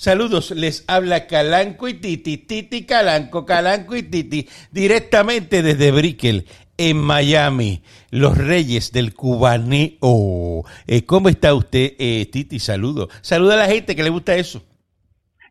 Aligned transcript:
Saludos, 0.00 0.52
les 0.52 0.82
habla 0.88 1.26
Calanco 1.26 1.86
y 1.86 1.92
Titi, 1.92 2.38
Titi 2.38 2.86
Calanco, 2.86 3.44
Calanco 3.44 3.94
y 3.94 4.02
Titi, 4.02 4.48
directamente 4.72 5.62
desde 5.62 5.92
Brickell, 5.92 6.46
en 6.78 6.96
Miami, 6.96 7.82
los 8.10 8.38
reyes 8.38 8.92
del 8.92 9.12
cubaneo. 9.12 10.64
Eh, 10.86 11.04
¿Cómo 11.04 11.28
está 11.28 11.52
usted, 11.52 11.96
eh, 11.98 12.26
Titi? 12.32 12.58
Saludo. 12.58 13.08
Saluda 13.20 13.52
a 13.52 13.58
la 13.58 13.66
gente 13.66 13.94
que 13.94 14.02
le 14.02 14.08
gusta 14.08 14.34
eso. 14.34 14.62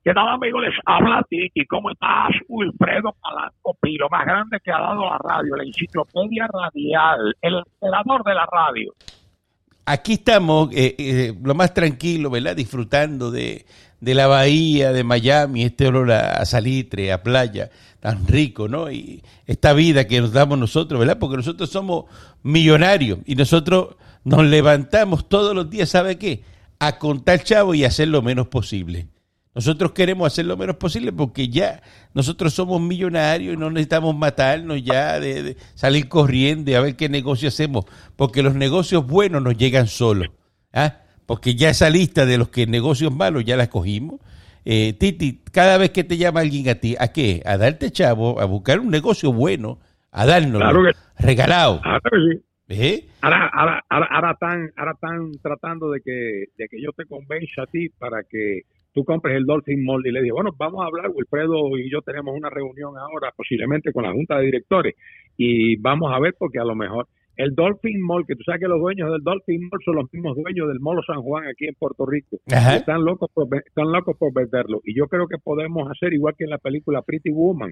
¿Qué 0.04 0.15
tal, 0.15 0.27
amigo? 0.27 0.60
Les 0.62 0.74
habla 0.84 1.24
Titi. 1.29 1.63
¿Cómo 1.68 1.92
estás? 1.92 2.31
Wilfredo 2.47 3.16
Calanco 3.22 3.78
Pilo, 3.79 4.10
más 4.10 4.26
grande 4.26 4.58
que 4.63 4.72
ha 4.72 4.79
dado 4.79 5.06
la 5.06 5.20
radio, 5.20 5.58
la 5.58 5.63
enciclopedia 5.63 6.47
radial, 6.47 7.36
el 7.44 7.54
emperador 7.54 8.24
de 8.24 8.34
la 8.34 8.47
radio. 8.52 8.96
Aquí 9.86 10.13
estamos, 10.13 10.70
eh, 10.72 10.96
eh, 11.00 11.34
lo 11.42 11.56
más 11.56 11.74
tranquilo, 11.74 12.29
¿verdad? 12.29 12.56
Disfrutando 12.56 13.31
de, 13.31 13.66
de 14.02 14.13
la 14.13 14.28
bahía 14.28 14.92
de 14.92 15.04
Miami, 15.04 15.63
este 15.63 15.88
olor 15.88 16.12
a, 16.12 16.45
salitre, 16.45 17.12
a 17.12 17.21
playa, 17.21 17.70
tan 17.99 18.26
rico, 18.27 18.67
¿no? 18.67 18.91
Y 18.91 19.23
esta 19.45 19.73
vida 19.73 20.07
que 20.07 20.21
nos 20.21 20.31
damos 20.31 20.57
nosotros, 20.57 20.99
¿verdad? 20.99 21.20
Porque 21.20 21.38
nosotros 21.38 21.70
somos 21.70 22.05
millonarios 22.43 23.20
y 23.26 23.35
nosotros 23.35 23.95
nos 24.23 24.45
levantamos 24.45 25.27
todos 25.27 25.55
los 25.55 25.70
días, 25.70 25.90
¿sabe 25.90 26.17
qué? 26.17 26.43
A 26.80 26.98
contar 26.98 27.43
chavo 27.43 27.73
y 27.73 27.84
hacer 27.84 28.07
lo 28.07 28.21
menos 28.21 28.48
posible. 28.48 29.07
Nosotros 29.54 29.91
queremos 29.91 30.31
hacer 30.31 30.45
lo 30.45 30.55
menos 30.55 30.77
posible 30.77 31.12
porque 31.12 31.49
ya 31.49 31.81
nosotros 32.13 32.54
somos 32.54 32.79
millonarios 32.79 33.55
y 33.55 33.57
no 33.57 33.70
necesitamos 33.70 34.16
matarnos 34.16 34.81
ya 34.81 35.20
de, 35.20 35.43
de 35.43 35.57
salir 35.76 36.07
corriendo 36.07 36.71
y 36.71 36.76
a 36.76 36.81
ver 36.81 36.95
qué 36.95 37.09
negocio 37.09 37.49
hacemos, 37.49 37.85
porque 38.16 38.43
los 38.43 38.55
negocios 38.55 39.05
buenos 39.05 39.41
nos 39.41 39.57
llegan 39.57 39.88
solos. 39.88 40.29
¿ah? 40.71 40.99
Porque 41.29 41.53
ya 41.53 41.69
esa 41.69 41.89
lista 41.91 42.25
de 42.25 42.39
los 42.39 42.49
que 42.49 42.65
negocios 42.65 43.13
malos 43.15 43.45
ya 43.45 43.55
la 43.55 43.70
cogimos. 43.70 44.20
Eh, 44.65 44.93
Titi, 44.93 45.41
cada 45.53 45.77
vez 45.77 45.91
que 45.91 46.03
te 46.03 46.17
llama 46.17 46.39
alguien 46.39 46.67
a 46.70 46.75
ti, 46.75 46.95
¿a 46.99 47.09
qué? 47.13 47.41
A 47.45 47.55
darte 47.57 47.91
chavo, 47.91 48.41
a 48.41 48.45
buscar 48.45 48.79
un 48.79 48.90
negocio 48.90 49.31
bueno, 49.31 49.77
a 50.12 50.26
darnos 50.26 50.59
Claro 50.59 50.84
que- 50.84 51.23
regalado. 51.23 51.81
Que 52.04 52.76
sí. 52.76 52.81
¿eh? 52.81 53.05
Ahora, 53.21 53.48
ahora, 53.54 53.84
ahora, 53.89 54.07
ahora 54.09 54.31
están, 54.31 54.71
ahora 54.76 54.91
están 54.93 55.31
tratando 55.43 55.91
de 55.91 56.01
que, 56.01 56.45
de 56.57 56.67
que 56.67 56.81
yo 56.81 56.91
te 56.93 57.05
convenza 57.05 57.61
a 57.61 57.67
ti 57.67 57.89
para 57.89 58.23
que 58.23 58.61
tú 58.91 59.05
compres 59.05 59.37
el 59.37 59.45
Dolphin 59.45 59.84
Mall 59.85 60.05
y 60.07 60.11
le 60.11 60.21
dije, 60.21 60.32
bueno, 60.32 60.49
vamos 60.57 60.82
a 60.84 60.87
hablar, 60.87 61.11
Wilfredo 61.13 61.77
y 61.77 61.91
yo 61.91 62.01
tenemos 62.01 62.35
una 62.35 62.49
reunión 62.49 62.98
ahora, 62.98 63.32
posiblemente 63.37 63.93
con 63.93 64.04
la 64.04 64.11
Junta 64.11 64.39
de 64.39 64.45
Directores, 64.45 64.95
y 65.38 65.76
vamos 65.78 66.11
a 66.11 66.20
ver 66.20 66.36
porque 66.39 66.58
a 66.59 66.64
lo 66.66 66.73
mejor 66.76 67.08
el 67.40 67.56
Dolphin 67.56 68.02
Mall, 68.02 68.26
que 68.28 68.36
tú 68.36 68.44
sabes 68.44 68.59
que 68.59 68.68
los 68.68 68.82
dueños 68.82 69.09
del 69.09 69.23
Dolphin 69.23 69.62
Mall 69.72 69.80
son 69.86 69.95
los 69.95 70.12
mismos 70.12 70.36
dueños 70.36 70.68
del 70.68 70.82
Molo 70.82 71.02
San 71.08 71.22
Juan 71.22 71.48
aquí 71.48 71.68
en 71.68 71.76
Puerto 71.76 72.06
Rico, 72.06 72.38
Ajá. 72.52 72.76
están 72.76 73.06
locos 73.06 73.32
por, 73.34 73.48
están 73.66 73.94
locos 73.94 74.18
por 74.18 74.34
venderlo, 74.34 74.82
y 74.84 74.94
yo 74.94 75.08
creo 75.08 75.26
que 75.26 75.38
podemos 75.38 75.90
hacer 75.90 76.14
igual 76.14 76.36
que 76.38 76.44
en 76.44 76.50
la 76.50 76.58
película 76.58 77.02
Pretty 77.02 77.32
Woman, 77.32 77.72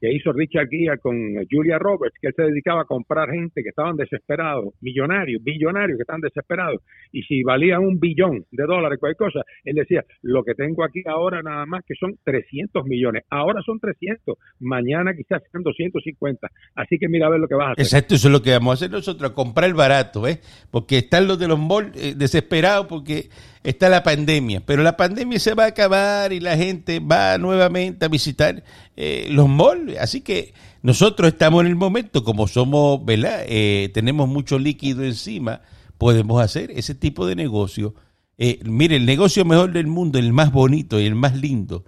que 0.00 0.12
hizo 0.12 0.32
Richard 0.32 0.68
Guía 0.68 0.96
con 0.98 1.16
Julia 1.50 1.78
Roberts, 1.78 2.16
que 2.20 2.28
él 2.28 2.34
se 2.36 2.42
dedicaba 2.42 2.82
a 2.82 2.84
comprar 2.84 3.30
gente 3.30 3.62
que 3.62 3.70
estaban 3.70 3.96
desesperados, 3.96 4.74
millonarios, 4.80 5.42
billonarios 5.42 5.96
que 5.96 6.02
estaban 6.02 6.20
desesperados, 6.20 6.82
y 7.12 7.22
si 7.22 7.42
valían 7.42 7.84
un 7.84 7.98
billón 7.98 8.44
de 8.50 8.64
dólares, 8.64 8.98
cualquier 8.98 9.32
cosa, 9.32 9.40
él 9.64 9.74
decía, 9.74 10.04
lo 10.22 10.44
que 10.44 10.54
tengo 10.54 10.84
aquí 10.84 11.02
ahora 11.06 11.42
nada 11.42 11.66
más 11.66 11.84
que 11.84 11.94
son 11.94 12.16
300 12.24 12.84
millones, 12.84 13.24
ahora 13.30 13.62
son 13.64 13.78
300, 13.80 14.36
mañana 14.60 15.14
quizás 15.14 15.42
sean 15.50 15.62
250, 15.62 16.48
así 16.74 16.98
que 16.98 17.08
mira 17.08 17.26
a 17.26 17.30
ver 17.30 17.40
lo 17.40 17.48
que 17.48 17.54
vas 17.54 17.68
a 17.68 17.72
hacer. 17.72 17.84
Exacto, 17.84 18.14
eso 18.14 18.28
es 18.28 18.32
lo 18.32 18.42
que 18.42 18.50
vamos 18.50 18.70
a 18.70 18.74
hacer 18.74 18.90
nosotros, 18.90 19.30
a 19.30 19.34
comprar 19.34 19.72
barato, 19.74 20.22
¿ves? 20.22 20.40
Porque 20.70 20.98
están 20.98 21.26
los 21.26 21.38
de 21.38 21.48
los 21.48 21.58
malls 21.58 21.96
eh, 21.96 22.14
desesperados 22.16 22.86
porque 22.86 23.28
está 23.66 23.88
la 23.88 24.04
pandemia, 24.04 24.64
pero 24.64 24.84
la 24.84 24.96
pandemia 24.96 25.40
se 25.40 25.54
va 25.54 25.64
a 25.64 25.68
acabar 25.68 26.32
y 26.32 26.38
la 26.38 26.56
gente 26.56 27.00
va 27.00 27.36
nuevamente 27.36 28.04
a 28.04 28.08
visitar 28.08 28.62
eh, 28.96 29.26
los 29.30 29.48
malls, 29.48 29.98
así 29.98 30.20
que 30.20 30.54
nosotros 30.82 31.32
estamos 31.32 31.62
en 31.62 31.66
el 31.66 31.74
momento, 31.74 32.22
como 32.22 32.46
somos, 32.46 33.04
¿verdad? 33.04 33.44
Eh, 33.48 33.90
tenemos 33.92 34.28
mucho 34.28 34.60
líquido 34.60 35.04
encima, 35.04 35.62
podemos 35.98 36.40
hacer 36.40 36.70
ese 36.70 36.94
tipo 36.94 37.26
de 37.26 37.34
negocio. 37.34 37.94
Eh, 38.38 38.60
mire, 38.64 38.94
el 38.96 39.04
negocio 39.04 39.44
mejor 39.44 39.72
del 39.72 39.88
mundo, 39.88 40.20
el 40.20 40.32
más 40.32 40.52
bonito 40.52 41.00
y 41.00 41.06
el 41.06 41.16
más 41.16 41.34
lindo, 41.34 41.84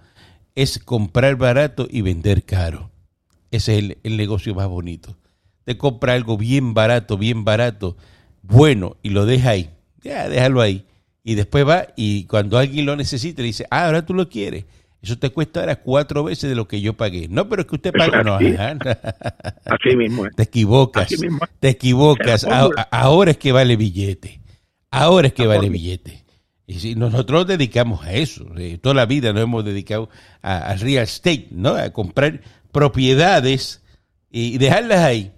es 0.55 0.79
comprar 0.79 1.37
barato 1.37 1.87
y 1.89 2.01
vender 2.01 2.43
caro. 2.43 2.91
Ese 3.51 3.77
es 3.77 3.79
el, 3.79 3.97
el 4.03 4.17
negocio 4.17 4.53
más 4.53 4.67
bonito. 4.67 5.15
Te 5.63 5.77
compra 5.77 6.13
algo 6.13 6.37
bien 6.37 6.73
barato, 6.73 7.17
bien 7.17 7.45
barato, 7.45 7.95
bueno, 8.41 8.97
y 9.01 9.11
lo 9.11 9.25
deja 9.25 9.51
ahí. 9.51 9.69
Ya, 10.01 10.27
déjalo 10.27 10.59
ahí. 10.59 10.85
Y 11.23 11.35
después 11.35 11.67
va 11.67 11.87
y 11.95 12.25
cuando 12.25 12.57
alguien 12.57 12.85
lo 12.85 12.95
necesite, 12.95 13.41
le 13.41 13.47
dice, 13.47 13.65
ah, 13.69 13.85
ahora 13.87 14.05
tú 14.05 14.13
lo 14.13 14.29
quieres. 14.29 14.65
Eso 15.01 15.17
te 15.17 15.29
cuesta 15.29 15.61
ahora 15.61 15.77
cuatro 15.77 16.23
veces 16.25 16.49
de 16.49 16.55
lo 16.55 16.67
que 16.67 16.81
yo 16.81 16.93
pagué. 16.93 17.27
No, 17.29 17.47
pero 17.47 17.61
es 17.61 17.67
que 17.69 17.75
usted 17.75 17.91
es 17.95 18.25
No, 18.25 18.35
así. 18.35 18.47
ajá. 18.53 18.77
Así 19.65 19.95
mismo 19.95 20.25
es. 20.25 20.35
te 20.35 20.43
equivocas. 20.43 21.05
Así 21.05 21.17
mismo. 21.17 21.39
Te 21.59 21.69
equivocas. 21.69 22.45
Ahora 22.91 23.31
es 23.31 23.37
que 23.37 23.51
vale 23.51 23.75
billete. 23.77 24.41
Ahora 24.91 25.27
es 25.27 25.33
que 25.33 25.47
vale 25.47 25.69
billete. 25.69 26.23
Y 26.67 26.75
si 26.79 26.95
nosotros 26.95 27.41
nos 27.41 27.47
dedicamos 27.47 28.03
a 28.05 28.13
eso. 28.13 28.45
eh, 28.57 28.77
toda 28.77 28.93
la 28.95 29.05
vida 29.05 29.31
nos 29.33 29.43
hemos 29.43 29.63
dedicado 29.65 30.09
a, 30.41 30.69
a 30.71 30.75
real 30.75 31.03
estate, 31.03 31.47
¿no? 31.51 31.69
A 31.75 31.91
comprar 31.91 32.41
propiedades 32.71 33.81
y 34.29 34.57
dejarlas 34.57 34.99
ahí. 34.99 35.31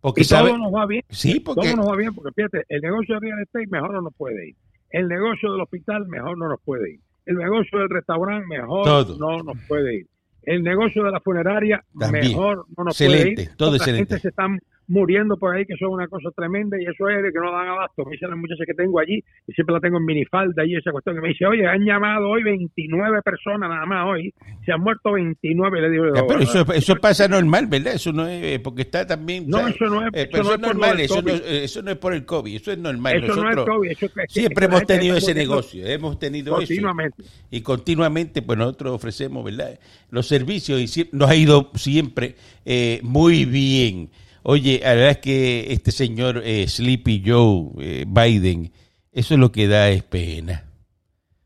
Porque 0.00 0.22
Y 0.22 0.24
sabe, 0.24 0.50
todo 0.50 0.58
nos 0.58 0.72
va 0.74 0.86
bien. 0.86 1.02
Sí, 1.10 1.40
porque- 1.40 1.68
Todo 1.68 1.76
nos 1.76 1.88
va 1.88 1.96
bien 1.96 2.14
porque 2.14 2.32
fíjate, 2.34 2.64
el 2.68 2.80
negocio 2.82 3.14
de 3.14 3.20
real 3.20 3.40
estate 3.42 3.66
mejor 3.68 3.92
no 3.92 4.00
nos 4.02 4.14
puede 4.14 4.48
ir. 4.50 4.56
El 4.90 5.08
negocio 5.08 5.52
del 5.52 5.60
hospital 5.60 6.06
mejor 6.08 6.38
no 6.38 6.48
nos 6.48 6.60
puede 6.60 6.92
ir. 6.94 7.00
El 7.26 7.36
negocio 7.36 7.78
del 7.78 7.90
restaurante 7.90 8.46
mejor 8.46 8.84
Todo. 8.84 9.18
no 9.18 9.42
nos 9.42 9.56
puede 9.66 9.96
ir. 9.96 10.06
El 10.42 10.62
negocio 10.62 11.04
de 11.04 11.10
la 11.10 11.20
funeraria 11.20 11.84
También. 11.98 12.28
mejor 12.28 12.64
no 12.76 12.84
nos 12.84 12.98
Excelente, 13.00 13.34
puede 13.34 13.42
ir. 13.50 13.56
todo 13.56 13.76
excelente. 13.76 14.06
gente 14.14 14.22
se 14.22 14.28
están 14.28 14.58
muriendo 14.88 15.36
por 15.36 15.54
ahí 15.54 15.64
que 15.66 15.76
son 15.76 15.90
una 15.90 16.08
cosa 16.08 16.30
tremenda 16.34 16.76
y 16.80 16.84
eso 16.84 17.08
es 17.08 17.22
de 17.22 17.30
que 17.32 17.38
no 17.38 17.52
dan 17.52 17.68
abasto. 17.68 18.04
Me 18.04 18.12
dicen 18.12 18.30
las 18.30 18.38
muchachas 18.38 18.66
que 18.66 18.74
tengo 18.74 18.98
allí 18.98 19.22
y 19.46 19.52
siempre 19.52 19.74
la 19.74 19.80
tengo 19.80 19.98
en 19.98 20.04
minifalda 20.06 20.64
y 20.64 20.74
esa 20.76 20.90
cuestión 20.90 21.14
que 21.16 21.22
me 21.22 21.28
dice, 21.28 21.46
oye, 21.46 21.66
han 21.66 21.84
llamado 21.84 22.28
hoy 22.28 22.42
29 22.42 23.22
personas 23.22 23.68
nada 23.68 23.86
más 23.86 24.06
hoy, 24.08 24.32
se 24.64 24.72
han 24.72 24.80
muerto 24.80 25.12
29 25.12 25.78
y 25.78 25.82
le 25.82 25.90
digo, 25.90 26.04
pero 26.26 26.40
eso, 26.40 26.64
"Oh, 26.66 26.72
eso 26.72 26.96
pasa 26.96 27.28
normal, 27.28 27.66
¿verdad? 27.66 27.94
Eso 27.94 28.12
no 28.12 28.26
es 28.26 28.42
eh, 28.42 28.60
porque 28.60 28.82
está 28.82 29.06
también. 29.06 29.44
No, 29.46 29.58
¿sabes? 29.58 29.74
eso 29.76 29.84
no 29.86 30.06
es- 30.06 30.14
Eh, 30.14 30.28
eso 30.32 30.36
no 30.38 30.42
eso 30.42 30.54
es 30.54 30.60
normal, 30.60 31.00
eso 31.00 31.22
no, 31.22 31.30
eh, 31.32 31.64
eso 31.64 31.82
no 31.82 31.90
es 31.90 31.96
por 31.98 32.14
el 32.14 32.24
COVID, 32.24 32.56
eso 32.56 32.72
es 32.72 32.78
normal. 32.78 33.22
Eso 33.22 33.36
no 33.36 33.50
es 33.50 33.56
COVID, 33.56 33.90
eso 33.90 34.06
es 34.06 34.12
es 34.16 34.32
siempre 34.32 34.64
es 34.64 34.70
la 34.70 34.76
hemos 34.78 34.86
tenido 34.86 35.16
ese 35.16 35.34
negocio, 35.34 35.86
hemos 35.86 36.18
tenido 36.18 36.54
eso. 36.54 36.66
continuamente. 36.66 37.22
Y 37.50 37.60
continuamente, 37.60 38.42
pues 38.42 38.58
nosotros 38.58 38.92
ofrecemos, 38.94 39.44
¿verdad? 39.44 39.78
Los 40.10 40.26
servicios 40.26 40.80
y 40.80 41.08
nos 41.12 41.28
ha 41.30 41.36
ido 41.36 41.70
siempre 41.74 42.34
eh, 42.64 43.00
muy 43.02 43.44
bien. 43.44 44.08
Oye, 44.50 44.80
la 44.82 44.94
verdad 44.94 45.10
es 45.10 45.18
que 45.18 45.72
este 45.74 45.92
señor 45.92 46.40
eh, 46.42 46.66
Sleepy 46.66 47.22
Joe 47.22 47.66
eh, 47.80 48.04
Biden, 48.08 48.72
eso 49.12 49.34
es 49.34 49.40
lo 49.40 49.52
que 49.52 49.68
da 49.68 49.90
es 49.90 50.02
pena. 50.04 50.64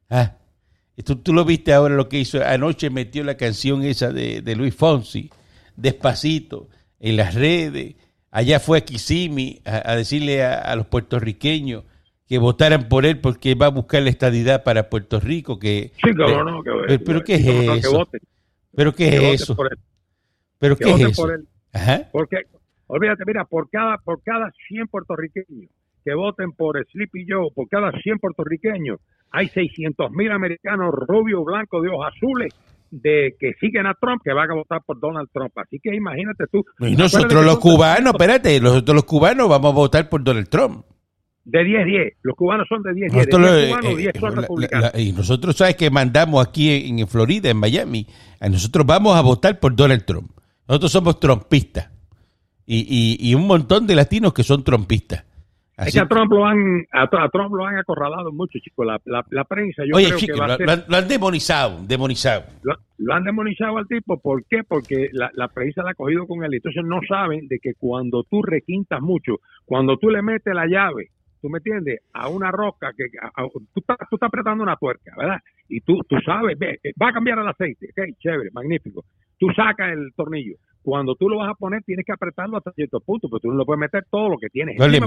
Ah, 0.08 0.36
tú, 1.04 1.16
tú 1.16 1.32
lo 1.32 1.44
viste 1.44 1.72
ahora 1.72 1.96
lo 1.96 2.08
que 2.08 2.20
hizo. 2.20 2.40
Anoche 2.44 2.90
metió 2.90 3.24
la 3.24 3.36
canción 3.36 3.82
esa 3.82 4.12
de, 4.12 4.40
de 4.40 4.54
Luis 4.54 4.72
Fonsi, 4.76 5.30
despacito, 5.74 6.68
en 7.00 7.16
las 7.16 7.34
redes. 7.34 7.96
Allá 8.30 8.60
fue 8.60 8.78
a 8.78 8.84
Kissimmee 8.84 9.60
a, 9.64 9.90
a 9.90 9.96
decirle 9.96 10.44
a, 10.44 10.58
a 10.60 10.76
los 10.76 10.86
puertorriqueños 10.86 11.82
que 12.28 12.38
votaran 12.38 12.88
por 12.88 13.04
él 13.04 13.18
porque 13.18 13.56
va 13.56 13.66
a 13.66 13.70
buscar 13.70 14.02
la 14.04 14.10
estadidad 14.10 14.62
para 14.62 14.88
Puerto 14.88 15.18
Rico. 15.18 15.58
Que, 15.58 15.90
Sí, 16.04 16.10
cómo 16.16 16.44
no, 16.44 16.62
que- 16.62 16.70
pero, 16.86 17.04
pero 17.04 17.24
¿qué 17.24 17.34
es 17.34 17.46
cómo 17.46 17.62
no, 17.62 17.72
que 17.72 17.78
eso? 17.80 17.92
voten, 17.92 18.20
¿Pero 18.76 18.94
qué 18.94 19.08
es 19.32 19.42
eso? 19.42 19.56
por 19.56 19.72
él, 19.72 19.78
¿Pero 20.60 20.76
que 20.76 20.84
qué 20.84 20.90
es 21.02 21.10
eso? 21.10 21.22
por 21.22 21.34
él. 21.34 21.48
Ajá. 21.72 22.08
Porque, 22.12 22.36
olvídate, 22.86 23.24
mira, 23.26 23.44
por 23.44 23.68
cada, 23.70 23.98
por 23.98 24.22
cada 24.22 24.50
100 24.68 24.88
puertorriqueños 24.88 25.70
que 26.04 26.14
voten 26.14 26.52
por 26.52 26.76
Sleepy 26.90 27.26
Joe, 27.28 27.48
por 27.54 27.68
cada 27.68 27.92
100 27.92 28.18
puertorriqueños, 28.18 28.98
hay 29.30 29.48
600 29.48 30.10
mil 30.10 30.30
americanos 30.32 30.90
rubios, 30.92 31.44
blancos, 31.44 31.82
de 31.82 31.88
ojos 31.88 32.06
azules, 32.14 32.52
de 32.90 33.34
que 33.38 33.52
siguen 33.60 33.86
a 33.86 33.94
Trump, 33.94 34.20
que 34.22 34.32
van 34.32 34.50
a 34.50 34.54
votar 34.54 34.82
por 34.84 34.98
Donald 35.00 35.28
Trump. 35.32 35.56
Así 35.56 35.78
que 35.82 35.94
imagínate 35.94 36.44
tú. 36.50 36.64
Y 36.80 36.96
nosotros 36.96 37.44
los 37.44 37.58
cubanos, 37.58 38.12
espérate, 38.14 38.60
nosotros 38.60 38.94
los 38.96 39.04
cubanos 39.04 39.48
vamos 39.48 39.72
a 39.72 39.74
votar 39.74 40.08
por 40.08 40.22
Donald 40.22 40.48
Trump. 40.48 40.84
De 41.44 41.60
10-10. 41.64 42.16
Los 42.22 42.36
cubanos 42.36 42.66
son 42.68 42.82
de 42.82 42.90
10-10. 42.90 43.10
De 43.10 43.16
Nosotros, 43.16 43.40
10 43.40 43.64
eh, 43.64 43.68
cubanos, 43.68 43.90
eh, 43.92 43.96
10 43.96 44.12
son 44.20 44.34
la- 44.34 44.40
republicanos. 44.42 44.90
la- 44.94 45.00
y 45.00 45.12
nosotros, 45.12 45.56
¿sabes 45.56 45.76
que 45.76 45.90
mandamos 45.90 46.46
aquí 46.46 46.88
en, 46.88 46.98
en 46.98 47.08
Florida, 47.08 47.48
en 47.50 47.56
Miami? 47.56 48.06
A 48.40 48.48
nosotros 48.48 48.84
vamos 48.86 49.16
a 49.16 49.22
votar 49.22 49.58
por 49.58 49.74
Donald 49.74 50.04
Trump. 50.04 50.30
Nosotros 50.68 50.92
somos 50.92 51.18
trompistas. 51.18 51.90
Y, 52.66 52.86
y, 53.20 53.30
y 53.30 53.34
un 53.34 53.46
montón 53.46 53.86
de 53.86 53.94
latinos 53.94 54.32
que 54.32 54.42
son 54.44 54.62
trompistas. 54.64 55.24
es 55.78 55.92
que 55.92 56.00
a 56.00 56.06
Trump 56.06 56.30
lo 56.32 56.46
han, 56.46 56.84
a, 56.92 57.02
a 57.02 57.28
Trump 57.28 57.52
lo 57.54 57.66
han 57.66 57.76
acorralado 57.76 58.30
mucho, 58.32 58.58
chicos. 58.60 58.86
La, 58.86 59.00
la, 59.04 59.24
la 59.30 59.44
prensa, 59.44 59.82
yo 59.84 59.96
Oye, 59.96 60.06
creo 60.08 60.18
que 60.18 60.40
va 60.40 60.46
lo, 60.46 60.52
a 60.52 60.56
ser... 60.56 60.66
lo 60.66 60.72
han- 60.72 60.84
lo 60.88 60.96
han 60.96 61.08
demonizado, 61.08 61.80
demonizado. 61.86 62.44
lo, 62.62 62.74
lo 62.98 63.14
han 63.14 63.24
demonizado 63.24 63.78
al 63.78 63.88
tipo. 63.88 64.20
¿Por 64.20 64.44
qué? 64.46 64.62
Porque 64.66 65.08
la, 65.12 65.30
la 65.34 65.48
prensa 65.48 65.82
la 65.82 65.90
ha 65.90 65.94
cogido 65.94 66.26
con 66.26 66.44
él. 66.44 66.54
Entonces 66.54 66.82
no 66.84 67.00
saben 67.08 67.48
de 67.48 67.58
que 67.58 67.72
cuando 67.78 68.22
tú 68.24 68.42
requintas 68.42 69.00
mucho, 69.00 69.40
cuando 69.64 69.96
tú 69.96 70.08
le 70.10 70.22
metes 70.22 70.54
la 70.54 70.66
llave 70.66 71.08
¿tú 71.40 71.48
me 71.50 71.58
entiendes? 71.58 71.98
A 72.12 72.28
una 72.28 72.52
roca 72.52 72.92
que 72.96 73.06
tú, 73.74 73.80
estás, 73.80 73.96
tú 74.08 74.14
estás 74.14 74.28
apretando 74.28 74.62
una 74.62 74.76
tuerca, 74.76 75.12
¿verdad? 75.18 75.38
Y 75.68 75.80
tú, 75.80 75.98
tú 76.08 76.14
sabes, 76.24 76.56
ve, 76.56 76.78
va 77.02 77.08
a 77.08 77.12
cambiar 77.12 77.36
el 77.40 77.48
aceite, 77.48 77.88
ok, 77.90 78.16
chévere, 78.20 78.50
magnífico. 78.52 79.04
Tú 79.42 79.52
sacas 79.54 79.92
el 79.92 80.12
tornillo. 80.14 80.54
Cuando 80.82 81.16
tú 81.16 81.28
lo 81.28 81.38
vas 81.38 81.50
a 81.50 81.54
poner, 81.54 81.82
tienes 81.82 82.06
que 82.06 82.12
apretarlo 82.12 82.56
hasta 82.56 82.72
cierto 82.72 83.00
punto, 83.00 83.28
pero 83.28 83.40
tú 83.40 83.48
no 83.48 83.58
le 83.58 83.64
puedes 83.64 83.80
meter 83.80 84.04
todo 84.08 84.28
lo 84.28 84.38
que 84.38 84.48
tienes. 84.48 84.76
No, 84.78 84.86
le, 84.86 85.00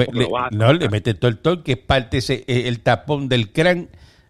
no 0.51 0.73
le 0.73 0.89
metes 0.89 1.17
todo 1.17 1.31
el 1.31 1.39
torque, 1.39 1.73
es 1.73 1.77
parte 1.77 2.17
ese, 2.17 2.43
eh, 2.47 2.67
el 2.67 2.81
tapón 2.81 3.29
del 3.29 3.51
crán. 3.53 3.87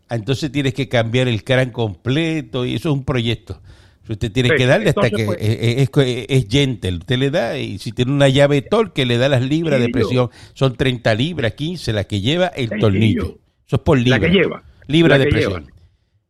Entonces 0.10 0.52
tienes 0.52 0.76
que 0.76 0.88
cambiar 0.88 1.28
el 1.28 1.44
crán 1.44 1.72
completo 1.72 2.66
y 2.66 2.76
eso 2.76 2.90
es 2.90 2.96
un 2.96 3.04
proyecto. 3.04 3.60
Usted 4.08 4.32
tiene 4.32 4.52
que 4.52 4.68
darle 4.68 4.90
hasta 4.90 5.10
que 5.10 5.26
pues, 5.26 5.40
es, 5.42 5.90
es, 6.30 6.48
gentle. 6.48 6.98
Usted 6.98 7.18
le 7.18 7.32
da, 7.32 7.58
y 7.58 7.80
si 7.80 7.92
tiene 7.92 8.12
una 8.12 8.30
llave 8.30 8.62
torque, 8.62 9.04
le 9.04 9.18
da 9.18 9.28
las 9.28 9.42
libras 9.42 9.80
de 9.80 9.90
presión. 9.90 10.30
Son 10.54 10.76
30 10.76 11.16
libras, 11.16 11.54
15, 11.54 11.94
la 11.94 12.04
que 12.04 12.22
lleva 12.22 12.48
el 12.48 12.70
tornillo. 12.70 13.40
Eso 13.66 13.78
es 13.78 13.82
por 13.82 13.98
libra. 13.98 14.20
La 14.20 14.28
que 14.28 14.32
lleva. 14.32 14.64
Libra 14.86 15.18
de 15.18 15.26
presión. 15.26 15.66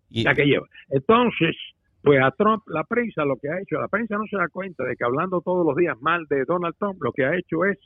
La 0.10 0.33
que 0.33 0.45
lleva. 0.45 0.66
Entonces, 0.89 1.54
pues 2.06 2.22
a 2.22 2.31
Trump, 2.31 2.63
la 2.68 2.84
prensa 2.84 3.25
lo 3.25 3.36
que 3.38 3.50
ha 3.50 3.60
hecho, 3.60 3.80
la 3.80 3.88
prensa 3.88 4.18
no 4.18 4.25
se 4.30 4.38
da 4.38 4.48
cuenta 4.48 4.84
de 4.84 4.96
que 4.96 5.04
hablando 5.04 5.42
todos 5.42 5.66
los 5.66 5.75
días 5.75 6.00
mal 6.02 6.25
de 6.30 6.46
Donald 6.46 6.75
Trump, 6.80 7.02
lo 7.02 7.12
que 7.12 7.25
ha 7.25 7.36
hecho 7.36 7.66
es 7.66 7.78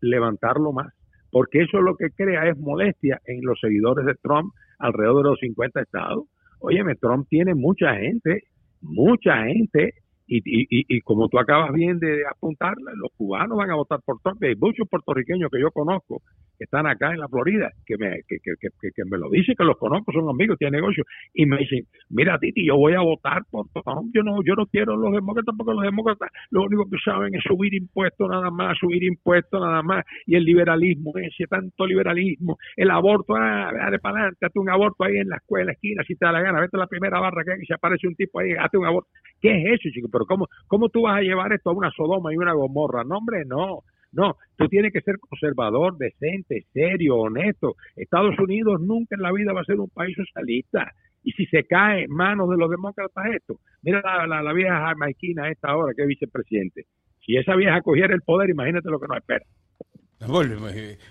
levantarlo 0.00 0.72
más. 0.72 0.92
Porque 1.30 1.62
eso 1.62 1.80
lo 1.80 1.96
que 1.96 2.10
crea 2.10 2.48
es 2.48 2.56
molestia 2.58 3.20
en 3.26 3.40
los 3.42 3.60
seguidores 3.60 4.06
de 4.06 4.14
Trump 4.14 4.52
alrededor 4.78 5.24
de 5.24 5.30
los 5.30 5.40
50 5.40 5.82
estados. 5.82 6.24
Óyeme, 6.60 6.94
Trump 6.94 7.26
tiene 7.28 7.54
mucha 7.54 7.94
gente 7.94 8.44
mucha 8.80 9.44
gente, 9.44 9.94
y, 10.26 10.38
y, 10.38 10.66
y, 10.70 11.00
como 11.02 11.28
tú 11.28 11.38
acabas 11.38 11.72
bien 11.72 11.98
de 11.98 12.26
apuntar, 12.26 12.74
los 12.96 13.12
cubanos 13.16 13.56
van 13.56 13.70
a 13.70 13.76
votar 13.76 14.00
por 14.04 14.20
Trump. 14.20 14.42
Hay 14.42 14.56
muchos 14.56 14.88
puertorriqueños 14.88 15.50
que 15.50 15.60
yo 15.60 15.70
conozco 15.70 16.22
que 16.56 16.64
están 16.64 16.86
acá 16.86 17.12
en 17.12 17.20
la 17.20 17.28
Florida, 17.28 17.70
que 17.84 17.96
me, 17.96 18.22
que, 18.28 18.38
que, 18.38 18.90
que, 18.94 19.04
me 19.04 19.18
lo 19.18 19.30
dicen, 19.30 19.54
que 19.56 19.64
los 19.64 19.76
conozco, 19.76 20.12
son 20.12 20.28
amigos, 20.28 20.58
tienen 20.58 20.80
negocios, 20.80 21.06
y 21.34 21.46
me 21.46 21.58
dicen, 21.58 21.84
mira 22.10 22.38
Titi, 22.38 22.66
yo 22.66 22.76
voy 22.76 22.94
a 22.94 23.00
votar 23.00 23.42
por 23.50 23.66
Trump, 23.68 24.10
yo 24.14 24.22
no, 24.22 24.42
yo 24.44 24.54
no 24.54 24.66
quiero 24.66 24.96
los 24.96 25.12
demócratas 25.12 25.54
porque 25.56 25.74
los 25.74 25.82
demócratas 25.82 26.30
lo 26.50 26.62
único 26.62 26.88
que 26.88 26.96
saben 27.04 27.34
es 27.34 27.42
subir 27.42 27.74
impuestos 27.74 28.28
nada 28.28 28.50
más, 28.50 28.78
subir 28.78 29.04
impuestos 29.04 29.60
nada 29.60 29.82
más, 29.82 30.04
y 30.26 30.36
el 30.36 30.44
liberalismo, 30.44 31.12
ese 31.16 31.46
tanto 31.46 31.86
liberalismo, 31.86 32.58
el 32.76 32.90
aborto, 32.90 33.34
ah, 33.36 33.70
dale 33.72 33.98
para 33.98 34.18
adelante, 34.18 34.46
hazte 34.46 34.58
un 34.58 34.70
aborto 34.70 35.04
ahí 35.04 35.16
en 35.16 35.28
la 35.28 35.36
escuela, 35.36 35.72
esquina, 35.72 36.02
si 36.06 36.16
te 36.16 36.26
da 36.26 36.32
la 36.32 36.40
gana, 36.40 36.60
vete 36.60 36.76
a 36.76 36.80
la 36.80 36.86
primera 36.86 37.20
barra 37.20 37.44
que 37.44 37.64
se 37.66 37.74
aparece 37.74 38.06
un 38.06 38.14
tipo 38.14 38.40
ahí, 38.40 38.52
hazte 38.52 38.78
un 38.78 38.86
aborto. 38.86 39.10
¿Qué 39.40 39.50
es 39.50 39.80
eso, 39.80 39.90
chico? 39.92 40.08
Pero 40.10 40.26
¿cómo, 40.26 40.46
cómo 40.66 40.88
tú 40.88 41.02
vas 41.02 41.18
a 41.18 41.22
llevar 41.22 41.52
esto 41.52 41.70
a 41.70 41.74
una 41.74 41.90
Sodoma 41.90 42.32
y 42.32 42.36
una 42.36 42.52
Gomorra? 42.52 43.04
No, 43.04 43.18
hombre, 43.18 43.44
no. 43.44 43.82
No, 44.12 44.36
tú 44.56 44.68
tienes 44.68 44.92
que 44.92 45.00
ser 45.00 45.18
conservador, 45.18 45.96
decente, 45.98 46.66
serio, 46.72 47.16
honesto. 47.16 47.76
Estados 47.94 48.38
Unidos 48.38 48.80
nunca 48.80 49.14
en 49.16 49.22
la 49.22 49.32
vida 49.32 49.52
va 49.52 49.60
a 49.60 49.64
ser 49.64 49.78
un 49.78 49.90
país 49.90 50.16
socialista. 50.16 50.92
Y 51.22 51.32
si 51.32 51.46
se 51.46 51.64
cae 51.64 52.04
en 52.04 52.10
manos 52.10 52.48
de 52.48 52.56
los 52.56 52.70
demócratas 52.70 53.24
esto, 53.34 53.58
mira 53.82 54.00
la, 54.00 54.42
la, 54.42 54.52
vieja 54.52 54.86
jamaiquina 54.86 55.50
esta 55.50 55.68
ahora 55.68 55.92
que 55.94 56.02
es 56.02 56.08
vicepresidente. 56.08 56.86
Si 57.24 57.36
esa 57.36 57.56
vieja 57.56 57.80
cogiera 57.82 58.14
el 58.14 58.22
poder, 58.22 58.50
imagínate 58.50 58.88
lo 58.88 59.00
que 59.00 59.08
nos 59.08 59.18
espera. 59.18 59.44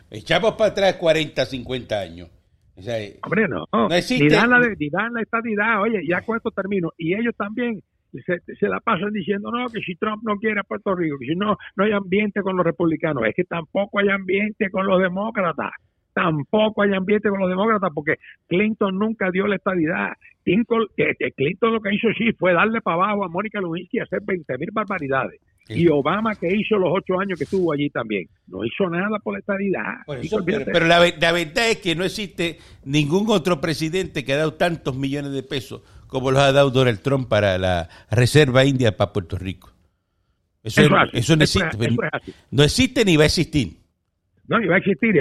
Echamos 0.09 0.53
para 0.53 0.71
atrás 0.71 0.95
40, 0.95 1.45
50 1.45 1.99
años. 1.99 2.29
Hombre, 3.23 3.47
no. 3.47 3.65
no 3.71 3.93
existe. 3.93 4.23
Ni 4.23 4.29
dan 4.29 4.49
la, 4.49 4.59
ni 4.59 4.89
dan 4.89 5.13
la 5.13 5.21
estadidad. 5.21 5.81
Oye, 5.81 6.01
ya 6.07 6.21
con 6.21 6.37
esto 6.37 6.51
termino. 6.51 6.91
Y 6.97 7.13
ellos 7.13 7.35
también 7.37 7.81
se, 8.23 8.67
la 8.67 8.79
pasan 8.79 9.11
diciendo 9.11 9.51
no 9.51 9.67
que 9.67 9.81
si 9.81 9.95
Trump 9.95 10.23
no 10.23 10.35
quiere 10.37 10.59
a 10.59 10.63
Puerto 10.63 10.95
Rico 10.95 11.17
que 11.19 11.27
si 11.27 11.35
no 11.35 11.57
no 11.75 11.83
hay 11.83 11.91
ambiente 11.91 12.41
con 12.41 12.55
los 12.55 12.65
republicanos 12.65 13.23
es 13.25 13.35
que 13.35 13.43
tampoco 13.43 13.99
hay 13.99 14.09
ambiente 14.09 14.69
con 14.69 14.87
los 14.87 15.01
demócratas. 15.01 15.71
Tampoco 16.13 16.81
hay 16.81 16.93
ambiente 16.93 17.29
con 17.29 17.41
los 17.41 17.49
demócratas 17.49 17.91
porque 17.93 18.15
Clinton 18.47 18.97
nunca 18.97 19.31
dio 19.31 19.47
la 19.47 19.57
estabilidad 19.57 20.13
Clinton, 20.45 20.85
Clinton 21.35 21.73
lo 21.73 21.81
que 21.81 21.93
hizo 21.93 22.07
sí 22.17 22.31
fue 22.37 22.53
darle 22.53 22.79
para 22.79 22.95
abajo 23.03 23.25
a 23.25 23.27
Mónica 23.27 23.59
Lewinsky 23.59 23.97
y 23.97 23.99
hacer 23.99 24.21
20 24.23 24.57
mil 24.59 24.69
barbaridades. 24.71 25.41
Y 25.67 25.87
Obama 25.87 26.35
que 26.35 26.47
hizo 26.55 26.77
los 26.77 26.91
ocho 26.93 27.19
años 27.19 27.39
que 27.39 27.45
estuvo 27.45 27.73
allí 27.73 27.89
también 27.89 28.27
no 28.47 28.63
hizo 28.63 28.87
nada 28.87 29.17
por 29.17 29.33
la 29.33 29.39
estabilidad 29.39 29.81
pero, 30.71 30.85
la, 30.85 30.99
la 30.99 31.31
verdad 31.31 31.71
es 31.71 31.77
que 31.77 31.95
no 31.95 32.03
existe 32.03 32.59
ningún 32.83 33.25
otro 33.29 33.59
presidente 33.59 34.23
que 34.23 34.33
ha 34.33 34.37
dado 34.37 34.53
tantos 34.53 34.95
millones 34.95 35.31
de 35.31 35.41
pesos 35.41 35.81
como 36.07 36.31
los 36.31 36.41
ha 36.41 36.51
dado 36.51 36.69
Donald 36.69 37.01
Trump 37.01 37.27
para 37.27 37.57
la 37.57 37.89
Reserva 38.09 38.65
India 38.65 38.95
para 38.95 39.13
Puerto 39.13 39.37
Rico. 39.37 39.71
Eso, 40.63 40.81
eso, 41.13 41.35
no 41.35 41.43
existe. 41.43 41.95
no 42.49 42.63
existe 42.63 43.05
ni 43.05 43.17
va 43.17 43.23
a 43.23 43.27
existir. 43.27 43.85
No, 44.47 44.59
ni 44.59 44.67
va 44.67 44.75
a 44.75 44.77
existir. 44.77 45.15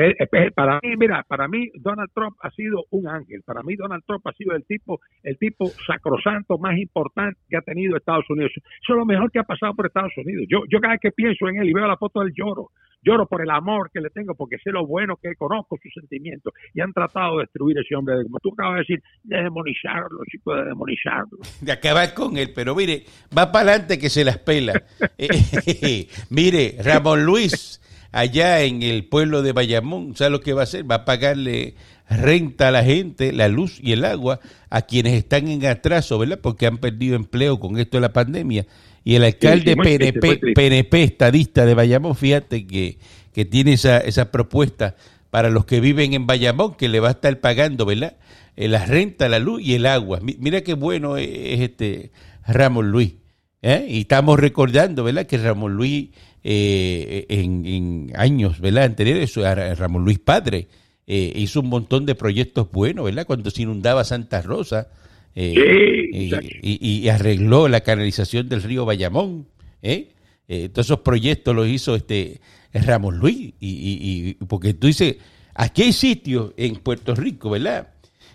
Para 0.54 0.80
mí, 0.82 0.96
mira, 0.96 1.22
para 1.26 1.48
mí 1.48 1.70
Donald 1.74 2.10
Trump 2.14 2.36
ha 2.40 2.50
sido 2.50 2.84
un 2.90 3.08
ángel. 3.08 3.42
Para 3.44 3.62
mí 3.62 3.74
Donald 3.74 4.02
Trump 4.06 4.26
ha 4.26 4.32
sido 4.32 4.54
el 4.54 4.64
tipo, 4.64 5.00
el 5.22 5.38
tipo 5.38 5.70
sacrosanto 5.86 6.58
más 6.58 6.76
importante 6.76 7.38
que 7.48 7.56
ha 7.56 7.62
tenido 7.62 7.96
Estados 7.96 8.28
Unidos. 8.28 8.52
Eso 8.54 8.92
es 8.92 8.96
lo 8.96 9.06
mejor 9.06 9.30
que 9.30 9.38
ha 9.38 9.44
pasado 9.44 9.74
por 9.74 9.86
Estados 9.86 10.12
Unidos. 10.16 10.46
Yo, 10.48 10.60
yo 10.70 10.80
cada 10.80 10.94
vez 10.94 11.00
que 11.00 11.12
pienso 11.12 11.48
en 11.48 11.56
él 11.56 11.70
y 11.70 11.72
veo 11.72 11.86
la 11.86 11.96
foto 11.96 12.20
del 12.20 12.34
lloro, 12.34 12.70
lloro 13.04 13.26
por 13.26 13.42
el 13.42 13.50
amor 13.50 13.90
que 13.92 14.00
le 14.00 14.10
tengo, 14.10 14.34
porque 14.34 14.56
sé 14.62 14.70
lo 14.70 14.86
bueno 14.86 15.16
que 15.22 15.34
conozco 15.36 15.78
sus 15.82 15.92
sentimientos. 15.92 16.52
Y 16.72 16.80
han 16.80 16.92
tratado 16.92 17.36
de 17.36 17.42
destruir 17.42 17.78
ese 17.78 17.94
hombre, 17.94 18.22
como 18.24 18.38
tú 18.40 18.50
acabas 18.52 18.74
de 18.74 18.78
decir, 18.80 19.02
de 19.22 19.42
demonizarlo, 19.42 20.24
chico, 20.30 20.54
de 20.54 20.64
demonizarlo. 20.64 21.38
De 21.60 21.72
acabar 21.72 22.14
con 22.14 22.36
él, 22.36 22.52
pero 22.54 22.74
mire, 22.74 23.04
va 23.36 23.52
para 23.52 23.70
adelante 23.72 23.98
que 23.98 24.10
se 24.10 24.24
las 24.24 24.38
pela. 24.38 24.74
Eh, 25.16 26.08
mire, 26.30 26.76
Ramón 26.82 27.24
Luis, 27.24 27.80
allá 28.12 28.62
en 28.62 28.82
el 28.82 29.06
pueblo 29.06 29.42
de 29.42 29.52
Bayamón, 29.52 30.16
¿sabe 30.16 30.30
lo 30.30 30.40
que 30.40 30.52
va 30.52 30.62
a 30.62 30.64
hacer? 30.64 30.90
Va 30.90 30.96
a 30.96 31.04
pagarle 31.04 31.74
renta 32.08 32.68
a 32.68 32.70
la 32.70 32.82
gente, 32.82 33.32
la 33.32 33.48
luz 33.48 33.78
y 33.82 33.92
el 33.92 34.04
agua 34.04 34.40
a 34.70 34.82
quienes 34.82 35.14
están 35.14 35.48
en 35.48 35.64
atraso, 35.66 36.18
¿verdad? 36.18 36.40
Porque 36.42 36.66
han 36.66 36.78
perdido 36.78 37.16
empleo 37.16 37.58
con 37.58 37.78
esto 37.78 37.96
de 37.96 38.02
la 38.02 38.12
pandemia 38.12 38.66
y 39.04 39.16
el 39.16 39.24
alcalde 39.24 39.76
PNP, 39.76 40.54
PNP, 40.54 41.02
estadista 41.02 41.66
de 41.66 41.74
Bayamón, 41.74 42.16
fíjate 42.16 42.66
que, 42.66 42.98
que 43.32 43.44
tiene 43.44 43.74
esa, 43.74 43.98
esa 43.98 44.30
propuesta 44.30 44.96
para 45.30 45.50
los 45.50 45.66
que 45.66 45.80
viven 45.80 46.14
en 46.14 46.26
Bayamón, 46.26 46.74
que 46.76 46.88
le 46.88 47.00
va 47.00 47.08
a 47.08 47.10
estar 47.12 47.38
pagando, 47.40 47.84
¿verdad? 47.84 48.16
Eh, 48.56 48.68
la 48.68 48.86
renta, 48.86 49.28
la 49.28 49.38
luz 49.38 49.62
y 49.62 49.74
el 49.74 49.84
agua. 49.84 50.20
Mira 50.22 50.62
qué 50.62 50.74
bueno 50.74 51.16
es, 51.16 51.60
este 51.60 52.12
Ramón 52.46 52.90
Luis. 52.90 53.14
¿eh? 53.60 53.84
Y 53.88 54.00
estamos 54.02 54.38
recordando, 54.38 55.04
¿verdad? 55.04 55.26
Que 55.26 55.38
Ramón 55.38 55.74
Luis 55.74 56.10
eh, 56.42 57.26
en, 57.28 57.66
en, 57.66 58.12
años, 58.14 58.60
¿verdad? 58.60 58.84
Anteriores, 58.84 59.34
Ramón 59.76 60.04
Luis 60.04 60.18
Padre 60.18 60.68
hizo 61.06 61.60
un 61.60 61.68
montón 61.68 62.06
de 62.06 62.14
proyectos 62.14 62.70
buenos, 62.70 63.04
¿verdad? 63.04 63.26
Cuando 63.26 63.50
se 63.50 63.62
inundaba 63.62 64.04
Santa 64.04 64.40
Rosa, 64.40 64.88
eh, 65.34 66.58
y, 66.62 67.08
arregló 67.08 67.68
la 67.68 67.80
canalización 67.80 68.48
del 68.48 68.62
río 68.62 68.84
Bayamón. 68.84 69.48
¿eh? 69.82 70.12
¿eh? 70.48 70.68
todos 70.68 70.86
esos 70.86 71.00
proyectos 71.00 71.54
los 71.54 71.68
hizo 71.68 71.94
este 71.96 72.40
Ramos 72.72 73.14
Luis. 73.14 73.54
Y, 73.60 74.34
porque 74.46 74.74
tú 74.74 74.86
dices, 74.86 75.16
aquí 75.54 75.82
hay 75.82 75.92
sitios 75.92 76.52
en 76.56 76.76
Puerto 76.76 77.14
Rico, 77.14 77.50
¿verdad? 77.50 77.88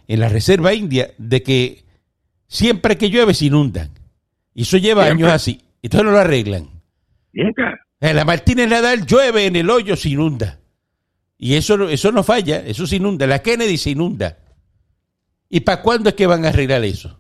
En 0.08 0.20
la 0.20 0.30
Reserva 0.30 0.74
India, 0.74 1.12
de 1.18 1.44
que 1.44 1.84
siempre 2.48 2.98
que 2.98 3.10
llueve 3.10 3.34
se 3.34 3.46
inundan. 3.46 3.90
Y 4.54 4.64
eso 4.64 4.78
lleva 4.78 5.06
años 5.06 5.32
así. 5.32 5.62
Y 5.82 5.88
entonces 5.88 6.06
no 6.06 6.12
lo 6.12 6.20
arreglan. 6.20 6.70
En 7.34 8.16
la 8.16 8.26
Martínez 8.26 8.68
Nadal 8.68 9.06
llueve, 9.06 9.46
en 9.46 9.56
el 9.56 9.70
hoyo 9.70 9.96
se 9.96 10.10
inunda. 10.10 10.60
Y 11.38 11.54
eso, 11.54 11.88
eso 11.88 12.12
no 12.12 12.24
falla, 12.24 12.58
eso 12.66 12.86
se 12.86 12.98
inunda. 12.98 13.26
La 13.28 13.40
Kennedy 13.40 13.78
se 13.78 13.92
inunda. 13.92 14.38
¿Y 15.50 15.62
para 15.62 15.82
cuándo 15.82 16.10
es 16.10 16.16
que 16.16 16.28
van 16.28 16.46
a 16.46 16.50
arreglar 16.50 16.84
eso? 16.84 17.20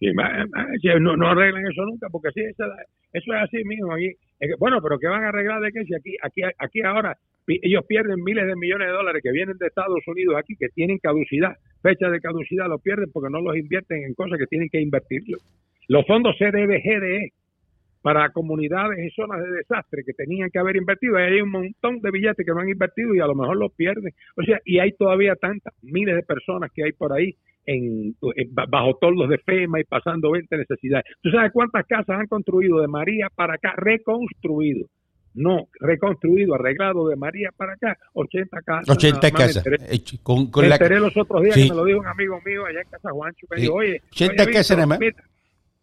no, 0.00 1.16
no 1.16 1.28
arreglan 1.28 1.66
eso 1.66 1.84
nunca, 1.84 2.08
porque 2.10 2.30
sí, 2.32 2.40
eso, 2.42 2.64
es 3.12 3.24
así 3.42 3.64
mismo. 3.64 3.94
bueno, 4.58 4.82
pero 4.82 4.98
¿qué 4.98 5.06
van 5.06 5.24
a 5.24 5.28
arreglar 5.28 5.60
de 5.60 5.72
qué? 5.72 5.84
Si 5.84 5.94
aquí, 5.94 6.16
aquí, 6.22 6.42
aquí 6.58 6.82
ahora 6.82 7.16
ellos 7.48 7.84
pierden 7.86 8.22
miles 8.22 8.46
de 8.46 8.56
millones 8.56 8.88
de 8.88 8.92
dólares 8.92 9.22
que 9.22 9.30
vienen 9.30 9.56
de 9.58 9.68
Estados 9.68 10.00
Unidos 10.06 10.34
aquí, 10.36 10.56
que 10.56 10.68
tienen 10.70 10.98
caducidad, 10.98 11.56
fecha 11.80 12.08
de 12.10 12.20
caducidad, 12.20 12.68
los 12.68 12.82
pierden 12.82 13.10
porque 13.12 13.30
no 13.30 13.40
los 13.40 13.56
invierten 13.56 14.02
en 14.02 14.14
cosas 14.14 14.38
que 14.38 14.46
tienen 14.46 14.68
que 14.68 14.80
invertirlo. 14.80 15.38
Los 15.88 16.06
fondos 16.06 16.36
CDBGDE 16.38 17.32
para 18.06 18.30
comunidades 18.30 19.04
y 19.04 19.10
zonas 19.16 19.42
de 19.42 19.50
desastre 19.50 20.04
que 20.04 20.12
tenían 20.12 20.48
que 20.48 20.60
haber 20.60 20.76
invertido. 20.76 21.16
Hay 21.16 21.40
un 21.40 21.50
montón 21.50 22.00
de 22.00 22.12
billetes 22.12 22.46
que 22.46 22.52
no 22.52 22.60
han 22.60 22.68
invertido 22.68 23.12
y 23.16 23.18
a 23.18 23.26
lo 23.26 23.34
mejor 23.34 23.56
los 23.56 23.72
pierden. 23.72 24.14
O 24.36 24.44
sea, 24.44 24.60
y 24.64 24.78
hay 24.78 24.92
todavía 24.92 25.34
tantas 25.34 25.74
miles 25.82 26.14
de 26.14 26.22
personas 26.22 26.70
que 26.72 26.84
hay 26.84 26.92
por 26.92 27.12
ahí 27.12 27.34
en, 27.66 28.14
bajo 28.68 28.96
toldos 29.00 29.28
de 29.28 29.38
FEMA 29.38 29.80
y 29.80 29.84
pasando 29.84 30.30
20 30.30 30.56
necesidades. 30.56 31.04
¿Tú 31.20 31.30
sabes 31.30 31.50
cuántas 31.52 31.84
casas 31.84 32.20
han 32.20 32.28
construido 32.28 32.80
de 32.80 32.86
María 32.86 33.26
para 33.34 33.54
acá? 33.54 33.74
Reconstruido. 33.76 34.86
No, 35.34 35.66
reconstruido, 35.80 36.54
arreglado 36.54 37.08
de 37.08 37.16
María 37.16 37.50
para 37.56 37.72
acá, 37.72 37.98
80 38.12 38.62
casas. 38.62 38.96
80 38.96 39.30
casas. 39.32 39.64
con, 40.22 40.48
enteré 40.62 41.00
los 41.00 41.16
otros 41.16 41.42
días 41.42 41.56
que 41.56 41.70
me 41.70 41.74
lo 41.74 41.84
dijo 41.84 41.98
un 41.98 42.06
amigo 42.06 42.40
mío 42.46 42.66
allá 42.66 42.82
en 42.82 42.88
Casa 42.88 43.10
Juancho. 43.10 43.48
Me 43.50 43.62
dijo, 43.62 43.74
oye, 43.74 44.00
80 44.12 44.46
casas 44.46 44.76
nada 44.76 44.86
más. 44.86 45.00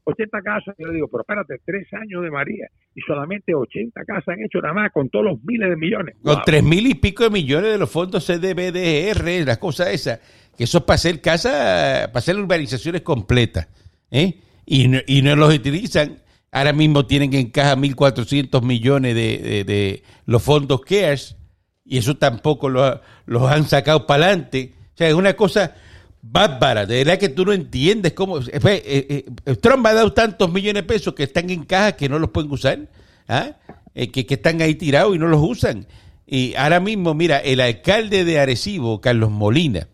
80 0.05 0.41
casas. 0.41 0.75
Yo 0.77 0.87
le 0.87 0.95
digo, 0.95 1.07
pero 1.07 1.21
espérate, 1.21 1.61
tres 1.65 1.87
años 1.93 2.23
de 2.23 2.31
María 2.31 2.67
y 2.95 3.01
solamente 3.01 3.53
80 3.55 4.03
casas 4.05 4.27
han 4.29 4.43
hecho 4.43 4.59
nada 4.59 4.73
más 4.73 4.91
con 4.91 5.09
todos 5.09 5.25
los 5.25 5.43
miles 5.43 5.69
de 5.69 5.75
millones. 5.75 6.15
Con 6.21 6.41
tres 6.45 6.63
mil 6.63 6.85
y 6.87 6.95
pico 6.95 7.23
de 7.23 7.29
millones 7.29 7.71
de 7.71 7.77
los 7.77 7.89
fondos 7.89 8.25
CDBDR, 8.25 9.45
las 9.45 9.57
cosas 9.57 9.89
esas, 9.89 10.19
que 10.57 10.65
eso 10.65 10.79
es 10.79 10.83
para 10.83 10.95
hacer 10.95 11.21
casas, 11.21 12.07
para 12.07 12.19
hacer 12.19 12.37
urbanizaciones 12.37 13.01
completas, 13.01 13.67
¿eh? 14.11 14.35
Y 14.65 14.87
no, 14.87 14.99
y 15.07 15.21
no 15.21 15.35
los 15.35 15.53
utilizan. 15.53 16.19
Ahora 16.51 16.71
mismo 16.71 17.05
tienen 17.05 17.33
en 17.33 17.49
caja 17.49 17.75
1.400 17.75 18.61
millones 18.61 19.15
de, 19.15 19.63
de, 19.65 20.03
los 20.25 20.43
fondos 20.43 20.81
CARES 20.81 21.35
y 21.83 21.97
eso 21.97 22.15
tampoco 22.15 22.69
lo, 22.69 23.01
los 23.25 23.51
han 23.51 23.65
sacado 23.65 24.05
para 24.05 24.27
adelante. 24.27 24.71
O 24.93 24.97
sea, 24.97 25.07
es 25.07 25.15
una 25.15 25.33
cosa 25.33 25.75
bárbara. 26.23 26.85
De 26.85 26.97
verdad 27.03 27.19
que 27.19 27.29
tú 27.29 27.45
no 27.45 27.53
entiendes 27.53 28.13
cómo. 28.13 28.39
Eh, 28.39 28.47
eh, 28.63 29.25
eh, 29.45 29.55
Trump 29.57 29.85
ha 29.85 29.93
dado 29.93 30.13
tantos 30.13 30.51
millones 30.51 30.81
de 30.81 30.87
pesos 30.87 31.13
que 31.13 31.23
están 31.23 31.49
en 31.49 31.65
caja 31.65 31.91
que 31.91 32.09
no 32.09 32.17
los 32.17 32.31
pueden 32.31 32.51
usar. 32.51 32.89
¿ah? 33.27 33.51
que, 33.93 34.25
que, 34.25 34.33
están 34.33 34.59
ahí 34.61 34.73
tirados 34.73 35.15
y 35.15 35.19
no 35.19 35.27
los 35.27 35.41
usan. 35.43 35.85
Y 36.25 36.55
ahora 36.55 36.79
mismo, 36.79 37.13
mira, 37.13 37.37
el 37.37 37.59
alcalde 37.59 38.23
de 38.25 38.39
Arecibo, 38.39 39.01
Carlos 39.01 39.29
Molina, 39.29 39.87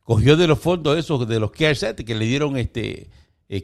cogió 0.00 0.36
de 0.36 0.46
los 0.46 0.58
fondos 0.58 0.98
esos 0.98 1.26
de 1.26 1.40
los 1.40 1.52
CARES 1.52 1.94
que 2.04 2.14
le 2.14 2.26
dieron 2.26 2.58
este. 2.58 3.08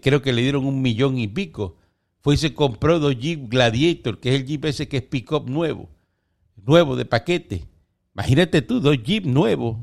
creo 0.00 0.22
que 0.22 0.32
le 0.32 0.40
dieron 0.40 0.64
un 0.64 0.80
millón 0.80 1.18
y 1.18 1.26
pico. 1.26 1.76
Fue 2.20 2.34
y 2.34 2.38
se 2.38 2.54
compró 2.54 2.98
dos 2.98 3.18
Jeep 3.18 3.50
Gladiator, 3.50 4.20
que 4.20 4.34
es 4.34 4.40
el 4.40 4.46
Jeep 4.46 4.64
ese 4.64 4.88
que 4.88 4.98
es 4.98 5.02
pick-up 5.02 5.48
nuevo. 5.48 5.88
Nuevo 6.64 6.96
de 6.96 7.04
paquete. 7.04 7.64
Imagínate 8.14 8.62
tú, 8.62 8.80
dos 8.80 9.02
Jeep 9.02 9.26
nuevos 9.26 9.76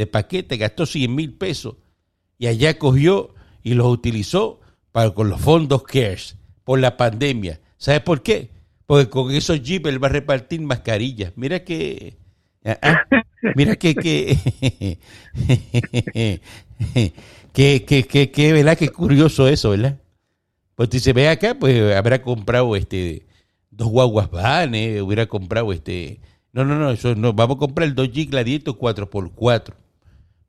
de 0.00 0.06
paquete, 0.06 0.56
gastó 0.56 0.86
100 0.86 1.14
mil 1.14 1.34
pesos 1.34 1.74
y 2.38 2.46
allá 2.46 2.78
cogió 2.78 3.34
y 3.62 3.74
los 3.74 3.86
utilizó 3.86 4.60
para, 4.92 5.10
con 5.10 5.28
los 5.28 5.42
fondos 5.42 5.82
CARES 5.82 6.38
por 6.64 6.80
la 6.80 6.96
pandemia. 6.96 7.60
¿Sabes 7.76 8.00
por 8.00 8.22
qué? 8.22 8.48
Porque 8.86 9.10
con 9.10 9.30
esos 9.30 9.62
jeeps 9.62 9.90
él 9.90 10.02
va 10.02 10.08
a 10.08 10.12
repartir 10.12 10.62
mascarillas. 10.62 11.34
Mira 11.36 11.64
que... 11.64 12.16
Ah, 12.64 12.78
ah, 12.80 13.04
mira 13.54 13.76
que... 13.76 13.94
que 13.94 14.38
que, 17.52 17.84
que, 17.84 18.04
que, 18.04 18.30
que, 18.30 18.52
¿verdad? 18.54 18.78
Qué 18.78 18.88
curioso 18.88 19.48
eso, 19.48 19.68
¿verdad? 19.68 20.00
Pues 20.76 20.88
si 20.92 21.00
se 21.00 21.12
ve 21.12 21.28
acá, 21.28 21.58
pues 21.58 21.94
habrá 21.94 22.22
comprado 22.22 22.74
este 22.74 23.26
dos 23.70 23.88
guaguas 23.88 24.30
vanes, 24.30 25.02
hubiera 25.02 25.26
comprado 25.26 25.74
este 25.74 26.20
no, 26.52 26.64
no, 26.64 26.76
no, 26.76 26.90
eso 26.90 27.14
no. 27.14 27.34
Vamos 27.34 27.56
a 27.56 27.58
comprar 27.58 27.86
el 27.86 27.94
2G 27.94 28.30
Gladiator 28.30 28.76
4x4. 28.76 29.74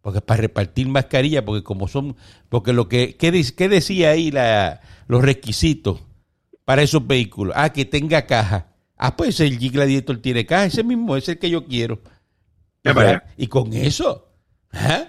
Porque 0.01 0.21
para 0.21 0.41
repartir 0.41 0.87
mascarilla, 0.87 1.45
porque 1.45 1.63
como 1.63 1.87
son. 1.87 2.15
Porque 2.49 2.73
lo 2.73 2.89
que. 2.89 3.15
¿Qué, 3.17 3.31
qué 3.55 3.69
decía 3.69 4.11
ahí 4.11 4.31
la, 4.31 4.81
los 5.07 5.23
requisitos 5.23 6.03
para 6.65 6.81
esos 6.81 7.05
vehículos? 7.05 7.53
Ah, 7.55 7.71
que 7.71 7.85
tenga 7.85 8.25
caja. 8.25 8.67
Ah, 8.97 9.15
pues 9.15 9.39
el 9.39 9.59
G 9.59 9.71
Gladiator 9.71 10.17
tiene 10.17 10.45
caja, 10.45 10.65
ese 10.65 10.83
mismo 10.83 11.15
es 11.17 11.27
el 11.29 11.39
que 11.39 11.49
yo 11.49 11.65
quiero. 11.65 11.99
Y 13.37 13.47
con 13.47 13.73
eso, 13.73 14.27
¿ah? 14.71 15.05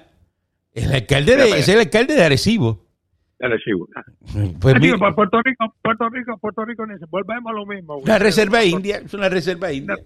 el 0.73 0.93
alcalde 0.93 1.37
de, 1.37 1.51
es 1.59 1.69
el 1.69 1.79
alcalde 1.79 2.15
de 2.15 2.25
Arecibo. 2.25 2.87
Arecibo. 3.41 3.89
Pues 4.61 4.75
Puerto 5.15 5.43
Rico, 5.43 5.75
Puerto 5.83 6.09
Rico, 6.09 6.39
Puerto 6.39 6.65
Rico, 6.65 6.85
volvemos 7.09 7.51
a 7.51 7.55
lo 7.55 7.67
mismo. 7.67 8.01
La 8.05 8.19
reserva 8.19 8.65
india, 8.65 8.99
es 9.05 9.13
una 9.15 9.29
reserva 9.29 9.73
india 9.73 9.97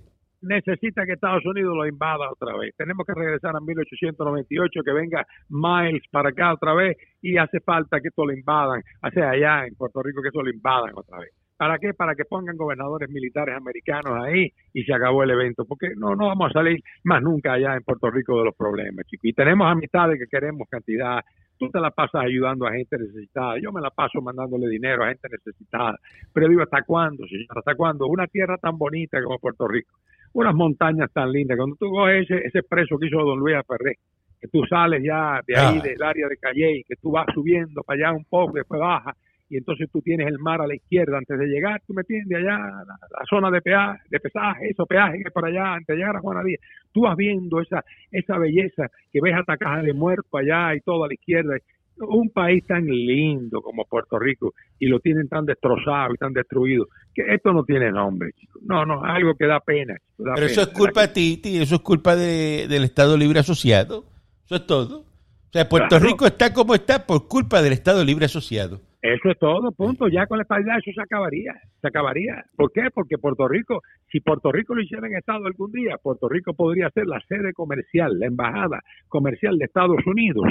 necesita 0.47 1.05
que 1.05 1.13
Estados 1.13 1.45
Unidos 1.45 1.77
lo 1.77 1.87
invada 1.87 2.31
otra 2.31 2.57
vez. 2.57 2.75
Tenemos 2.77 3.07
que 3.07 3.15
regresar 3.15 3.55
a 3.57 3.61
1898, 3.61 4.81
que 4.85 4.93
venga 4.93 5.27
Miles 5.49 6.03
para 6.11 6.31
acá 6.31 6.55
otra 6.55 6.75
vez 6.75 6.97
y 7.21 7.37
hace 7.37 7.61
falta 7.61 8.01
que 8.01 8.09
esto 8.09 8.25
lo 8.25 8.33
invadan, 8.33 8.83
hacia 9.03 9.31
allá 9.31 9.67
en 9.67 9.75
Puerto 9.75 10.03
Rico 10.03 10.23
que 10.23 10.29
esto 10.29 10.43
lo 10.43 10.51
invadan 10.51 10.93
otra 10.95 11.19
vez. 11.19 11.31
¿Para 11.57 11.79
qué? 11.79 11.95
Para 11.95 12.15
que 12.15 12.27
pongan 12.27 12.57
gobernadores 12.57 13.09
militares 13.09 13.57
americanos 13.57 14.13
ahí 14.23 14.53
y 14.75 14.85
se 14.85 14.93
acabó 14.93 15.23
el 15.23 15.31
evento, 15.31 15.65
porque 15.65 15.89
no, 15.97 16.15
no 16.15 16.27
vamos 16.27 16.51
a 16.51 16.53
salir 16.53 16.81
más 17.05 17.23
nunca 17.23 17.55
allá 17.55 17.75
en 17.75 17.83
Puerto 17.83 18.11
Rico 18.11 18.39
de 18.39 18.45
los 18.45 18.55
problemas, 18.55 19.07
chicos. 19.07 19.25
Y 19.25 19.33
tenemos 19.33 19.67
amistades 19.67 20.19
que 20.19 20.27
queremos 20.27 20.69
cantidad. 20.69 21.21
Tú 21.59 21.71
te 21.71 21.81
la 21.81 21.91
pasas 21.91 22.23
ayudando 22.25 22.67
a 22.67 22.73
gente 22.73 22.99
necesitada, 22.99 23.55
yo 23.59 23.73
me 23.73 23.81
la 23.81 23.89
paso 23.89 24.21
mandándole 24.21 24.69
dinero 24.69 25.03
a 25.03 25.09
gente 25.09 25.29
necesitada. 25.31 25.99
Pero 26.35 26.49
digo, 26.49 26.61
¿hasta 26.61 26.83
cuándo, 26.83 27.27
señor? 27.27 27.47
¿Hasta 27.57 27.75
cuándo? 27.75 28.07
Una 28.07 28.27
tierra 28.27 28.59
tan 28.59 28.77
bonita 28.77 29.23
como 29.23 29.39
Puerto 29.39 29.67
Rico 29.67 29.97
unas 30.37 30.55
montañas 30.55 31.11
tan 31.13 31.33
lindas. 31.33 31.57
Cuando 31.57 31.77
tú 31.77 31.91
coges 31.91 32.29
ese, 32.29 32.47
ese 32.47 32.63
preso 32.63 32.99
que 32.99 33.07
hizo 33.07 33.19
Don 33.19 33.39
Luis 33.39 33.57
Ferré, 33.67 33.97
que 34.39 34.49
tú 34.49 34.63
sales 34.69 35.03
ya 35.03 35.41
de 35.47 35.57
ahí, 35.57 35.79
ah. 35.79 35.83
del 35.83 36.03
área 36.03 36.29
de 36.29 36.37
Calle, 36.37 36.83
que 36.87 36.97
tú 36.97 37.11
vas 37.11 37.27
subiendo 37.33 37.83
para 37.83 38.09
allá 38.09 38.17
un 38.17 38.25
poco, 38.27 38.53
después 38.53 38.79
bajas, 38.79 39.17
y 39.49 39.57
entonces 39.57 39.89
tú 39.91 40.03
tienes 40.03 40.27
el 40.27 40.39
mar 40.39 40.61
a 40.61 40.67
la 40.67 40.75
izquierda 40.75 41.17
antes 41.17 41.39
de 41.39 41.47
llegar, 41.47 41.81
tú 41.87 41.95
me 41.95 42.03
entiendes, 42.03 42.37
allá 42.37 42.59
la, 42.59 43.25
zona 43.31 43.51
de 43.51 43.63
peaje, 43.63 44.01
de 44.11 44.21
pesaje, 44.21 44.69
eso 44.71 44.85
peaje 44.85 45.19
que 45.19 45.29
es 45.29 45.33
para 45.33 45.49
allá, 45.49 45.75
antes 45.75 45.87
de 45.87 45.97
llegar 45.97 46.17
a 46.17 46.21
Juana 46.21 46.43
Díaz, 46.43 46.61
tú 46.93 47.03
vas 47.03 47.17
viendo 47.17 47.61
esa, 47.61 47.83
esa 48.11 48.37
belleza 48.37 48.91
que 49.11 49.21
ves 49.23 49.35
hasta 49.35 49.57
caja 49.57 49.83
de 49.83 49.95
muerto 49.95 50.37
allá 50.37 50.75
y 50.75 50.81
todo 50.81 51.05
a 51.05 51.09
la 51.09 51.15
izquierda, 51.15 51.57
un 51.99 52.31
país 52.31 52.65
tan 52.67 52.85
lindo 52.87 53.61
como 53.63 53.85
Puerto 53.85 54.19
Rico 54.19 54.55
y 54.79 54.87
lo 54.87 55.01
tienen 55.01 55.29
tan 55.29 55.47
destrozado 55.47 56.15
y 56.15 56.19
tan 56.19 56.33
destruido 56.33 56.87
que 57.15 57.23
esto 57.35 57.53
no 57.53 57.65
tiene 57.65 57.91
nombre, 57.91 58.33
chicos. 58.33 58.63
No, 58.63 58.85
no, 58.85 59.03
algo 59.03 59.35
que 59.35 59.47
da 59.47 59.61
pena. 59.61 59.97
Pero 60.17 60.47
eso 60.47 60.63
es 60.63 60.69
culpa 60.69 61.07
de 61.07 61.09
ti, 61.09 61.41
eso 61.59 61.77
es 61.77 61.81
culpa 61.81 62.17
de, 62.17 62.67
del 62.69 62.85
Estado 62.85 63.17
Libre 63.17 63.41
Asociado. 63.41 64.05
Eso 64.45 64.57
es 64.57 64.67
todo. 64.67 65.01
O 65.01 65.53
sea, 65.53 65.69
Puerto 65.69 65.99
Rico 65.99 66.27
está 66.27 66.53
como 66.53 66.75
está 66.75 67.07
por 67.07 67.29
culpa 67.29 67.63
del 67.63 67.73
Estado 67.73 68.05
Libre 68.05 68.27
Asociado. 68.27 68.81
Eso 69.01 69.31
es 69.31 69.39
todo, 69.39 69.71
punto. 69.71 70.09
Ya 70.09 70.27
con 70.27 70.39
la 70.39 70.43
estabilidad 70.43 70.79
eso 70.79 70.91
se 70.93 71.01
acabaría. 71.01 71.55
Se 71.81 71.87
acabaría. 71.87 72.45
¿Por 72.57 72.73
qué? 72.73 72.89
Porque 72.93 73.19
Puerto 73.19 73.47
Rico, 73.47 73.81
si 74.11 74.21
Puerto 74.21 74.51
Rico 74.51 74.75
lo 74.75 74.83
hiciera 74.83 75.07
en 75.07 75.17
Estado 75.17 75.47
algún 75.47 75.71
día, 75.71 75.97
Puerto 76.03 76.29
Rico 76.29 76.55
podría 76.55 76.91
ser 76.91 77.07
la 77.07 77.21
sede 77.29 77.53
comercial, 77.53 78.19
la 78.19 78.27
embajada 78.27 78.83
comercial 79.09 79.59
de 79.59 79.67
Estados 79.67 80.05
Unidos 80.07 80.47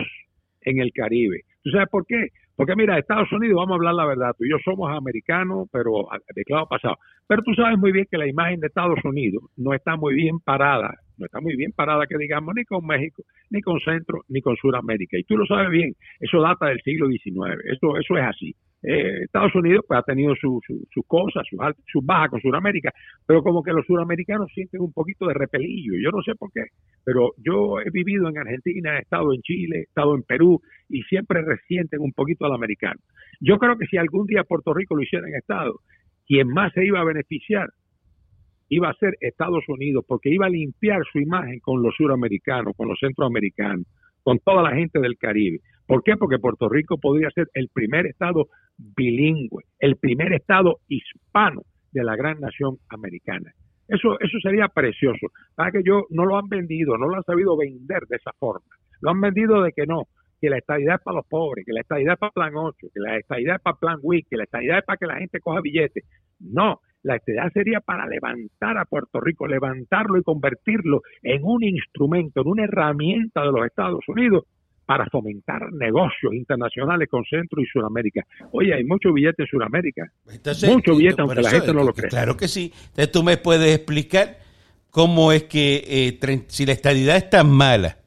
en 0.66 0.80
el 0.80 0.92
Caribe. 0.92 1.42
¿Tú 1.64 1.72
sabes 1.72 1.88
por 1.90 2.06
qué? 2.06 2.28
Porque 2.56 2.76
mira, 2.76 2.98
Estados 2.98 3.32
Unidos, 3.32 3.58
vamos 3.58 3.72
a 3.72 3.76
hablar 3.76 3.96
la 3.96 4.06
verdad, 4.06 4.36
tú 4.38 4.46
y 4.46 4.50
yo 4.50 4.58
somos 4.64 4.90
americanos, 4.90 5.68
pero 5.72 6.08
de 6.34 6.44
clavo 6.44 6.68
pasado. 6.68 6.98
Pero 7.28 7.42
tú 7.44 7.54
sabes 7.54 7.78
muy 7.78 7.92
bien 7.92 8.06
que 8.10 8.18
la 8.18 8.28
imagen 8.28 8.60
de 8.60 8.68
Estados 8.68 9.00
Unidos 9.04 9.44
no 9.58 9.74
está 9.74 9.98
muy 9.98 10.16
bien 10.16 10.40
parada, 10.40 10.94
no 11.18 11.26
está 11.26 11.42
muy 11.42 11.56
bien 11.56 11.72
parada 11.74 12.06
que 12.08 12.18
digamos 12.18 12.56
ni 12.56 12.64
con 12.64 12.86
México, 12.86 13.24
ni 13.50 13.62
con 13.62 13.80
Centro, 13.82 14.22
ni 14.30 14.42
con 14.42 14.56
Sudamérica. 14.56 15.18
Y 15.18 15.24
tú 15.24 15.38
lo 15.38 15.46
sabes 15.46 15.70
bien, 15.70 15.94
eso 16.20 16.42
data 16.42 16.68
del 16.68 16.82
siglo 16.82 17.08
XIX, 17.08 17.60
eso, 17.66 17.98
eso 17.98 18.18
es 18.18 18.24
así. 18.24 18.56
Eh, 18.88 19.24
Estados 19.24 19.56
Unidos 19.56 19.84
pues, 19.88 20.00
ha 20.00 20.04
tenido 20.04 20.36
sus 20.36 20.64
su, 20.94 21.04
cosas, 21.04 21.44
sus, 21.50 21.60
sus 21.88 22.06
bajas 22.06 22.30
con 22.30 22.42
Sudamérica, 22.42 22.92
pero 23.26 23.42
como 23.42 23.64
que 23.64 23.72
los 23.74 23.86
sudamericanos 23.86 24.52
sienten 24.54 24.82
un 24.82 24.94
poquito 24.94 25.26
de 25.26 25.34
repelillo, 25.34 25.94
yo 26.00 26.12
no 26.12 26.22
sé 26.22 26.36
por 26.36 26.52
qué, 26.52 26.66
pero 27.04 27.32
yo 27.38 27.80
he 27.80 27.90
vivido 27.90 28.30
en 28.30 28.38
Argentina, 28.38 28.98
he 28.98 29.02
estado 29.02 29.34
en 29.34 29.42
Chile, 29.42 29.78
he 29.80 29.84
estado 29.84 30.14
en 30.16 30.22
Perú 30.22 30.62
y 30.88 31.02
siempre 31.04 31.42
resienten 31.42 32.00
un 32.02 32.14
poquito 32.14 32.46
al 32.46 32.54
americano. 32.54 33.00
Yo 33.42 33.58
creo 33.58 33.76
que 33.76 33.88
si 33.88 33.98
algún 33.98 34.28
día 34.28 34.44
Puerto 34.44 34.72
Rico 34.72 34.96
lo 34.96 35.02
hiciera 35.02 35.28
en 35.28 35.36
Estado, 35.36 35.80
quien 36.28 36.48
más 36.50 36.72
se 36.74 36.86
iba 36.86 37.00
a 37.00 37.06
beneficiar 37.06 37.70
iba 38.70 38.90
a 38.90 38.94
ser 38.96 39.16
Estados 39.20 39.64
Unidos, 39.68 40.06
porque 40.08 40.30
iba 40.30 40.48
a 40.48 40.50
limpiar 40.50 41.02
su 41.12 41.20
imagen 41.20 41.60
con 41.60 41.82
los 41.82 41.94
suramericanos, 41.96 42.74
con 42.76 42.88
los 42.88 42.98
centroamericanos, 43.00 43.86
con 44.24 44.40
toda 44.40 44.64
la 44.64 44.76
gente 44.76 45.00
del 45.00 45.18
Caribe. 45.18 45.60
¿Por 45.86 46.04
qué? 46.04 46.18
Porque 46.18 46.40
Puerto 46.40 46.68
Rico 46.68 46.98
podría 46.98 47.30
ser 47.30 47.48
el 47.54 47.70
primer 47.72 48.08
estado 48.08 48.48
bilingüe, 48.78 49.64
el 49.80 49.98
primer 49.98 50.34
estado 50.34 50.80
hispano 50.88 51.62
de 51.92 52.04
la 52.04 52.16
gran 52.16 52.40
nación 52.40 52.78
americana. 52.90 53.52
Eso, 53.88 54.20
eso 54.20 54.40
sería 54.42 54.68
precioso. 54.68 55.28
Para 55.56 55.72
que 55.72 55.82
yo 55.84 56.06
no 56.10 56.26
lo 56.26 56.38
han 56.38 56.50
vendido, 56.50 56.98
no 56.98 57.08
lo 57.08 57.16
han 57.16 57.24
sabido 57.24 57.56
vender 57.56 58.02
de 58.08 58.18
esa 58.18 58.32
forma. 58.40 58.66
Lo 59.02 59.12
han 59.12 59.22
vendido 59.22 59.62
de 59.62 59.72
que 59.72 59.86
no, 59.86 60.04
que 60.42 60.50
la 60.50 60.58
estadidad 60.58 60.96
es 60.96 61.02
para 61.02 61.18
los 61.18 61.28
pobres, 61.28 61.66
que 61.66 61.74
la 61.74 61.82
estadidad 61.82 62.14
es 62.14 62.20
para 62.20 62.32
Plan 62.32 62.54
8, 62.56 62.88
que 62.94 63.00
la 63.00 63.18
estadidad 63.18 63.56
es 63.58 63.62
para 63.62 63.78
Plan 63.78 64.00
WIC, 64.02 64.28
que 64.30 64.38
la 64.38 64.44
estadidad 64.44 64.80
es 64.80 64.86
para 64.86 64.98
que 64.98 65.06
la 65.06 65.18
gente 65.18 65.40
coja 65.40 65.62
billetes. 65.62 66.04
No, 66.40 66.82
la 67.04 67.18
estadidad 67.18 67.52
sería 67.54 67.80
para 67.82 68.08
levantar 68.08 68.78
a 68.78 68.86
Puerto 68.86 69.22
Rico, 69.22 69.48
levantarlo 69.48 70.18
y 70.18 70.24
convertirlo 70.24 71.02
en 71.22 71.44
un 71.44 71.64
instrumento, 71.64 72.42
en 72.42 72.48
una 72.48 72.64
herramienta 72.64 73.42
de 73.42 73.52
los 73.52 73.66
Estados 73.66 74.04
Unidos 74.08 74.46
para 74.86 75.06
fomentar 75.08 75.72
negocios 75.74 76.34
internacionales 76.34 77.08
con 77.10 77.24
Centro 77.26 77.62
y 77.62 77.66
Sudamérica. 77.66 78.26
Oye, 78.52 78.74
hay 78.74 78.84
mucho 78.84 79.12
billete 79.12 79.44
en 79.44 79.48
Sudamérica. 79.48 80.12
mucho 80.68 80.96
billete, 80.96 81.22
aunque 81.22 81.42
la 81.42 81.50
gente 81.50 81.74
no 81.74 81.84
lo 81.84 81.94
cree. 81.94 82.10
Claro 82.10 82.38
que 82.38 82.48
sí. 82.48 82.72
Entonces 82.88 83.12
tú 83.12 83.24
me 83.24 83.38
puedes 83.38 83.76
explicar 83.76 84.38
cómo 84.92 85.32
es 85.32 85.44
que 85.44 85.84
eh, 85.88 86.44
si 86.48 86.66
la 86.66 86.74
estadidad 86.74 87.18
es 87.18 87.30
tan 87.30 87.50
mala, 87.50 87.98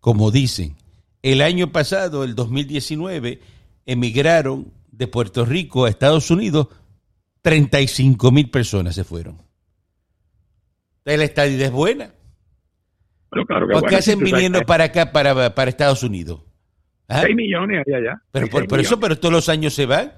como 0.00 0.30
dicen, 0.30 0.74
el 1.22 1.42
año 1.42 1.72
pasado, 1.72 2.24
el 2.24 2.34
2019, 2.34 3.40
emigraron 3.86 4.72
de 4.90 5.06
Puerto 5.06 5.44
Rico 5.44 5.84
a 5.84 5.88
Estados 5.88 6.30
Unidos 6.30 6.68
35 7.42 8.32
mil 8.32 8.50
personas 8.50 8.96
se 8.96 9.04
fueron. 9.04 9.40
Entonces 10.98 11.18
la 11.18 11.24
estadidad 11.24 11.66
es 11.66 11.72
buena. 11.72 12.15
¿Por 13.30 13.86
qué 13.86 13.96
hacen 13.96 14.18
viniendo 14.20 14.60
para 14.62 14.84
acá, 14.84 15.12
para, 15.12 15.54
para 15.54 15.68
Estados 15.70 16.02
Unidos? 16.02 16.42
¿Ah? 17.08 17.20
6 17.22 17.36
millones 17.36 17.84
allá, 17.86 17.96
allá. 17.98 18.22
Pero 18.32 18.46
por, 18.48 18.80
eso, 18.80 18.98
pero 18.98 19.16
todos 19.18 19.32
los 19.32 19.48
años 19.48 19.74
se 19.74 19.86
van. 19.86 20.12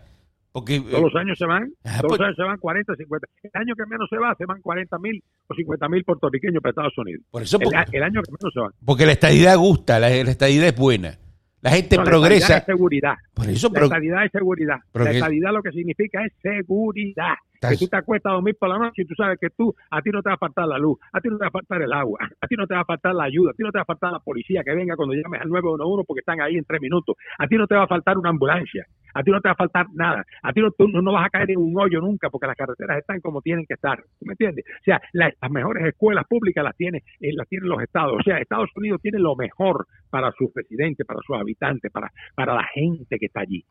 Porque, 0.51 0.81
Todos 0.81 1.03
los 1.13 1.15
años 1.15 1.37
se 1.39 1.45
van, 1.45 1.71
Ah, 1.85 1.99
todos 2.01 2.09
pues- 2.09 2.21
los 2.21 2.27
años 2.27 2.37
se 2.37 2.43
van 2.43 2.57
40, 2.59 2.95
50. 2.97 3.27
El 3.43 3.51
año 3.55 3.75
que 3.77 3.87
menos 3.87 4.09
se 4.11 4.17
va, 4.17 4.35
se 4.37 4.47
van 4.47 4.61
40 4.63 4.99
mil 4.99 5.23
o 5.47 5.55
50 5.55 5.89
mil 5.89 6.03
puertorriqueños 6.05 6.63
para 6.63 6.71
Estados 6.71 6.97
Unidos. 6.99 7.23
por 7.31 7.43
eso, 7.43 7.59
El, 7.61 7.65
porque, 7.65 7.97
el 7.97 8.03
año 8.03 8.23
que 8.23 8.33
menos 8.33 8.53
se 8.55 8.61
van. 8.61 8.71
porque 8.85 9.07
la 9.07 9.13
estadidad 9.13 9.57
gusta, 9.59 10.01
la, 10.01 10.09
la 10.09 10.31
estadidad 10.31 10.69
es 10.69 10.77
buena. 10.77 11.19
La 11.61 11.71
gente 11.71 11.97
No, 11.97 12.05
la 12.05 12.11
progresa. 12.11 12.37
estadidad 12.57 12.59
es 12.61 12.67
seguridad. 12.67 13.15
Por 13.35 13.49
eso, 13.51 13.67
La 13.69 13.73
pero, 13.75 13.87
estadidad 13.87 14.25
es 14.25 14.33
seguridad. 14.33 14.77
pero 14.93 15.05
la 15.05 15.11
que- 15.11 15.17
estadidad 15.19 15.53
lo 15.53 15.63
que 15.63 15.73
significa 15.73 16.25
es 16.25 16.33
seguridad. 16.41 17.35
Que 17.61 17.77
tú 17.77 17.89
te 17.89 17.97
acuestas 17.97 18.31
a 18.31 18.35
dormir 18.35 18.57
por 18.59 18.69
la 18.69 18.79
noche 18.79 19.03
y 19.03 19.05
tú 19.05 19.15
sabes 19.17 19.39
que 19.41 19.51
tú, 19.51 19.75
a 19.91 20.01
ti 20.01 20.11
no 20.11 20.23
te 20.23 20.29
va 20.31 20.35
a 20.35 20.39
faltar 20.39 20.67
la 20.67 20.79
luz, 20.79 20.99
a 21.13 21.21
ti 21.21 21.29
no 21.29 21.37
te 21.39 21.43
va 21.45 21.49
a 21.49 21.51
faltar 21.51 21.83
el 21.83 21.93
agua, 21.93 22.19
a 22.41 22.47
ti 22.47 22.55
no 22.57 22.67
te 22.67 22.75
va 22.75 22.81
a 22.83 22.85
faltar 22.85 23.15
la 23.15 23.25
ayuda, 23.25 23.51
a 23.51 23.55
ti 23.55 23.63
no 23.65 23.71
te 23.73 23.79
va 23.79 23.83
a 23.83 23.87
faltar 23.87 24.13
la 24.13 24.21
policía 24.21 24.63
que 24.65 24.75
venga 24.75 24.95
cuando 24.97 25.15
llames 25.15 25.41
al 25.41 25.49
911 25.49 26.05
porque 26.07 26.21
están 26.21 26.41
ahí 26.41 26.57
en 26.57 26.65
tres 26.65 26.81
minutos, 26.81 27.17
a 27.39 27.47
ti 27.49 27.57
no 27.57 27.67
te 27.67 27.75
va 27.75 27.83
a 27.85 27.87
faltar 27.89 28.17
una 28.17 28.31
ambulancia, 28.31 28.87
a 29.15 29.23
ti 29.25 29.31
no 29.33 29.41
te 29.41 29.49
va 29.49 29.53
a 29.53 29.57
faltar 29.57 29.87
nada, 29.95 30.25
a 30.43 30.53
ti 30.53 30.61
no, 30.61 30.71
tú 30.71 30.87
no, 30.89 31.13
vas 31.13 31.27
a 31.27 31.31
caer 31.31 31.51
en 31.51 31.59
un 31.59 31.77
hoyo 31.79 32.01
nunca 32.01 32.31
porque 32.31 32.47
las 32.47 32.57
carreteras 32.57 32.99
están 32.99 33.21
como 33.21 33.43
tienen 33.43 33.67
que 33.67 33.75
estar, 33.75 33.99
¿tú 34.19 34.27
me 34.27 34.35
entiendes? 34.35 34.65
O 34.81 34.85
sea, 34.85 35.01
la- 35.13 35.33
las 35.41 35.51
mejores 35.51 35.85
escuelas 35.87 36.25
públicas 36.29 36.63
las 36.63 36.77
tiene, 36.77 36.99
eh, 37.21 37.33
las 37.35 37.49
tienen 37.49 37.69
los 37.69 37.83
estados, 37.83 38.15
o 38.21 38.23
sea, 38.23 38.39
Estados 38.39 38.71
Unidos 38.77 39.01
tiene 39.03 39.19
lo 39.19 39.35
mejor 39.35 39.87
para 40.11 40.31
sus 40.33 40.51
residentes, 40.55 41.05
para 41.07 41.21
sus 41.27 41.37
habitantes, 41.37 41.91
para, 41.91 42.11
para 42.37 42.55
la 42.55 42.65
gente 42.73 43.19
que 43.19 43.27
está 43.27 43.41
allí. 43.41 43.65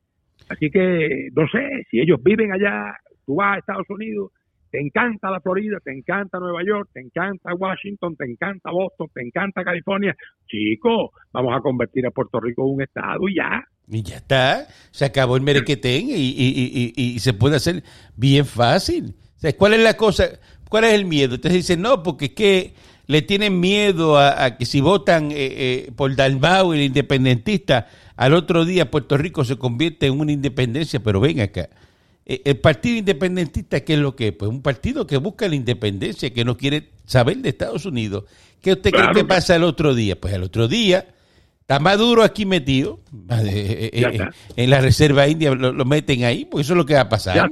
Así 0.50 0.70
que, 0.70 1.30
no 1.34 1.48
sé, 1.48 1.84
si 1.90 2.00
ellos 2.00 2.22
viven 2.24 2.52
allá, 2.52 2.94
tú 3.28 3.36
vas 3.36 3.58
a 3.58 3.60
Estados 3.60 3.90
Unidos, 3.90 4.32
te 4.72 4.80
encanta 4.82 5.30
la 5.30 5.40
Florida, 5.42 5.78
te 5.84 5.92
encanta 5.92 6.40
Nueva 6.40 6.62
York, 6.66 6.90
te 6.94 7.02
encanta 7.02 7.54
Washington, 7.54 8.16
te 8.16 8.26
encanta 8.26 8.72
Boston, 8.72 9.08
te 9.14 9.22
encanta 9.22 9.64
California, 9.64 10.16
chico, 10.48 11.12
vamos 11.32 11.54
a 11.56 11.62
convertir 11.62 12.06
a 12.08 12.12
Puerto 12.12 12.40
Rico 12.40 12.64
en 12.68 12.76
un 12.76 12.82
estado 12.82 13.30
y 13.30 13.36
ya. 13.36 13.64
y 13.90 14.02
ya 14.04 14.18
está, 14.18 14.68
se 14.92 15.06
acabó 15.06 15.38
el 15.38 15.44
merequetén 15.44 16.10
y, 16.10 16.14
y, 16.14 16.94
y, 16.96 17.04
y- 17.16 17.20
se 17.20 17.34
puede 17.34 17.58
hacer 17.58 17.84
bien 18.16 18.46
fácil. 18.46 19.16
O 19.44 19.58
¿Cuál 19.58 19.74
es 19.76 19.82
la 19.84 19.96
cosa? 19.96 20.26
¿Cuál 20.70 20.86
es 20.86 20.94
el 20.94 21.06
miedo? 21.06 21.36
Entonces 21.36 21.62
dicen, 21.62 21.82
no, 21.82 22.02
porque 22.04 22.26
es 22.26 22.32
que 22.32 22.74
le 23.06 23.22
tienen 23.22 23.60
miedo 23.62 24.18
a, 24.18 24.44
a 24.44 24.58
que 24.58 24.66
si 24.66 24.82
votan 24.82 25.32
eh, 25.32 25.36
eh, 25.38 25.92
por 25.96 26.14
Dalmau, 26.16 26.74
el 26.74 26.82
independentista, 26.82 27.88
al 28.18 28.34
otro 28.34 28.66
día 28.66 28.92
Puerto 28.92 29.16
Rico 29.18 29.46
se 29.46 29.58
convierte 29.58 30.08
en 30.08 30.20
una 30.20 30.34
independencia, 30.34 31.00
pero 31.02 31.22
ven 31.22 31.40
acá. 31.40 31.70
Eh, 32.30 32.42
El 32.44 32.58
Partido 32.60 32.98
Independentista, 32.98 33.80
¿qué 33.80 33.94
es 33.94 34.00
lo 34.00 34.16
que 34.16 34.28
es? 34.28 34.34
Pues 34.34 34.52
un 34.52 34.62
partido 34.62 35.08
que 35.08 35.16
busca 35.16 35.48
la 35.48 35.56
independencia, 35.56 36.34
que 36.34 36.44
no 36.44 36.58
quiere 36.58 36.90
saber 37.06 37.38
de 37.38 37.50
Estados 37.50 37.86
Unidos. 37.86 38.26
¿Qué 38.62 38.74
usted 38.74 38.92
Claro 38.92 39.14
cree 39.14 39.24
que 39.24 39.28
pasa 39.28 39.56
el 39.56 39.64
otro 39.64 39.96
día? 39.96 40.20
Pues 40.20 40.34
el 40.34 40.44
otro 40.44 40.68
día 40.68 41.08
está 41.62 41.80
Maduro 41.80 42.24
aquí 42.24 42.46
metido, 42.46 43.00
eh, 43.30 43.90
eh, 43.94 44.20
en 44.58 44.70
la 44.70 44.82
Reserva 44.82 45.28
India 45.30 45.56
lo, 45.56 45.72
lo 45.72 45.86
meten 45.86 46.26
ahí, 46.26 46.44
pues 46.44 46.68
eso 46.68 46.74
es 46.74 46.78
lo 46.78 46.86
que 46.86 46.96
va 46.96 47.02
a 47.02 47.10
pasar. 47.10 47.36
Ya, 47.36 47.50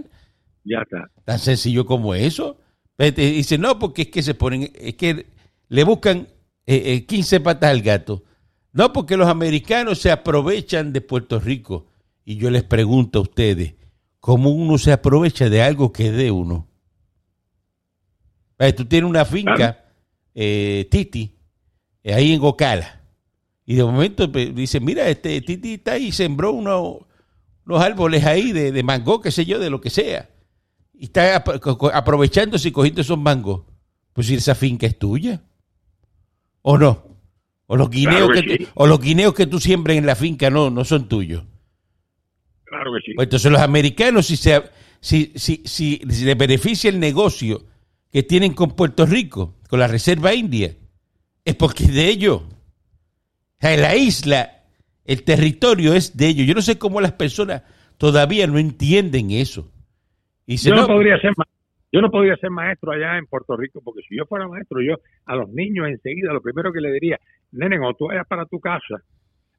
ya 0.65 0.82
está. 0.82 1.10
Tan 1.24 1.39
sencillo 1.39 1.86
como 1.86 2.13
eso. 2.13 2.58
Vete, 2.98 3.29
Dice, 3.32 3.58
no, 3.58 3.79
porque 3.79 4.03
es 4.03 4.08
que 4.10 4.24
se 4.24 4.34
ponen, 4.34 4.72
es 4.75 4.96
que 4.96 5.25
le 5.70 5.84
buscan 5.86 6.27
eh, 6.65 7.05
15 7.05 7.39
patas 7.39 7.72
al 7.72 7.82
gato. 7.82 8.24
No, 8.74 8.91
porque 8.91 9.15
los 9.15 9.29
americanos 9.29 10.00
se 10.00 10.12
aprovechan 10.12 10.91
de 10.91 11.00
Puerto 11.00 11.39
Rico. 11.39 11.88
Y 12.25 12.36
yo 12.36 12.50
les 12.50 12.63
pregunto 12.63 13.20
a 13.20 13.22
ustedes, 13.22 13.75
¿cómo 14.25 14.50
uno 14.50 14.79
se 14.79 14.91
aprovecha 14.91 15.51
de 15.51 15.62
algo 15.62 15.91
que 15.94 16.08
es 16.08 16.15
de 16.17 16.32
uno? 16.32 16.67
Eh, 18.58 18.74
tú 18.74 18.86
tienes 18.86 19.08
una 19.08 19.24
finca, 19.24 19.86
eh, 20.34 20.88
Titi, 20.89 21.38
eh, 22.03 22.12
ahí 22.15 22.34
en 22.34 22.41
Ocala. 22.44 23.03
Y 23.67 23.75
de 23.75 23.84
momento 23.84 24.32
pues, 24.32 24.55
dice, 24.55 24.79
mira, 24.79 25.08
este 25.10 25.39
Titi 25.41 25.75
está 25.75 25.91
ahí, 25.94 26.12
sembró 26.12 26.53
unos, 26.53 27.01
unos 27.67 27.82
árboles 27.84 28.25
ahí 28.25 28.51
de, 28.51 28.72
de 28.72 28.82
mango, 28.82 29.22
qué 29.22 29.29
sé 29.29 29.46
yo, 29.46 29.60
de 29.60 29.70
lo 29.70 29.79
que 29.79 29.91
sea. 29.91 30.27
Y 30.91 31.03
está 31.05 31.36
aprovechándose 31.94 32.70
y 32.70 32.72
cogiendo 32.72 33.01
esos 33.01 33.20
mangos. 33.20 33.62
Pues 34.12 34.25
si 34.25 34.34
esa 34.34 34.55
finca 34.55 34.88
es 34.88 34.98
tuya. 34.98 35.44
¿O 36.63 36.79
no? 36.79 37.03
O 37.67 37.77
los 37.77 37.91
guineos, 37.91 38.29
Claro 38.29 38.34
que 38.34 38.41
que 38.41 38.58
tú- 38.58 38.63
sí. 38.63 38.72
o 38.74 38.88
los 38.88 39.00
guineos 39.00 39.36
que 39.36 39.46
tú 39.46 39.60
siembres 39.60 40.00
en 40.00 40.08
la 40.08 40.15
finca 40.15 40.50
no, 40.50 40.72
no 40.72 40.84
son 40.84 41.08
tuyos. 41.08 41.44
Claro 42.75 42.94
que 42.94 43.01
sí. 43.01 43.13
Pues 43.15 43.25
entonces 43.25 43.51
los 43.51 43.62
americanos, 43.62 44.27
si, 44.27 44.36
se, 44.36 44.62
si, 45.00 45.32
si, 45.36 45.62
si, 45.65 45.98
si 46.10 46.25
les 46.25 46.38
beneficia 46.38 46.89
el 46.89 47.00
negocio 47.00 47.64
que 48.11 48.24
tienen 48.24 48.53
con 48.53 48.75
Puerto 48.75 49.05
Rico, 49.05 49.55
con 49.70 49.79
la 49.79 49.88
Reserva 49.88 50.33
India, 50.33 50.72
es 51.44 51.55
porque 51.55 51.85
es 51.85 51.94
de 51.94 52.07
ellos. 52.09 52.42
O 52.42 53.57
sea, 53.59 53.77
la 53.77 53.96
isla, 53.96 54.64
el 55.05 55.24
territorio 55.24 55.94
es 55.94 56.18
de 56.18 56.27
ellos. 56.27 56.48
Yo 56.48 56.53
no 56.53 56.61
sé 56.61 56.77
cómo 56.77 57.00
las 57.01 57.14
personas 57.14 57.64
todavía 57.98 58.48
no 58.48 58.57
entienden 58.57 59.31
eso. 59.31 59.72
Y 60.46 60.57
yo 60.57 60.75
no, 60.75 60.81
no, 60.81 60.88
podría 60.88 61.20
ser 61.20 61.31
yo 61.92 62.01
no 62.01 62.11
podría 62.11 62.35
ser 62.35 62.51
maestro 62.51 62.92
allá 62.92 63.18
en 63.18 63.25
Puerto 63.25 63.55
Rico 63.55 63.81
porque 63.83 64.01
si 64.07 64.18
yo 64.18 64.25
fuera 64.25 64.48
maestro 64.48 64.81
yo 64.81 64.96
a 65.25 65.35
los 65.35 65.50
niños 65.50 65.88
enseguida 65.88 66.33
lo 66.33 66.42
primero 66.42 66.72
que 66.72 66.81
le 66.81 66.92
diría 66.92 67.20
nene 67.51 67.79
cuando 67.79 67.96
tú 67.98 68.07
vayas 68.07 68.27
para 68.27 68.46
tu 68.46 68.59
casa 68.59 69.01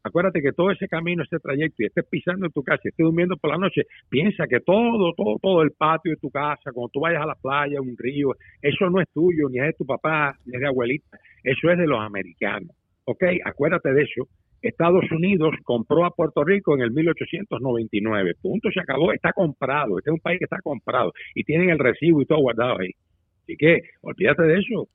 acuérdate 0.07 0.43
que 0.43 0.53
todo 0.53 0.71
ese 0.71 0.89
camino 0.89 1.23
ese 1.23 1.39
trayecto 1.39 1.83
y 1.83 1.87
estés 1.87 2.05
pisando 2.09 2.47
en 2.47 2.53
tu 2.53 2.63
casa 2.63 2.83
y 2.85 2.89
estés 2.89 3.05
durmiendo 3.05 3.37
por 3.37 3.51
la 3.51 3.59
noche 3.59 3.83
piensa 4.09 4.47
que 4.47 4.61
todo 4.61 5.13
todo 5.15 5.39
todo 5.41 5.63
el 5.63 5.73
patio 5.73 6.13
de 6.13 6.17
tu 6.19 6.31
casa 6.31 6.73
cuando 6.73 6.91
tú 6.93 7.01
vayas 7.01 7.23
a 7.23 7.27
la 7.27 7.35
playa 7.35 7.81
un 7.81 7.97
río 7.99 8.31
eso 8.63 8.89
no 8.91 9.01
es 9.01 9.09
tuyo 9.13 9.49
ni 9.49 9.59
es 9.59 9.67
de 9.67 9.73
tu 9.75 9.87
papá 9.87 10.35
ni 10.45 10.55
es 10.55 10.61
de 10.61 10.67
abuelita 10.67 11.19
eso 11.43 11.71
es 11.71 11.79
de 11.79 11.87
los 11.87 12.01
americanos 12.01 12.71
¿ok? 13.05 13.25
acuérdate 13.45 13.93
de 13.93 14.03
eso 14.03 14.29
Estados 14.63 15.05
Unidos 15.13 15.55
compró 15.63 16.05
a 16.05 16.11
Puerto 16.11 16.43
Rico 16.43 16.75
en 16.75 16.81
el 16.81 16.91
1899. 16.91 18.35
Punto, 18.41 18.71
se 18.73 18.81
acabó, 18.81 19.13
está 19.13 19.33
comprado. 19.33 19.99
Este 19.99 20.11
es 20.11 20.15
un 20.15 20.21
país 20.21 20.39
que 20.39 20.45
está 20.45 20.61
comprado 20.61 21.13
y 21.35 21.45
tienen 21.45 21.71
el 21.71 21.79
recibo 21.79 22.23
y 22.23 22.27
todo 22.27 22.41
guardado 22.41 22.81
ahí. 22.81 22.91
Así 23.43 23.57
que 23.57 23.81
olvídate 24.01 24.43
de 24.43 24.59
eso. 24.59 24.89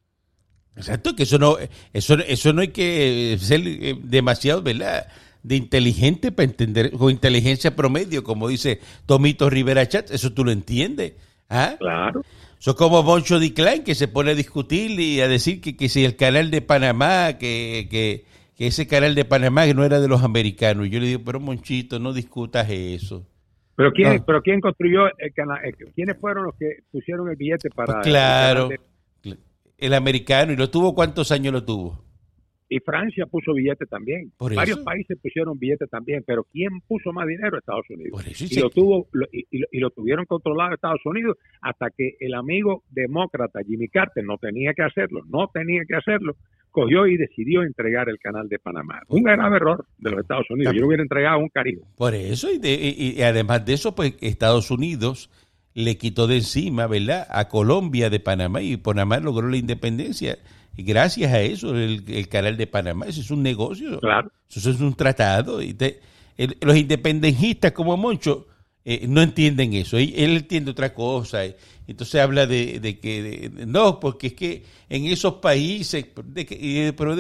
Exacto, 0.75 1.15
que 1.15 1.23
eso 1.23 1.37
no, 1.37 1.57
eso, 1.93 2.15
eso 2.19 2.53
no 2.53 2.61
hay 2.61 2.69
que 2.69 3.37
ser 3.39 3.61
eh, 3.65 3.95
demasiado, 4.01 4.61
¿verdad? 4.61 5.07
De 5.43 5.55
inteligente 5.55 6.31
para 6.31 6.45
entender, 6.49 6.91
con 6.91 7.11
inteligencia 7.11 7.75
promedio, 7.75 8.23
como 8.23 8.47
dice 8.47 8.79
Tomito 9.05 9.49
Rivera 9.49 9.87
Chat, 9.87 10.11
eso 10.11 10.31
tú 10.33 10.45
lo 10.45 10.51
entiendes. 10.51 11.13
¿Ah? 11.49 11.75
Claro. 11.77 12.21
Eso 12.59 12.71
es 12.71 12.77
como 12.77 13.01
Moncho 13.03 13.39
Di 13.39 13.51
Klein, 13.51 13.83
que 13.83 13.95
se 13.95 14.07
pone 14.07 14.31
a 14.31 14.35
discutir 14.35 14.97
y 14.99 15.19
a 15.19 15.27
decir 15.27 15.59
que, 15.59 15.75
que 15.75 15.89
si 15.89 16.05
el 16.05 16.15
canal 16.15 16.51
de 16.51 16.61
Panamá, 16.61 17.37
que, 17.39 17.87
que, 17.89 18.23
que 18.55 18.67
ese 18.67 18.87
canal 18.87 19.15
de 19.15 19.25
Panamá 19.25 19.65
que 19.65 19.73
no 19.73 19.83
era 19.83 19.99
de 19.99 20.07
los 20.07 20.21
americanos. 20.23 20.85
Y 20.85 20.91
yo 20.91 20.99
le 20.99 21.07
digo, 21.07 21.21
pero 21.25 21.39
Monchito, 21.39 21.97
no 21.99 22.13
discutas 22.13 22.69
eso. 22.69 23.25
Pero 23.75 23.91
quién, 23.91 24.17
No. 24.17 24.25
pero 24.25 24.41
quién 24.43 24.61
construyó 24.61 25.07
el 25.17 25.33
canal, 25.33 25.57
eh, 25.65 25.73
quiénes 25.95 26.17
fueron 26.21 26.45
los 26.45 26.55
que 26.55 26.83
pusieron 26.91 27.27
el 27.29 27.35
billete 27.35 27.69
para 27.71 27.95
Pues 27.95 28.05
claro, 28.07 28.69
el 29.81 29.93
americano, 29.93 30.53
y 30.53 30.55
lo 30.55 30.69
tuvo, 30.69 30.95
¿cuántos 30.95 31.31
años 31.31 31.51
lo 31.53 31.63
tuvo? 31.65 32.05
y 32.73 32.79
Francia 32.79 33.25
puso 33.25 33.53
billete 33.53 33.85
también. 33.85 34.31
Por 34.37 34.55
Varios 34.55 34.77
eso. 34.77 34.85
países 34.85 35.17
pusieron 35.21 35.59
billete 35.59 35.87
también, 35.87 36.23
pero 36.25 36.45
quién 36.53 36.69
puso 36.87 37.11
más 37.11 37.27
dinero? 37.27 37.57
Estados 37.57 37.83
Unidos. 37.89 38.11
Por 38.13 38.25
eso, 38.31 38.45
y 38.45 38.47
se- 38.47 38.61
lo 38.61 38.69
tuvo 38.69 39.07
lo- 39.11 39.27
y, 39.33 39.45
y 39.51 39.57
lo- 39.59 39.67
y 39.73 39.79
lo 39.79 39.89
tuvieron 39.89 40.23
controlado 40.25 40.73
Estados 40.73 41.01
Unidos 41.03 41.35
hasta 41.59 41.89
que 41.89 42.15
el 42.21 42.33
amigo 42.33 42.85
demócrata 42.89 43.59
Jimmy 43.67 43.89
Carter 43.89 44.23
no 44.23 44.37
tenía 44.37 44.73
que 44.73 44.83
hacerlo, 44.83 45.23
no 45.27 45.49
tenía 45.53 45.81
que 45.85 45.97
hacerlo, 45.97 46.37
cogió 46.69 47.07
y 47.07 47.17
decidió 47.17 47.63
entregar 47.63 48.07
el 48.07 48.19
canal 48.19 48.47
de 48.47 48.57
Panamá. 48.57 49.01
Un 49.09 49.23
grave 49.23 49.57
error 49.57 49.85
de 49.97 50.11
los 50.11 50.21
Estados 50.21 50.49
Unidos. 50.49 50.73
Yo 50.73 50.79
lo 50.79 50.87
hubiera 50.87 51.03
entregado 51.03 51.35
a 51.35 51.39
un 51.43 51.49
caribe. 51.49 51.81
Por 51.97 52.15
eso, 52.15 52.49
y, 52.53 52.57
de- 52.57 52.95
y 53.17 53.21
además 53.21 53.65
de 53.65 53.73
eso, 53.73 53.93
pues 53.93 54.15
Estados 54.21 54.71
Unidos 54.71 55.29
le 55.73 55.97
quitó 55.97 56.27
de 56.27 56.37
encima, 56.37 56.87
¿verdad?, 56.87 57.27
a 57.29 57.47
Colombia 57.47 58.09
de 58.09 58.19
Panamá 58.19 58.61
y 58.61 58.77
Panamá 58.77 59.19
logró 59.19 59.47
la 59.49 59.57
independencia. 59.57 60.37
Y 60.75 60.83
gracias 60.83 61.31
a 61.33 61.41
eso, 61.41 61.75
el, 61.75 62.03
el 62.07 62.27
canal 62.29 62.57
de 62.57 62.67
Panamá, 62.67 63.05
eso 63.07 63.21
es 63.21 63.31
un 63.31 63.43
negocio, 63.43 63.99
Claro. 63.99 64.31
eso 64.49 64.69
es 64.71 64.79
un 64.79 64.93
tratado. 64.95 65.61
Y 65.61 65.73
te- 65.73 65.99
el- 66.37 66.57
los 66.61 66.75
independentistas 66.77 67.71
como 67.73 67.97
Moncho 67.97 68.47
eh, 68.83 69.05
no 69.07 69.21
entienden 69.21 69.73
eso, 69.73 69.97
él, 69.97 70.13
él 70.15 70.37
entiende 70.37 70.71
otra 70.71 70.93
cosa. 70.93 71.41
entonces 71.87 72.19
habla 72.21 72.47
de, 72.47 72.79
de 72.79 72.99
que, 72.99 73.21
de- 73.21 73.49
de- 73.49 73.65
no, 73.67 73.99
porque 73.99 74.27
es 74.27 74.33
que 74.33 74.63
en 74.89 75.05
esos 75.05 75.35
países, 75.35 76.05
que- 76.33 76.93
pero 76.97 77.15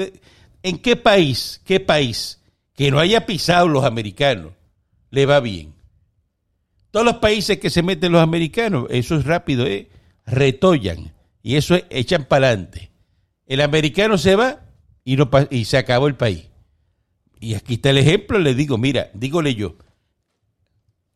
¿en 0.63 0.77
qué 0.79 0.95
país, 0.95 1.61
qué 1.65 1.79
país 1.79 2.39
que 2.75 2.89
no 2.89 2.99
haya 2.99 3.25
pisado 3.25 3.67
los 3.67 3.83
americanos 3.83 4.53
le 5.11 5.25
va 5.25 5.39
bien? 5.39 5.73
Todos 6.91 7.05
los 7.05 7.17
países 7.17 7.59
que 7.59 7.69
se 7.69 7.83
meten 7.83 8.11
los 8.11 8.21
americanos, 8.21 8.85
eso 8.89 9.15
es 9.15 9.25
rápido, 9.25 9.65
¿eh? 9.65 9.89
retollan 10.25 11.13
y 11.41 11.55
eso 11.55 11.75
es 11.75 11.85
echan 11.89 12.25
para 12.25 12.47
adelante. 12.47 12.91
El 13.45 13.61
americano 13.61 14.17
se 14.17 14.35
va 14.35 14.59
y, 15.03 15.15
no, 15.15 15.29
y 15.49 15.65
se 15.65 15.77
acabó 15.77 16.07
el 16.07 16.15
país. 16.15 16.49
Y 17.39 17.55
aquí 17.55 17.75
está 17.75 17.89
el 17.89 17.97
ejemplo, 17.97 18.37
le 18.39 18.53
digo, 18.53 18.77
mira, 18.77 19.09
dígole 19.13 19.55
yo, 19.55 19.75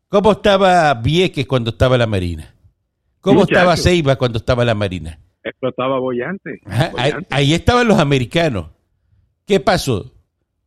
¿cómo 0.08 0.32
estaba 0.32 0.92
Vieques 0.94 1.46
cuando 1.46 1.70
estaba 1.70 1.96
la 1.96 2.06
Marina? 2.06 2.54
¿Cómo 3.20 3.40
Muchacho. 3.40 3.58
estaba 3.58 3.76
Ceiba 3.76 4.16
cuando 4.16 4.38
estaba 4.38 4.64
la 4.64 4.74
Marina? 4.74 5.20
Esto 5.42 5.68
estaba 5.68 5.98
bollante. 6.00 6.60
Ajá, 6.64 6.92
ahí, 6.96 7.10
bollante. 7.12 7.34
ahí 7.34 7.54
estaban 7.54 7.86
los 7.86 7.98
americanos. 7.98 8.70
¿Qué 9.46 9.60
pasó? 9.60 10.12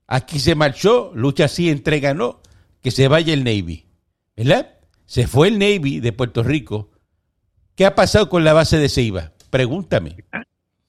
Aquí 0.07 0.39
se 0.39 0.55
marchó, 0.55 1.11
lucha 1.13 1.45
así, 1.45 1.69
entrega 1.69 2.13
no, 2.13 2.41
que 2.81 2.91
se 2.91 3.07
vaya 3.07 3.33
el 3.33 3.43
Navy. 3.43 3.85
¿Verdad? 4.35 4.78
Se 5.09 5.25
fue 5.25 5.47
el 5.47 5.57
Navy 5.57 5.99
de 5.99 6.13
Puerto 6.13 6.43
Rico. 6.43 6.91
¿Qué 7.75 7.83
ha 7.87 7.95
pasado 7.95 8.29
con 8.29 8.43
la 8.43 8.53
base 8.53 8.77
de 8.77 8.89
Ceiba? 8.89 9.31
Pregúntame. 9.49 10.17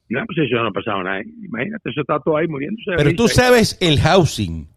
No, 0.09 0.19
pues 0.27 0.37
eso 0.47 0.61
no 0.61 0.67
ha 0.67 0.71
pasado 0.71 1.01
nada. 1.01 1.21
Imagínate, 1.23 1.89
eso 1.89 2.01
está 2.01 2.19
todo 2.19 2.37
ahí 2.37 2.47
muriéndose. 2.47 2.91
Pero 2.97 3.15
tú 3.15 3.27
sabes 3.27 3.77
el 3.81 3.99
housing 3.99 4.67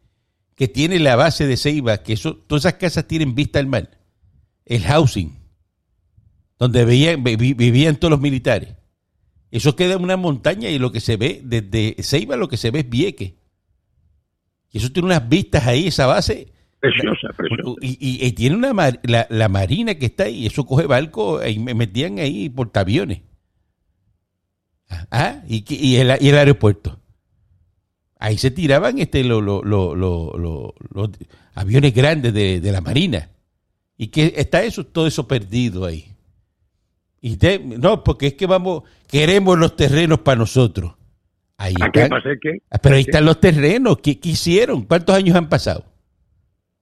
que 0.54 0.66
tiene 0.68 0.98
la 0.98 1.16
base 1.16 1.46
de 1.46 1.58
Ceiba, 1.58 1.98
que 2.02 2.14
eso, 2.14 2.36
todas 2.36 2.64
esas 2.64 2.78
casas 2.78 3.06
tienen 3.06 3.34
vista 3.34 3.58
al 3.58 3.66
mar. 3.66 3.90
El 4.64 4.80
housing, 4.82 5.36
donde 6.58 6.86
veían- 6.86 7.22
vi- 7.22 7.52
vivían 7.52 7.96
todos 7.96 8.12
los 8.12 8.20
militares. 8.20 8.74
Eso 9.50 9.76
queda 9.76 9.94
en 9.96 10.02
una 10.04 10.16
montaña 10.16 10.70
y 10.70 10.78
lo 10.78 10.90
que 10.90 11.00
se 11.00 11.18
ve 11.18 11.42
desde 11.44 12.02
Ceiba, 12.02 12.36
lo 12.36 12.48
que 12.48 12.56
se 12.56 12.70
ve 12.70 12.78
es 12.80 12.88
Vieque. 12.88 13.36
Y 14.70 14.78
eso 14.78 14.90
tiene 14.90 15.06
unas 15.06 15.28
vistas 15.28 15.66
ahí, 15.66 15.88
esa 15.88 16.06
base. 16.06 16.53
Preciosa, 16.92 17.28
preciosa. 17.36 17.70
Y, 17.80 17.96
y- 18.00 18.26
y 18.26 18.32
tiene 18.32 18.56
una 18.56 18.72
mar- 18.74 19.00
la, 19.04 19.26
la 19.30 19.48
marina 19.48 19.94
que 19.94 20.06
está 20.06 20.24
ahí, 20.24 20.46
eso 20.46 20.64
coge 20.66 20.86
barco 20.86 21.44
y 21.46 21.58
me 21.58 21.74
metían 21.74 22.18
ahí 22.18 22.48
portaaviones. 22.50 23.22
Ah, 25.10 25.42
y, 25.48 25.96
el, 25.96 26.16
y 26.20 26.28
el 26.28 26.36
aeropuerto. 26.38 27.00
Ahí 28.18 28.38
se 28.38 28.50
tiraban 28.50 28.98
este 28.98 29.24
lo- 29.24 29.40
lo- 29.40 29.62
lo- 29.62 29.94
lo- 29.94 30.32
lo- 30.38 30.74
los 30.90 31.10
aviones 31.54 31.94
grandes 31.94 32.32
de, 32.32 32.60
de 32.60 32.72
la 32.72 32.80
marina. 32.80 33.30
Y 33.96 34.08
que 34.08 34.34
está 34.36 34.62
eso, 34.62 34.84
todo 34.84 35.06
eso 35.06 35.26
perdido 35.28 35.84
ahí. 35.84 36.06
Y 37.20 37.36
te- 37.36 37.58
no, 37.58 38.04
porque 38.04 38.28
es 38.28 38.34
que 38.34 38.46
vamos, 38.46 38.82
queremos 39.08 39.58
los 39.58 39.76
terrenos 39.76 40.20
para 40.20 40.38
nosotros. 40.38 40.94
Ahí 41.56 41.74
¿A 41.80 41.90
qué 41.90 42.02
están. 42.02 42.10
pasa? 42.18 42.30
¿Qué? 42.40 42.58
Ah, 42.70 42.78
Pero 42.78 42.96
ahí 42.96 43.02
están 43.02 43.24
los 43.24 43.40
terrenos. 43.40 43.98
¿Qué, 44.02 44.18
qué 44.18 44.30
hicieron? 44.30 44.82
¿Cuántos 44.82 45.14
años 45.16 45.36
han 45.36 45.48
pasado? 45.48 45.84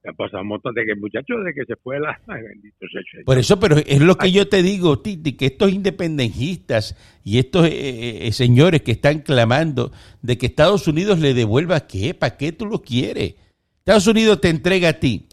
Ha 0.05 0.11
pasado 0.13 0.41
un 0.41 0.49
montón 0.49 0.73
de 0.75 0.85
que 0.85 0.95
muchachos 0.95 1.37
de 1.45 1.53
que 1.53 1.63
se 1.65 1.75
fue 1.81 1.97
la... 1.99 2.09
Ay, 2.27 2.41
bendito 2.43 2.77
sea. 2.91 3.23
Por 3.25 3.37
eso, 3.37 3.59
pero 3.59 3.77
es 3.77 4.01
lo 4.01 4.17
que 4.17 4.31
yo 4.31 4.47
te 4.49 4.61
digo, 4.61 4.99
Titi, 4.99 5.33
que 5.33 5.45
estos 5.45 5.71
independentistas 5.71 6.95
y 7.23 7.39
estos 7.39 7.67
eh, 7.67 8.27
eh, 8.27 8.31
señores 8.33 8.81
que 8.81 8.91
están 8.91 9.19
clamando 9.19 9.91
de 10.21 10.37
que 10.37 10.45
Estados 10.47 10.87
Unidos 10.87 11.19
le 11.19 11.33
devuelva 11.33 11.87
qué, 11.87 12.13
¿para 12.13 12.35
qué 12.35 12.51
tú 12.51 12.65
lo 12.65 12.81
quieres? 12.81 13.35
Estados 13.79 14.07
Unidos 14.07 14.41
te 14.41 14.49
entrega 14.49 14.89
a 14.89 14.93
ti 14.99 15.27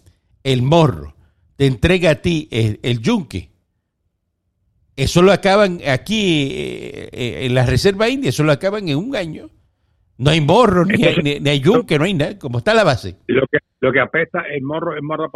el 0.44 0.62
morro, 0.62 1.14
te 1.56 1.66
entrega 1.66 2.10
a 2.10 2.14
ti 2.16 2.46
el, 2.52 2.78
el 2.82 3.00
yunque. 3.00 3.50
Eso 4.96 5.22
lo 5.22 5.32
acaban 5.32 5.80
aquí 5.86 6.48
eh, 6.52 7.08
eh, 7.12 7.38
en 7.46 7.54
la 7.54 7.64
Reserva 7.64 8.08
India, 8.08 8.28
eso 8.28 8.44
lo 8.44 8.52
acaban 8.52 8.88
en 8.88 8.98
un 8.98 9.16
año. 9.16 9.48
No 10.18 10.30
hay 10.30 10.40
morro, 10.42 10.84
ni, 10.84 11.02
hay, 11.04 11.16
ni- 11.22 11.40
ni 11.40 11.48
hay 11.50 11.60
yunque, 11.60 11.98
no 11.98 12.04
hay 12.04 12.12
nada, 12.14 12.38
como 12.38 12.58
está 12.58 12.74
la 12.74 12.84
base. 12.84 13.16
Lo 13.26 13.46
que, 13.50 13.58
lo 13.80 13.92
que 13.92 14.00
apesta, 14.00 14.42
el 14.42 14.62
morro, 14.62 14.94
el 14.94 15.02
morro, 15.02 15.30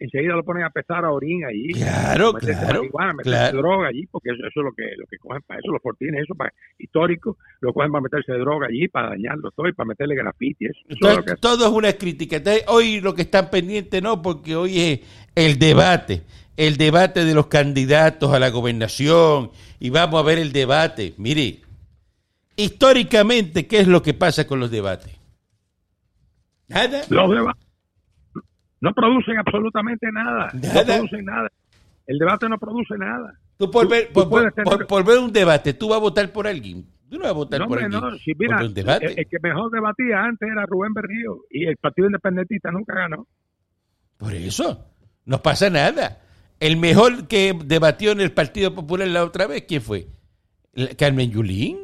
enseguida 0.00 0.34
lo 0.34 0.44
ponen 0.44 0.64
a 0.64 0.70
pesar 0.70 1.06
a 1.06 1.10
orín 1.10 1.44
allí. 1.46 1.72
Claro, 1.72 2.34
claro, 2.34 2.82
claro. 3.22 3.58
droga 3.58 3.88
allí, 3.88 4.06
porque 4.06 4.30
eso, 4.30 4.46
eso 4.46 4.60
es 4.60 4.64
lo 4.64 4.72
que, 4.72 4.84
lo 4.98 5.06
que 5.06 5.16
cogen 5.16 5.40
para 5.46 5.58
eso, 5.58 5.72
los 5.72 5.80
fortines, 5.80 6.22
eso 6.22 6.34
para 6.34 6.52
histórico, 6.78 7.38
lo 7.60 7.72
cogen 7.72 7.90
para 7.90 8.02
meterse 8.02 8.32
droga 8.34 8.66
allí, 8.66 8.88
para 8.88 9.10
dañarlo 9.10 9.50
todo 9.52 9.68
y 9.68 9.72
para 9.72 9.88
meterle 9.88 10.14
grafiti. 10.14 10.66
Eso, 10.66 11.22
es 11.26 11.40
todo 11.40 11.66
es 11.66 11.72
una 11.72 11.94
crítica. 11.94 12.36
Entonces, 12.36 12.64
hoy 12.68 13.00
lo 13.00 13.14
que 13.14 13.22
están 13.22 13.48
pendientes 13.48 14.02
no, 14.02 14.20
porque 14.20 14.54
hoy 14.54 14.78
es 14.78 15.00
el 15.34 15.58
debate, 15.58 16.22
el 16.58 16.76
debate 16.76 17.24
de 17.24 17.34
los 17.34 17.46
candidatos 17.46 18.34
a 18.34 18.38
la 18.38 18.50
gobernación 18.50 19.50
y 19.80 19.88
vamos 19.88 20.20
a 20.20 20.26
ver 20.26 20.38
el 20.38 20.52
debate. 20.52 21.14
Mire, 21.16 21.60
históricamente, 22.54 23.66
¿qué 23.66 23.80
es 23.80 23.88
lo 23.88 24.02
que 24.02 24.12
pasa 24.12 24.46
con 24.46 24.60
los 24.60 24.70
debates? 24.70 25.21
Nada. 26.68 27.02
Los 27.08 27.30
debates 27.30 27.62
no 28.80 28.92
producen 28.94 29.38
absolutamente 29.38 30.06
nada. 30.12 30.50
Nada. 30.54 30.74
No 30.82 30.84
producen 30.96 31.24
nada. 31.24 31.48
El 32.06 32.18
debate 32.18 32.48
no 32.48 32.58
produce 32.58 32.96
nada. 32.98 33.38
Tú 33.56 33.70
por 33.70 33.88
ver, 33.88 34.08
tú 34.08 34.12
por, 34.14 34.28
puedes 34.28 34.52
por- 34.54 34.64
tener- 34.64 34.86
por- 34.86 35.04
ver 35.04 35.18
un 35.18 35.32
debate, 35.32 35.74
tú 35.74 35.88
vas 35.88 35.98
a 35.98 36.00
votar 36.00 36.32
por 36.32 36.46
alguien. 36.46 36.84
Tú 37.08 37.16
no 37.18 37.22
vas 37.24 37.30
a 37.30 37.34
votar 37.34 37.60
No, 37.60 37.68
por 37.68 37.82
alguien. 37.82 38.00
no. 38.00 38.16
Si 38.18 38.32
mira, 38.36 38.60
el, 38.60 38.68
el 38.76 39.28
que 39.28 39.36
mejor 39.42 39.70
debatía 39.70 40.22
antes 40.24 40.48
era 40.50 40.64
Rubén 40.66 40.94
Berrío 40.94 41.42
y 41.50 41.66
el 41.66 41.76
Partido 41.76 42.06
Independentista 42.08 42.70
nunca 42.72 42.94
ganó. 42.94 43.26
Por 44.16 44.32
eso, 44.34 44.86
no 45.26 45.42
pasa 45.42 45.68
nada. 45.70 46.20
El 46.58 46.76
mejor 46.78 47.28
que 47.28 47.56
debatió 47.64 48.12
en 48.12 48.20
el 48.20 48.32
Partido 48.32 48.74
Popular 48.74 49.06
la 49.08 49.24
otra 49.24 49.46
vez, 49.46 49.64
¿quién 49.68 49.82
fue? 49.82 50.06
Carmen 50.96 51.30
Yulín. 51.30 51.78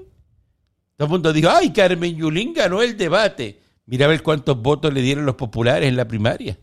Todo 0.96 1.06
el 1.06 1.10
mundo 1.12 1.32
dijo, 1.32 1.48
ay, 1.52 1.72
Carmen 1.72 2.16
Yulín 2.16 2.54
ganó 2.54 2.80
el 2.82 2.96
debate. 2.96 3.60
Mira 3.88 4.04
a 4.04 4.08
ver 4.08 4.22
cuántos 4.22 4.60
votos 4.60 4.92
le 4.92 5.00
dieron 5.02 5.24
los 5.26 5.34
populares 5.34 5.88
en 5.88 5.96
la 5.96 6.06
primaria. 6.06 6.58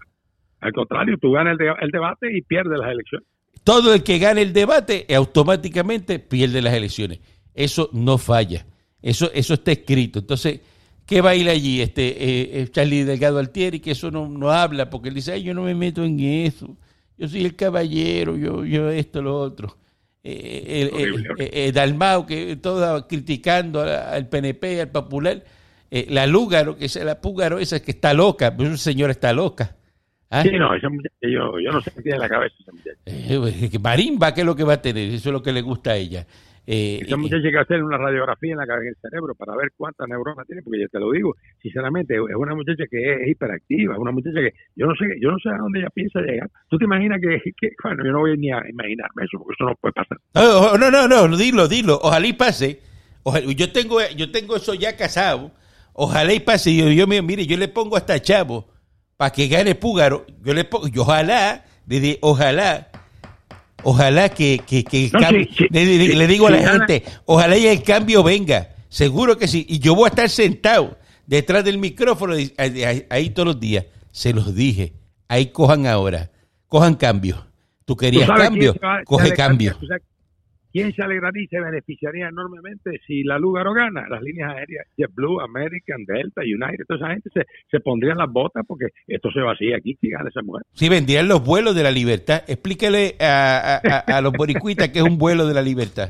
Al 0.61 0.71
contrario, 0.73 1.17
tú 1.19 1.31
ganas 1.31 1.53
el, 1.53 1.57
de- 1.57 1.73
el 1.81 1.89
debate 1.91 2.27
y 2.37 2.41
pierdes 2.41 2.79
las 2.79 2.91
elecciones. 2.91 3.27
Todo 3.63 3.93
el 3.95 4.03
que 4.03 4.19
gane 4.19 4.41
el 4.43 4.53
debate 4.53 5.05
eh, 5.11 5.15
automáticamente 5.15 6.19
pierde 6.19 6.61
las 6.61 6.73
elecciones. 6.75 7.19
Eso 7.53 7.89
no 7.93 8.17
falla. 8.19 8.65
Eso, 9.01 9.31
eso 9.33 9.55
está 9.55 9.71
escrito. 9.71 10.19
Entonces, 10.19 10.59
¿qué 11.05 11.21
va 11.21 11.31
a 11.31 11.35
ir 11.35 11.49
allí? 11.49 11.81
Este 11.81 12.07
eh, 12.09 12.61
eh, 12.61 12.67
Charlie 12.69 13.03
Delgado 13.03 13.39
Altieri, 13.39 13.79
que 13.79 13.91
eso 13.91 14.11
no, 14.11 14.27
no 14.27 14.51
habla, 14.51 14.89
porque 14.89 15.09
él 15.09 15.15
dice, 15.15 15.31
ay, 15.33 15.43
yo 15.43 15.53
no 15.55 15.63
me 15.63 15.73
meto 15.75 16.03
en 16.03 16.19
eso. 16.19 16.77
Yo 17.17 17.27
soy 17.27 17.43
el 17.45 17.55
caballero, 17.55 18.35
yo, 18.37 18.65
yo 18.65 18.89
esto, 18.91 19.21
lo 19.21 19.35
otro. 19.39 19.77
Eh, 20.23 20.89
el- 20.93 21.01
el- 21.01 21.25
eh, 21.39 21.49
eh, 21.67 21.71
Dalmau, 21.71 22.25
que 22.25 22.55
todo 22.57 23.07
criticando 23.07 23.81
al 23.81 24.27
PNP, 24.27 24.81
al 24.81 24.89
Popular. 24.89 25.43
Eh, 25.91 26.07
la 26.09 26.25
Lúgaro, 26.27 26.75
que 26.77 26.85
es 26.85 26.95
la 27.03 27.19
Púgaro, 27.21 27.59
esa 27.59 27.81
que 27.81 27.91
está 27.91 28.13
loca, 28.13 28.55
pues 28.55 28.69
esa 28.69 28.77
señora 28.91 29.11
está 29.11 29.31
loca. 29.33 29.75
¿Ah? 30.29 30.41
Sí, 30.41 30.49
no, 30.57 30.73
esa 30.73 30.89
muchacha, 30.89 31.15
yo, 31.21 31.59
yo 31.59 31.71
no 31.71 31.79
sé 31.81 31.91
qué 31.95 32.01
tiene 32.01 32.15
en 32.15 32.21
la 32.21 32.29
cabeza 32.29 32.55
esa 32.59 32.71
muchacha. 32.71 32.97
Eh, 33.05 33.37
pues, 33.39 33.69
que 33.69 33.79
Marimba, 33.79 34.33
¿qué 34.33 34.41
es 34.41 34.45
lo 34.47 34.55
que 34.55 34.63
va 34.63 34.73
a 34.73 34.81
tener? 34.81 35.09
Eso 35.09 35.29
es 35.29 35.33
lo 35.33 35.41
que 35.43 35.53
le 35.53 35.61
gusta 35.61 35.91
a 35.91 35.95
ella. 35.95 36.25
Eh, 36.67 36.99
Esa 37.03 37.15
muchacha 37.15 37.45
hay 37.45 37.51
que 37.51 37.59
hacer 37.59 37.83
una 37.83 37.95
radiografía 37.99 38.53
en 38.53 38.57
la 38.57 38.65
cabeza 38.65 38.85
del 38.85 38.95
cerebro 39.11 39.35
para 39.35 39.55
ver 39.55 39.69
cuántas 39.77 40.07
neuronas 40.09 40.47
tiene, 40.47 40.63
porque 40.63 40.81
yo 40.81 40.89
te 40.89 40.99
lo 40.99 41.11
digo, 41.11 41.35
sinceramente, 41.61 42.15
es 42.15 42.35
una 42.35 42.55
muchacha 42.55 42.85
que 42.89 43.13
es 43.21 43.27
hiperactiva, 43.29 43.93
es 43.93 43.99
una 43.99 44.11
muchacha 44.11 44.39
que 44.39 44.51
yo 44.75 44.87
no 44.87 44.95
sé, 44.95 45.05
yo 45.21 45.29
no 45.29 45.37
sé 45.37 45.49
a 45.49 45.57
dónde 45.57 45.79
ella 45.81 45.89
piensa 45.93 46.21
llegar. 46.21 46.49
¿Tú 46.67 46.79
te 46.79 46.85
imaginas 46.85 47.21
que, 47.21 47.39
que- 47.55 47.69
bueno, 47.83 48.03
yo 48.03 48.11
no 48.11 48.19
voy 48.21 48.35
ni 48.39 48.51
a 48.51 48.67
imaginarme 48.67 49.25
eso, 49.25 49.37
porque 49.37 49.53
eso 49.59 49.69
no 49.69 49.75
puede 49.75 49.93
pasar. 49.93 50.17
No, 50.33 50.75
no, 50.75 50.89
no, 50.89 51.07
no, 51.27 51.37
dilo, 51.37 51.67
dilo. 51.67 51.99
Ojalá 52.01 52.25
y 52.25 52.33
pase. 52.33 52.79
Ojalá- 53.21 53.45
yo 53.53 53.71
tengo 53.71 53.99
yo 54.17 54.31
tengo 54.31 54.55
eso 54.55 54.73
ya 54.73 54.97
casado. 54.97 55.51
Ojalá 55.97 56.33
y 56.33 56.39
pase. 56.41 56.71
Y 56.71 56.77
yo, 56.77 56.89
yo 56.91 57.07
mire, 57.07 57.45
yo 57.45 57.57
le 57.57 57.67
pongo 57.69 57.95
hasta 57.97 58.21
chavo 58.21 58.67
para 59.17 59.31
que 59.31 59.47
gane 59.47 59.75
Púgaro. 59.75 60.25
Yo 60.43 60.53
le 60.53 60.65
pongo, 60.65 60.87
y 60.87 60.97
ojalá, 60.99 61.65
le 61.87 61.99
di- 62.01 62.17
ojalá, 62.21 62.89
ojalá 63.83 64.29
que, 64.29 64.59
que, 64.67 64.83
que 64.83 65.05
el 65.05 65.11
No, 65.13 65.19
cambio- 65.19 65.45
sí, 65.47 65.55
sí, 65.57 65.65
le, 65.71 65.85
le- 65.85 66.05
sí, 66.07 66.13
le 66.13 66.27
digo 66.27 66.47
a 66.47 66.51
la 66.51 66.57
gana. 66.57 66.85
gente, 66.85 67.03
ojalá 67.25 67.57
y 67.57 67.67
el 67.67 67.81
cambio 67.83 68.23
venga. 68.23 68.69
Seguro 68.89 69.37
que 69.37 69.47
sí. 69.47 69.65
Y 69.69 69.79
yo 69.79 69.95
voy 69.95 70.05
a 70.05 70.09
estar 70.09 70.29
sentado 70.29 70.97
detrás 71.27 71.63
del 71.65 71.77
micrófono 71.77 72.35
ahí, 72.35 73.29
todos 73.31 73.47
los 73.47 73.59
días. 73.59 73.85
Se 74.11 74.33
los 74.33 74.53
dije. 74.55 74.93
Ahí 75.27 75.47
cojan 75.47 75.87
ahora. 75.87 76.31
Cojan 76.67 76.95
cambio. 76.95 77.35
Tú 77.85 77.93
¿Tú 77.93 77.97
querías 77.97 78.27
cambio, 78.29 78.73
coge 79.05 79.27
alegraría? 79.27 79.35
cambio. 79.35 79.77
¿Tú 80.75 80.81
sabes 80.81 80.93
¿Quién 80.93 80.93
se 80.93 81.03
alegraría 81.03 81.43
y 81.43 81.47
se 81.47 81.59
beneficiaría 81.59 82.27
enormemente 82.27 82.99
si 83.07 83.23
la 83.23 83.39
Lugaro 83.39 83.73
gana? 83.73 84.07
Las 84.09 84.21
líneas 84.21 84.51
aéreas, 84.51 84.85
JetBlue, 84.97 85.39
American, 85.41 86.03
Delta, 86.05 86.41
United, 86.41 86.83
toda 86.87 86.99
esa 86.99 87.09
gente 87.13 87.29
se, 87.33 87.41
se 87.71 87.79
pondrían 87.79 88.17
las 88.17 88.29
botas 88.31 88.63
porque 88.67 88.87
esto 89.07 89.31
se 89.31 89.39
vacía 89.39 89.77
aquí 89.77 89.95
si 90.01 90.09
gana 90.09 90.29
esa 90.29 90.41
mujer. 90.41 90.63
Sí, 90.73 90.89
vendían 90.89 91.27
los 91.27 91.43
vuelos 91.45 91.75
de 91.75 91.83
la 91.83 91.91
libertad. 91.91 92.43
Explícale 92.47 93.15
a, 93.21 93.79
a- 93.83 93.95
a- 94.13 94.17
a 94.17 94.21
los 94.21 94.33
boricuitas 94.33 94.89
que 94.89 94.99
es 94.99 95.05
un 95.05 95.17
vuelo 95.17 95.47
de 95.47 95.53
la 95.53 95.61
libertad. 95.61 96.09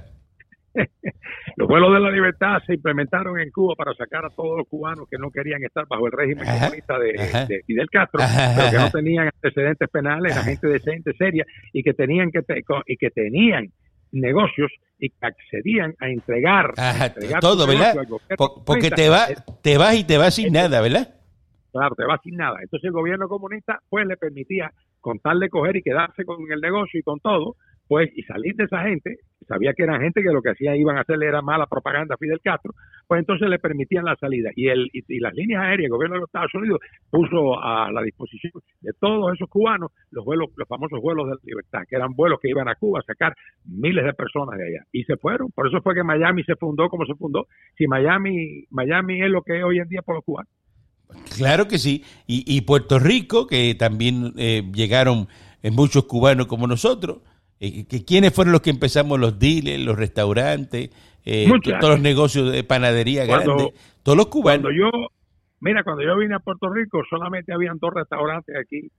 Los 1.58 1.70
vuelos 1.70 1.94
de 1.94 2.00
la 2.02 2.12
libertad 2.12 2.58
se 2.68 2.74
implementaron 2.74 3.40
en 3.40 3.50
Cuba 3.52 3.76
para 3.78 3.94
sacar 3.94 4.26
a 4.26 4.30
todos 4.30 4.58
los 4.58 4.68
cubanos 4.68 5.08
que 5.10 5.18
no 5.18 5.32
querían 5.32 5.64
estar 5.64 5.86
bajo 5.88 6.06
el 6.08 6.12
régimen 6.12 6.46
Ajá, 6.46 6.66
comunista 6.66 7.00
de, 7.00 7.14
ajá. 7.18 7.46
de 7.46 7.62
Fidel 7.66 7.90
Castro, 7.90 8.22
Ajá, 8.22 8.54
pero 8.58 8.72
que 8.72 8.78
no 8.78 8.92
tenían 8.92 9.28
antecedentes 9.34 9.88
penales, 9.90 10.36
la 10.36 10.44
gente 10.44 10.68
decente, 10.68 11.14
seria, 11.18 11.46
y 11.72 11.82
que 11.82 11.94
tenían 11.94 12.30
que 12.32 12.42
te- 12.42 12.62
y 12.88 12.98
que 12.98 13.10
tenían 13.10 13.68
negocios 14.16 14.72
y 15.00 15.10
que 15.10 15.26
accedían 15.26 15.94
a 16.00 16.10
entregar, 16.10 16.74
a 16.78 16.90
Ajá, 16.90 17.06
entregar 17.08 17.42
todo, 17.42 17.68
¿verdad? 17.68 17.96
porque 18.66 18.90
te, 18.90 19.10
va, 19.10 19.28
te 19.62 19.78
vas 19.78 19.96
y 19.96 20.04
te 20.06 20.18
vas 20.18 20.36
sin 20.36 20.54
nada, 20.54 20.82
¿verdad? 20.82 21.16
Claro, 21.72 21.96
te 21.96 22.06
va 22.06 22.18
sin 22.24 22.38
nada. 22.38 22.58
Entonces 22.62 22.86
el 22.86 22.94
gobierno 22.94 23.28
comunista 23.28 23.80
pues 23.90 24.08
le 24.08 24.16
permitía 24.16 24.72
contarle 25.02 25.50
coger 25.50 25.76
y 25.76 25.82
quedarse 25.82 26.24
con 26.24 26.38
el 26.50 26.62
negocio 26.62 27.00
y 27.00 27.04
con 27.04 27.20
todo, 27.20 27.56
pues 27.88 28.10
y 28.16 28.24
salir 28.24 28.56
de 28.56 28.64
esa 28.64 28.82
gente, 28.84 29.20
sabía 29.48 29.74
que 29.74 29.84
eran 29.84 30.02
gente 30.02 30.22
que 30.22 30.32
lo 30.32 30.42
que 30.42 30.52
hacían 30.52 30.76
iban 30.76 30.98
a 30.98 31.02
hacerle 31.02 31.28
era 31.28 31.42
mala 31.42 31.68
propaganda 31.68 32.16
a 32.16 32.18
Fidel 32.18 32.42
Castro, 32.42 32.74
pues 33.08 33.20
entonces 33.20 33.50
le 33.50 33.60
permitían 33.60 34.06
la 34.06 34.16
salida. 34.16 34.50
Y 34.56 34.68
el 34.68 34.90
y, 34.94 35.20
las 35.20 35.34
líneas 35.34 35.64
aéreas, 35.64 35.86
el 35.86 35.92
gobierno 35.92 36.16
de 36.16 36.22
los 36.22 36.30
Estados 36.30 36.54
Unidos 36.54 36.80
puso 37.10 37.62
a 37.62 37.92
la 37.92 38.02
disposición 38.02 38.54
de 38.82 38.92
todos 39.00 39.34
esos 39.34 39.50
cubanos 39.50 39.92
los 40.12 40.26
vuelos, 40.26 40.50
los 40.56 40.68
famosos 40.68 41.00
vuelos 41.02 41.28
de 41.28 41.36
libertad, 41.44 41.82
que 41.90 41.96
eran 41.96 42.14
vuelos 42.14 42.40
que 42.42 42.50
iban 42.50 42.68
a 42.68 42.76
Cuba 42.76 43.00
a 43.00 43.04
sacar 43.04 43.36
miles 43.66 44.06
de 44.06 44.14
personas 44.14 44.58
de 44.58 44.68
allá. 44.68 44.86
Y 44.92 45.04
se 45.04 45.18
fueron. 45.18 45.52
Por 45.52 45.68
eso 45.68 45.82
fue 45.82 45.94
que 45.94 46.04
Miami 46.04 46.44
se 46.44 46.56
fundó 46.56 46.90
como 46.90 47.06
se 47.06 47.16
fundó. 47.16 47.48
Si 47.78 47.88
Miami, 47.88 48.66
Miami 48.70 49.22
es 49.22 49.30
lo 49.30 49.42
que 49.42 49.58
es 49.58 49.64
hoy 49.64 49.80
en 49.80 49.88
día 49.88 50.02
por 50.02 50.16
los 50.16 50.24
cubanos. 50.24 50.52
Claro 51.38 51.68
que 51.68 51.78
sí. 51.78 52.04
Y, 52.28 52.44
y 52.48 52.62
Puerto 52.62 53.00
Rico, 53.00 53.48
que 53.48 53.76
también 53.76 54.34
eh, 54.38 54.64
llegaron 54.74 55.28
en 55.62 55.74
muchos 55.74 56.06
cubanos 56.06 56.48
como 56.48 56.68
nosotros. 56.68 57.20
Eh, 57.60 57.86
que, 57.88 58.04
¿Quiénes 58.04 58.34
fueron 58.34 58.52
los 58.52 58.62
que 58.62 58.70
empezamos 58.70 59.20
los 59.20 59.40
dealers, 59.40 59.84
los 59.84 59.98
restaurantes, 59.98 60.90
eh, 61.26 61.48
todos 61.80 61.96
los 61.96 62.02
negocios 62.02 62.52
de 62.52 62.64
panadería 62.64 63.26
grandes? 63.26 63.74
Todos 64.04 64.18
los 64.18 64.28
cubanos. 64.28 64.64
Cuando 64.64 64.78
yo, 64.78 64.90
mira, 65.62 65.84
cuando 65.84 66.04
yo 66.04 66.18
vine 66.18 66.36
a 66.36 66.40
Puerto 66.40 66.70
Rico 66.70 67.02
solamente 67.10 67.54
habían 67.54 67.78
dos 67.80 67.94
restaurantes 67.94 68.56
aquí. 68.56 68.90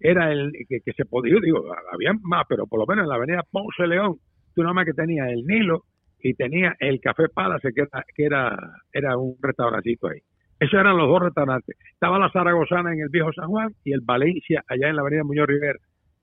Era 0.00 0.32
el 0.32 0.52
que, 0.68 0.92
se 0.92 1.04
podía, 1.06 1.34
digo, 1.42 1.64
había 1.92 2.12
más, 2.22 2.44
pero 2.48 2.68
por 2.68 2.78
lo 2.78 2.86
menos 2.86 3.02
en 3.02 3.08
la 3.08 3.16
avenida 3.16 3.42
Ponce 3.50 3.84
León, 3.84 4.16
tú 4.54 4.62
nada 4.62 4.72
más 4.72 4.84
que 4.84 4.92
tenía 4.92 5.28
el 5.28 5.44
Nilo 5.44 5.82
y 6.20 6.34
tenía 6.34 6.76
el 6.78 7.00
Café 7.00 7.28
Palace, 7.28 7.72
que 7.74 7.80
era, 7.82 8.04
que 8.14 8.24
era, 8.24 8.56
era 8.92 9.16
un 9.18 9.36
restaurancito 9.42 10.08
ahí. 10.08 10.20
Esos 10.60 10.74
eran 10.74 10.96
los 10.96 11.08
dos 11.08 11.22
restaurantes. 11.22 11.76
Estaba 11.92 12.18
la 12.18 12.30
Zaragozana 12.30 12.92
en 12.92 13.00
el 13.00 13.08
Viejo 13.08 13.32
San 13.32 13.48
Juan 13.48 13.70
y 13.84 13.92
el 13.92 14.00
Valencia 14.00 14.64
allá 14.68 14.88
en 14.88 14.96
la 14.96 15.02
avenida 15.02 15.24
Muñoz 15.24 15.46
Rivera, 15.46 15.78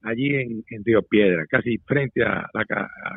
allí 0.05 0.35
en, 0.35 0.63
en 0.69 0.83
Río 0.83 1.01
Piedra, 1.03 1.45
casi 1.49 1.77
frente 1.79 2.23
a 2.23 2.47
la, 2.53 2.65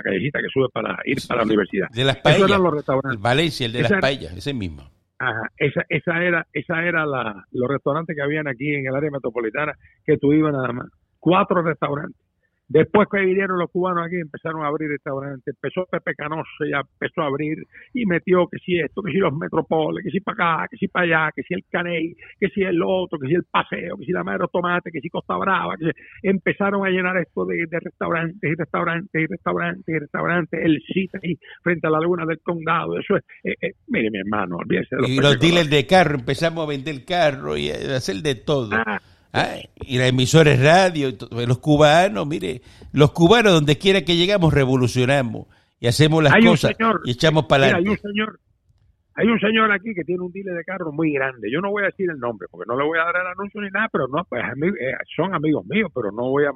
callecita 0.02 0.40
que 0.40 0.48
sube 0.52 0.68
para 0.72 0.98
ir 1.04 1.18
para 1.26 1.40
la 1.40 1.46
universidad. 1.46 1.88
De 1.90 2.04
las 2.04 2.16
paellas. 2.16 2.48
eran 2.48 2.62
los 2.62 2.74
restaurantes. 2.74 3.16
El 3.16 3.22
Valencia, 3.22 3.66
el 3.66 3.72
de 3.72 3.82
las 3.82 3.92
paellas, 4.00 4.36
ese 4.36 4.54
mismo. 4.54 4.82
Ajá, 5.20 5.42
esa, 5.56 5.82
esa 5.88 6.22
era, 6.22 6.46
esa 6.52 6.84
era 6.84 7.04
la, 7.04 7.44
los 7.50 7.68
restaurantes 7.68 8.14
que 8.14 8.22
habían 8.22 8.46
aquí 8.46 8.72
en 8.72 8.86
el 8.86 8.94
área 8.94 9.10
metropolitana 9.10 9.72
que 10.04 10.16
tuvieron 10.16 10.52
nada 10.52 10.72
más. 10.72 10.86
Cuatro 11.18 11.62
restaurantes. 11.62 12.27
Después 12.68 13.08
que 13.10 13.20
vinieron 13.20 13.58
los 13.58 13.70
cubanos 13.70 14.06
aquí, 14.06 14.16
empezaron 14.16 14.62
a 14.62 14.68
abrir 14.68 14.90
restaurantes. 14.90 15.54
Empezó 15.54 15.86
Pepe 15.86 16.14
Canoso, 16.14 16.64
ya 16.70 16.80
empezó 16.80 17.22
a 17.22 17.26
abrir 17.26 17.56
y 17.94 18.04
metió 18.04 18.46
que 18.46 18.58
si 18.58 18.78
esto, 18.78 19.02
que 19.02 19.12
si 19.12 19.18
los 19.18 19.32
metropoles, 19.32 20.04
que 20.04 20.10
si 20.10 20.20
para 20.20 20.56
acá, 20.56 20.68
que 20.70 20.76
si 20.76 20.88
para 20.88 21.04
allá, 21.06 21.32
que 21.34 21.42
si 21.44 21.54
el 21.54 21.64
Caney, 21.70 22.14
que 22.38 22.48
si 22.48 22.62
el 22.62 22.82
otro, 22.82 23.18
que 23.18 23.28
si 23.28 23.34
el 23.34 23.44
Paseo, 23.44 23.96
que 23.96 24.04
si 24.04 24.12
la 24.12 24.22
Madre 24.22 24.44
Tomate, 24.52 24.90
que 24.90 25.00
si 25.00 25.08
Costa 25.08 25.36
Brava. 25.38 25.76
Que 25.78 25.92
Empezaron 26.22 26.84
a 26.86 26.90
llenar 26.90 27.16
esto 27.16 27.46
de, 27.46 27.66
restaurantes 27.70 28.50
y 28.50 28.54
restaurantes 28.54 29.22
y 29.22 29.26
restaurantes 29.26 29.88
y 29.88 29.98
restaurantes. 29.98 30.60
El 30.62 30.82
sitio 30.82 31.20
ahí 31.22 31.38
frente 31.62 31.86
a 31.86 31.90
la 31.90 32.00
laguna 32.00 32.26
del 32.26 32.40
condado. 32.40 32.98
Eso 32.98 33.16
es, 33.16 33.24
eh, 33.44 33.54
eh, 33.62 33.72
mire 33.86 34.10
mi 34.10 34.18
hermano, 34.18 34.56
olvídese 34.56 34.94
de 34.96 35.02
los 35.02 35.10
Y 35.10 35.16
los 35.16 35.40
dealers 35.40 35.70
de 35.70 35.86
carro, 35.86 36.16
empezamos 36.16 36.64
a 36.64 36.68
vender 36.68 37.02
carro 37.06 37.56
y 37.56 37.70
a 37.70 37.96
hacer 37.96 38.16
de 38.16 38.34
todo. 38.34 38.76
Ah, 38.76 39.00
y 39.80 39.98
las 39.98 40.08
emisores 40.08 40.62
radio, 40.62 41.10
los 41.46 41.58
cubanos, 41.58 42.26
mire, 42.26 42.62
los 42.92 43.12
cubanos 43.12 43.52
donde 43.52 43.78
quiera 43.78 44.02
que 44.02 44.16
llegamos 44.16 44.52
revolucionamos 44.52 45.46
y 45.80 45.86
hacemos 45.86 46.22
las 46.22 46.34
cosas 46.44 46.74
y 47.04 47.10
echamos 47.10 47.46
para 47.46 47.64
adelante. 47.64 47.88
Hay 47.88 47.92
un 47.92 47.98
señor, 47.98 48.40
hay 49.14 49.26
un 49.26 49.40
señor 49.40 49.72
aquí 49.72 49.94
que 49.94 50.04
tiene 50.04 50.22
un 50.22 50.32
dealer 50.32 50.54
de 50.54 50.64
carro 50.64 50.92
muy 50.92 51.12
grande. 51.12 51.50
Yo 51.52 51.60
no 51.60 51.70
voy 51.70 51.82
a 51.82 51.86
decir 51.86 52.10
el 52.10 52.18
nombre 52.18 52.48
porque 52.50 52.66
no 52.68 52.78
le 52.78 52.84
voy 52.84 52.98
a 52.98 53.04
dar 53.04 53.16
el 53.16 53.26
anuncio 53.26 53.60
ni 53.60 53.68
nada, 53.68 53.88
pero 53.92 54.08
no, 54.08 54.24
pues 54.24 54.42
eh, 54.42 54.92
son 55.14 55.34
amigos 55.34 55.66
míos, 55.66 55.90
pero 55.94 56.10
no 56.12 56.30
voy 56.30 56.44
a. 56.44 56.50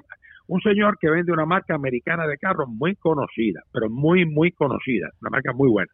Un 0.48 0.60
señor 0.60 0.98
que 1.00 1.08
vende 1.08 1.32
una 1.32 1.46
marca 1.46 1.74
americana 1.74 2.26
de 2.26 2.36
carros 2.36 2.68
muy 2.68 2.96
conocida, 2.96 3.62
pero 3.72 3.88
muy, 3.88 4.26
muy 4.26 4.50
conocida, 4.50 5.10
una 5.20 5.30
marca 5.30 5.52
muy 5.52 5.70
buena. 5.70 5.90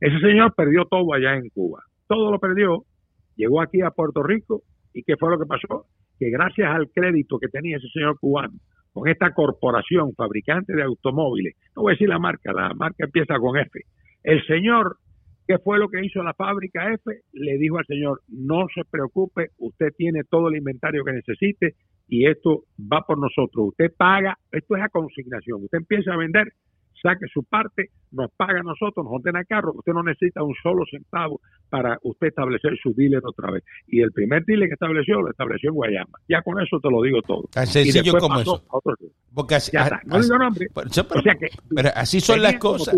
Ese 0.00 0.18
señor 0.18 0.54
perdió 0.54 0.84
todo 0.86 1.14
allá 1.14 1.36
en 1.36 1.48
Cuba. 1.50 1.84
Todo 2.08 2.30
lo 2.30 2.38
perdió, 2.40 2.84
llegó 3.36 3.62
aquí 3.62 3.80
a 3.80 3.90
Puerto 3.90 4.22
Rico 4.22 4.62
y 4.92 5.04
¿qué 5.04 5.16
fue 5.16 5.30
lo 5.30 5.38
que 5.38 5.46
pasó? 5.46 5.86
Que 6.22 6.30
gracias 6.30 6.68
al 6.68 6.88
crédito 6.90 7.38
que 7.38 7.48
tenía 7.48 7.78
ese 7.78 7.88
señor 7.88 8.16
cubano 8.20 8.54
con 8.92 9.08
esta 9.08 9.32
corporación 9.32 10.14
fabricante 10.14 10.72
de 10.74 10.82
automóviles, 10.82 11.56
no 11.74 11.82
voy 11.82 11.92
a 11.92 11.94
decir 11.94 12.08
la 12.08 12.18
marca, 12.18 12.52
la 12.52 12.74
marca 12.74 13.04
empieza 13.04 13.38
con 13.38 13.58
F, 13.58 13.80
el 14.22 14.46
señor, 14.46 14.98
¿qué 15.48 15.58
fue 15.58 15.78
lo 15.78 15.88
que 15.88 16.04
hizo 16.04 16.22
la 16.22 16.34
fábrica 16.34 16.92
F? 16.92 17.10
Le 17.32 17.58
dijo 17.58 17.78
al 17.78 17.86
señor, 17.86 18.20
no 18.28 18.66
se 18.72 18.82
preocupe, 18.88 19.48
usted 19.58 19.88
tiene 19.96 20.20
todo 20.30 20.48
el 20.48 20.58
inventario 20.58 21.02
que 21.04 21.12
necesite 21.12 21.74
y 22.06 22.26
esto 22.26 22.64
va 22.80 23.00
por 23.00 23.18
nosotros, 23.18 23.68
usted 23.70 23.90
paga, 23.96 24.36
esto 24.52 24.76
es 24.76 24.82
a 24.82 24.90
consignación, 24.90 25.64
usted 25.64 25.78
empieza 25.78 26.12
a 26.12 26.18
vender 26.18 26.52
saque 27.02 27.26
su 27.32 27.42
parte, 27.42 27.90
nos 28.12 28.30
paga 28.32 28.60
a 28.60 28.62
nosotros, 28.62 29.04
nos 29.04 29.14
ordena 29.14 29.44
carro, 29.44 29.72
usted 29.74 29.92
no 29.92 30.02
necesita 30.02 30.42
un 30.42 30.54
solo 30.62 30.84
centavo 30.90 31.40
para 31.68 31.98
usted 32.02 32.28
establecer 32.28 32.72
su 32.82 32.94
dealer 32.94 33.22
otra 33.24 33.50
vez. 33.50 33.64
Y 33.86 34.00
el 34.00 34.12
primer 34.12 34.44
dealer 34.44 34.68
que 34.68 34.74
estableció, 34.74 35.20
lo 35.20 35.30
estableció 35.30 35.70
en 35.70 35.74
Guayama. 35.74 36.18
Ya 36.28 36.42
con 36.42 36.60
eso 36.60 36.78
te 36.80 36.90
lo 36.90 37.02
digo 37.02 37.20
todo. 37.22 37.48
Tan 37.52 37.66
sencillo 37.66 38.14
como 38.18 38.40
eso. 38.40 38.62
Porque 39.34 39.56
así, 39.56 39.76
no 40.04 40.20
digo 40.20 40.38
nombre. 40.38 40.66
Pero, 41.74 41.88
así 41.94 42.20
son 42.20 42.42
las 42.42 42.56
cosas. 42.56 42.96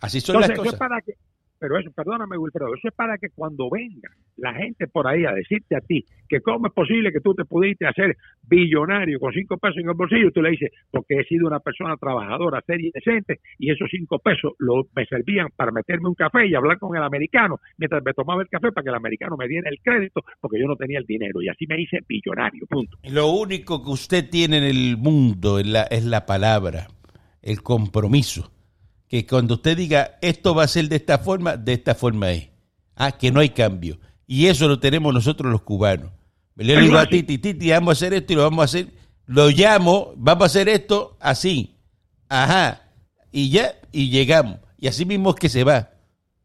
Así 0.00 0.20
son 0.20 0.40
las 0.40 0.50
cosas. 0.52 0.74
Para 0.74 1.00
que, 1.00 1.14
pero 1.62 1.78
eso, 1.78 1.92
perdóname 1.94 2.36
Wilfredo, 2.36 2.74
eso 2.74 2.88
es 2.88 2.94
para 2.94 3.16
que 3.18 3.28
cuando 3.30 3.70
venga 3.70 4.10
la 4.36 4.52
gente 4.52 4.88
por 4.88 5.06
ahí 5.06 5.24
a 5.24 5.30
decirte 5.30 5.76
a 5.76 5.80
ti 5.80 6.04
que 6.28 6.40
cómo 6.40 6.66
es 6.66 6.72
posible 6.72 7.12
que 7.12 7.20
tú 7.20 7.34
te 7.34 7.44
pudiste 7.44 7.86
hacer 7.86 8.16
billonario 8.42 9.20
con 9.20 9.32
cinco 9.32 9.58
pesos 9.58 9.76
en 9.76 9.88
el 9.88 9.94
bolsillo, 9.94 10.32
tú 10.32 10.42
le 10.42 10.50
dices, 10.50 10.72
porque 10.90 11.20
he 11.20 11.24
sido 11.24 11.46
una 11.46 11.60
persona 11.60 11.96
trabajadora, 11.96 12.60
seria 12.66 12.88
y 12.88 12.90
decente, 12.92 13.38
y 13.60 13.70
esos 13.70 13.88
cinco 13.92 14.18
pesos 14.18 14.54
lo, 14.58 14.88
me 14.96 15.06
servían 15.06 15.50
para 15.54 15.70
meterme 15.70 16.08
un 16.08 16.16
café 16.16 16.48
y 16.48 16.54
hablar 16.56 16.80
con 16.80 16.96
el 16.96 17.02
americano, 17.04 17.60
mientras 17.78 18.02
me 18.02 18.12
tomaba 18.12 18.42
el 18.42 18.48
café 18.48 18.72
para 18.72 18.82
que 18.82 18.90
el 18.90 18.96
americano 18.96 19.36
me 19.36 19.46
diera 19.46 19.70
el 19.70 19.78
crédito, 19.80 20.20
porque 20.40 20.58
yo 20.58 20.66
no 20.66 20.74
tenía 20.74 20.98
el 20.98 21.06
dinero, 21.06 21.40
y 21.42 21.48
así 21.48 21.64
me 21.68 21.80
hice 21.80 21.98
billonario, 22.08 22.66
punto. 22.66 22.98
Lo 23.04 23.30
único 23.30 23.84
que 23.84 23.90
usted 23.90 24.28
tiene 24.28 24.58
en 24.58 24.64
el 24.64 24.96
mundo 24.96 25.60
es 25.60 25.66
la, 25.68 25.82
es 25.82 26.04
la 26.04 26.26
palabra, 26.26 26.88
el 27.40 27.62
compromiso 27.62 28.50
que 29.12 29.26
cuando 29.26 29.56
usted 29.56 29.76
diga 29.76 30.16
esto 30.22 30.54
va 30.54 30.64
a 30.64 30.68
ser 30.68 30.88
de 30.88 30.96
esta 30.96 31.18
forma, 31.18 31.58
de 31.58 31.74
esta 31.74 31.94
forma 31.94 32.30
es. 32.30 32.48
Ah, 32.96 33.12
que 33.12 33.30
no 33.30 33.40
hay 33.40 33.50
cambio. 33.50 33.98
Y 34.26 34.46
eso 34.46 34.66
lo 34.66 34.80
tenemos 34.80 35.12
nosotros 35.12 35.52
los 35.52 35.60
cubanos. 35.60 36.12
Le 36.56 36.80
digo 36.80 36.96
a 36.96 37.04
Titi, 37.04 37.36
Titi, 37.36 37.70
vamos 37.72 37.90
a 37.90 37.92
hacer 37.92 38.14
esto 38.14 38.32
y 38.32 38.36
lo 38.36 38.44
vamos 38.44 38.62
a 38.62 38.64
hacer. 38.64 38.86
Lo 39.26 39.50
llamo, 39.50 40.14
vamos 40.16 40.44
a 40.44 40.46
hacer 40.46 40.70
esto 40.70 41.18
así. 41.20 41.76
Ajá. 42.30 42.84
Y 43.30 43.50
ya, 43.50 43.74
y 43.92 44.08
llegamos. 44.08 44.60
Y 44.78 44.86
así 44.88 45.04
mismo 45.04 45.28
es 45.28 45.36
que 45.36 45.50
se 45.50 45.62
va. 45.62 45.90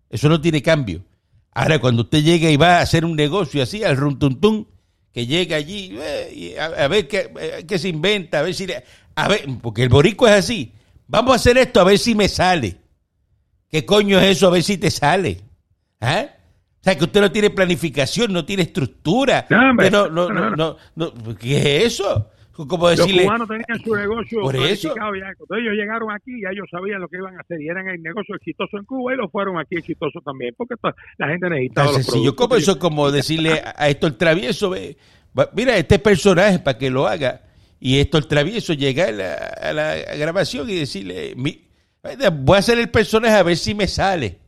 Eso 0.10 0.28
no 0.28 0.42
tiene 0.42 0.62
cambio. 0.62 1.06
Ahora, 1.54 1.80
cuando 1.80 2.02
usted 2.02 2.22
llega 2.22 2.52
y 2.52 2.58
va 2.58 2.80
a 2.80 2.82
hacer 2.82 3.06
un 3.06 3.16
negocio 3.16 3.64
así, 3.64 3.86
al 3.86 3.96
runtuntún, 3.96 4.68
que 5.14 5.26
llega 5.26 5.56
allí, 5.56 5.98
eh, 6.02 6.58
a, 6.60 6.86
ver 6.90 7.08
qué, 7.08 7.32
eh, 7.40 7.64
qué, 7.66 7.80
se 7.80 7.88
inventa, 7.88 8.40
a 8.40 8.42
ver 8.42 8.54
si... 8.54 8.68
a 9.16 9.28
ver, 9.30 9.48
porque 9.62 9.84
el 9.84 9.90
borico 9.90 10.28
es 10.28 10.34
así. 10.34 10.74
Vamos 11.08 11.34
a 11.34 11.36
hacer 11.36 11.58
esto 11.58 11.80
a 11.80 11.84
ver 11.84 11.98
si 11.98 12.16
me 12.16 12.28
sale. 12.28 12.78
¿Qué 13.70 13.86
coño 13.86 14.20
es 14.20 14.38
eso? 14.38 14.48
A 14.48 14.52
ver 14.52 14.64
si 14.64 14.78
te 14.78 14.92
sale. 14.92 15.42
¿Ah? 16.00 16.26
O 16.80 16.84
sea, 16.84 16.98
que 16.98 17.04
usted 17.04 17.22
no 17.22 17.32
tiene 17.32 17.50
planificación, 17.50 18.32
no 18.32 18.46
tiene 18.46 18.64
estructura. 18.64 19.46
No, 19.50 19.74
no, 19.74 20.30
no, 20.30 20.78
no, 20.96 21.38
¿Qué 21.38 21.58
es 21.58 21.94
eso? 21.94 22.30
Como 22.66 22.90
decirle, 22.90 23.18
Los 23.18 23.26
cubanos 23.26 23.48
tenían 23.48 23.84
su 23.84 23.96
negocio 23.96 24.42
por 24.42 24.56
eso. 24.56 24.96
Ya. 24.96 25.02
Cuando 25.38 25.56
ellos 25.58 25.74
llegaron 25.76 26.12
aquí, 26.12 26.42
ya 26.42 26.50
ellos 26.50 26.66
sabían 26.72 27.02
lo 27.02 27.08
que 27.08 27.18
iban 27.18 27.38
a 27.38 27.42
hacer 27.42 27.62
y 27.62 27.68
eran 27.68 27.88
el 27.88 28.02
negocio 28.02 28.36
exitoso 28.36 28.78
en 28.78 28.86
Cuba 28.86 29.14
y 29.14 29.18
lo 29.18 29.30
fueron 29.30 29.60
aquí 29.60 29.76
exitoso 29.76 30.20
también, 30.26 30.56
porque 30.58 30.74
la 31.18 31.28
gente 31.28 31.50
necesitaba 31.50 31.92
Tan 31.92 32.04
sencillo 32.04 32.36
como 32.36 32.56
eso 32.56 32.72
es 32.72 32.78
como 32.78 33.12
decirle 33.12 33.62
a 33.64 33.90
esto 33.90 34.08
el 34.08 34.18
travieso, 34.18 34.74
mira, 35.54 35.78
este 35.78 36.00
personaje 36.00 36.58
para 36.58 36.80
que 36.80 36.90
lo 36.90 37.06
haga, 37.06 37.42
y 37.80 38.00
esto 38.00 38.18
el 38.18 38.28
travieso 38.28 38.74
llega 38.74 39.06
a 39.06 39.74
la, 39.74 39.96
grabación 40.16 40.70
y 40.70 40.76
decirle, 40.76 41.36
voy 41.36 42.56
a 42.56 42.60
hacer 42.60 42.80
el 42.80 42.90
personaje 42.90 43.36
a 43.36 43.44
ver 43.44 43.58
si 43.58 43.76
me 43.76 43.88
sale. 43.88 44.40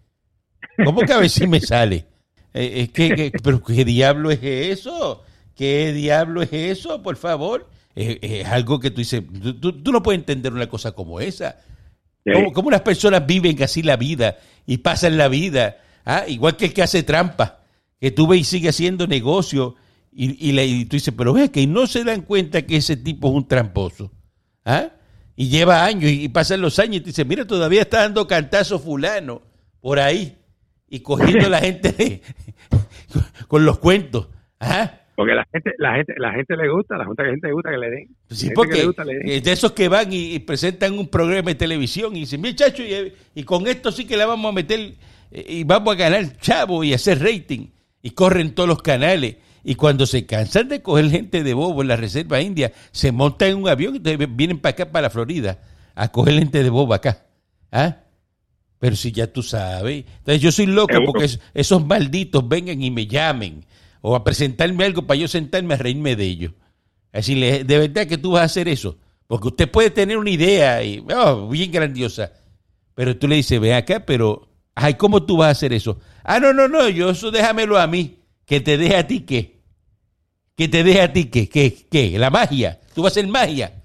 ¿Cómo 0.84 1.02
que 1.02 1.14
a 1.14 1.20
ver 1.20 1.30
si 1.30 1.46
me 1.46 1.60
sale? 1.60 2.06
Eh, 2.54 2.82
es 2.82 2.90
que, 2.90 3.32
pero 3.44 3.62
¿qué 3.62 3.86
diablo 3.86 4.32
es 4.32 4.40
eso? 4.42 5.24
¿Qué 5.56 5.94
diablo 5.94 6.42
es 6.42 6.54
eso? 6.54 7.02
Por 7.04 7.18
favor. 7.18 7.70
Es, 7.96 8.48
algo 8.48 8.80
que 8.80 8.92
tú 8.92 8.98
dices, 8.98 9.24
tú, 9.60 9.92
no 9.92 10.02
puedes 10.02 10.20
entender 10.20 10.54
una 10.54 10.70
cosa 10.70 10.94
como 10.94 11.20
esa. 11.20 11.58
¿Cómo, 12.34 12.54
¿Cómo, 12.54 12.72
las 12.72 12.82
personas 12.82 13.26
viven 13.26 13.62
así 13.62 13.84
la 13.84 13.98
vida 13.98 14.38
y 14.66 14.78
pasan 14.78 15.18
la 15.18 15.28
vida? 15.28 15.78
¿ah? 16.06 16.24
Igual 16.28 16.56
que 16.56 16.66
el 16.66 16.74
que 16.74 16.84
hace 16.84 17.04
trampa, 17.04 17.60
que 18.00 18.12
tú 18.12 18.28
ves 18.28 18.42
y 18.42 18.44
sigue 18.46 18.70
haciendo 18.70 19.06
negocio 19.06 19.76
y, 20.12 20.52
y, 20.52 20.86
tú 20.86 20.96
dices, 20.96 21.14
pero 21.16 21.34
ve 21.34 21.52
que 21.52 21.66
no 21.68 21.88
se 21.88 22.04
dan 22.04 22.22
cuenta 22.22 22.64
que 22.64 22.78
ese 22.78 22.98
tipo 22.98 23.30
es 23.30 23.36
un 23.36 23.48
tramposo. 23.48 24.12
¿Ah? 24.66 24.90
Y 25.36 25.50
lleva 25.50 25.86
años 25.86 26.12
y, 26.12 26.28
pasan 26.30 26.62
los 26.62 26.80
años 26.80 26.98
y 26.98 27.00
te 27.02 27.06
dice, 27.08 27.26
mira, 27.26 27.46
todavía 27.46 27.82
está 27.82 28.00
dando 28.00 28.28
cantazo 28.28 28.80
fulano 28.80 29.42
por 29.80 30.00
ahí 30.00 30.38
y 30.90 31.00
cogiendo 31.00 31.46
a 31.46 31.50
la 31.50 31.60
gente 31.60 32.22
con 33.48 33.66
los 33.66 33.80
cuentos. 33.80 34.28
¿Ah? 34.60 34.92
Porque 35.16 35.34
la 35.34 35.46
gente, 35.52 35.72
la 35.78 35.96
gente, 35.96 36.14
la 36.18 36.32
gente 36.34 36.56
le 36.58 36.70
gusta, 36.70 36.98
la 36.98 37.06
gente 37.06 37.48
le 37.48 37.54
gusta 37.54 37.72
que 37.72 37.78
le 37.78 37.90
den. 37.90 38.08
Sí, 38.30 38.50
porque 38.56 38.88
de 39.42 39.52
esos 39.52 39.74
que 39.74 39.88
van 39.88 40.08
y, 40.12 40.40
presentan 40.40 40.98
un 40.98 41.08
programa 41.08 41.50
de 41.50 41.56
televisión 41.56 42.16
y 42.16 42.22
dicen, 42.22 42.42
muchachos, 42.42 42.86
y, 42.86 43.14
y, 43.36 43.44
con 43.44 43.68
esto 43.68 43.92
sí 43.92 44.06
que 44.06 44.18
la 44.18 44.26
vamos 44.26 44.50
a 44.50 44.56
meter 44.56 44.94
eh, 45.32 45.46
y 45.48 45.64
vamos 45.64 45.94
a 45.94 45.98
ganar 45.98 46.38
chavo 46.38 46.84
y 46.84 46.94
hacer 46.94 47.20
rating. 47.22 47.68
Y 48.02 48.12
corren 48.12 48.56
todos 48.56 48.70
los 48.70 48.82
canales 48.82 49.36
y 49.70 49.76
cuando 49.76 50.08
se 50.08 50.26
cansan 50.26 50.68
de 50.68 50.82
coger 50.82 51.12
gente 51.12 51.44
de 51.44 51.54
bobo 51.54 51.84
en 51.84 51.90
la 51.90 51.96
Reserva 51.96 52.42
India, 52.42 52.74
se 52.92 53.12
montan 53.12 53.50
en 53.50 53.58
un 53.58 53.70
avión 53.70 53.98
y 53.98 54.00
vienen 54.00 54.58
para 54.58 54.72
acá, 54.72 54.92
para 54.92 55.04
la 55.04 55.10
Florida, 55.12 55.60
a 55.94 56.12
coger 56.12 56.40
gente 56.40 56.64
de 56.64 56.72
bobo 56.72 56.92
acá. 56.92 57.28
¿Ah? 57.72 57.98
Pero 58.80 58.96
si 58.96 59.12
ya 59.12 59.32
tú 59.32 59.44
sabes. 59.44 60.06
Entonces 60.18 60.42
yo 60.42 60.52
soy 60.52 60.66
loco 60.66 60.96
porque 61.06 61.30
esos 61.54 61.86
malditos 61.86 62.50
vengan 62.50 62.82
y 62.82 62.90
me 62.90 63.06
llamen 63.06 63.64
o 64.02 64.16
a 64.16 64.24
presentarme 64.24 64.86
algo 64.86 65.06
para 65.06 65.20
yo 65.20 65.28
sentarme 65.28 65.76
a 65.76 65.78
reírme 65.78 66.16
de 66.16 66.26
ellos. 66.26 66.54
Así, 67.14 67.40
de 67.40 67.64
verdad 67.64 68.08
que 68.08 68.18
tú 68.18 68.32
vas 68.32 68.42
a 68.42 68.46
hacer 68.46 68.68
eso. 68.68 68.98
Porque 69.28 69.50
usted 69.50 69.70
puede 69.70 69.92
tener 69.92 70.18
una 70.18 70.32
idea 70.32 70.84
y, 70.84 71.06
oh, 71.16 71.48
bien 71.48 71.72
grandiosa, 71.72 72.34
pero 72.96 73.16
tú 73.18 73.28
le 73.28 73.36
dices, 73.36 73.62
ve 73.62 73.76
acá, 73.76 74.04
pero, 74.04 74.50
ay, 74.74 74.96
¿cómo 74.96 75.22
tú 75.22 75.38
vas 75.38 75.50
a 75.50 75.52
hacer 75.52 75.74
eso? 75.74 76.00
Ah, 76.24 76.40
no, 76.40 76.54
no, 76.54 76.68
no, 76.68 76.90
yo 76.90 77.12
eso 77.12 77.30
déjamelo 77.30 77.78
a 77.78 77.86
mí, 77.86 78.18
que 78.46 78.62
te 78.62 78.76
deje 78.76 78.96
a 78.96 79.06
ti 79.06 79.20
qué. 79.20 79.59
Que 80.60 80.68
te 80.68 80.84
deje 80.84 81.02
a 81.02 81.14
ti 81.14 81.24
qué, 81.30 81.48
qué, 81.48 81.88
qué, 81.90 82.20
la 82.20 82.30
magia. 82.30 82.82
Tú 82.94 83.02
vas 83.02 83.12
a 83.12 83.14
hacer 83.14 83.28
magia. 83.32 83.82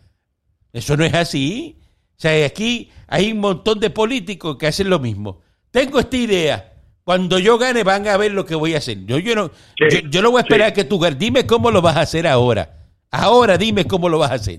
Eso 0.73 0.97
no 0.97 1.05
es 1.05 1.15
así. 1.15 1.79
O 2.19 2.21
sea, 2.21 2.45
aquí 2.45 2.91
hay 3.07 3.31
un 3.31 3.39
montón 3.39 3.79
de 3.79 3.91
políticos 3.91 4.57
que 4.59 4.67
hacen 4.67 4.91
lo 4.91 4.99
mismo. 4.99 5.41
Tengo 5.71 6.01
esta 6.01 6.17
idea. 6.17 6.73
Cuando 7.05 7.39
yo 7.39 7.59
gane 7.59 7.85
van 7.85 8.09
a 8.09 8.17
ver 8.17 8.33
lo 8.33 8.45
que 8.45 8.57
voy 8.57 8.75
a 8.75 8.79
hacer. 8.79 9.07
Yo, 9.07 9.19
yo 9.21 9.37
no, 9.37 9.53
Sí, 9.89 10.03
yo, 10.03 10.09
yo 10.11 10.21
no 10.23 10.33
voy 10.33 10.41
a 10.41 10.43
esperar 10.43 10.71
sí. 10.71 10.75
que 10.75 10.83
tú 10.83 10.99
ganes. 10.99 11.17
Dime 11.17 11.47
cómo 11.47 11.71
lo 11.71 11.81
vas 11.81 11.97
a 11.97 12.01
hacer 12.01 12.27
ahora. 12.27 12.89
Ahora 13.13 13.57
dime 13.57 13.85
cómo 13.85 14.09
lo 14.09 14.19
vas 14.19 14.33
a 14.33 14.35
hacer. 14.35 14.59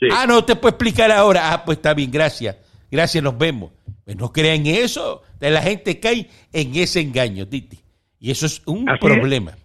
Sí. 0.00 0.08
Ah, 0.10 0.26
no 0.26 0.44
te 0.44 0.56
puedo 0.56 0.70
explicar 0.70 1.12
ahora. 1.12 1.52
Ah, 1.52 1.64
pues 1.64 1.78
está 1.78 1.94
bien, 1.94 2.10
gracias. 2.10 2.56
Gracias, 2.90 3.22
nos 3.22 3.38
vemos. 3.38 3.70
Pues 4.04 4.16
no 4.16 4.32
crean 4.32 4.66
eso. 4.66 5.22
La 5.38 5.62
gente 5.62 6.00
cae 6.00 6.28
en 6.52 6.74
ese 6.74 7.02
engaño, 7.02 7.46
Titi. 7.46 7.78
Y 8.18 8.32
eso 8.32 8.46
es 8.46 8.62
un 8.66 8.90
Así 8.90 8.98
problema. 8.98 9.56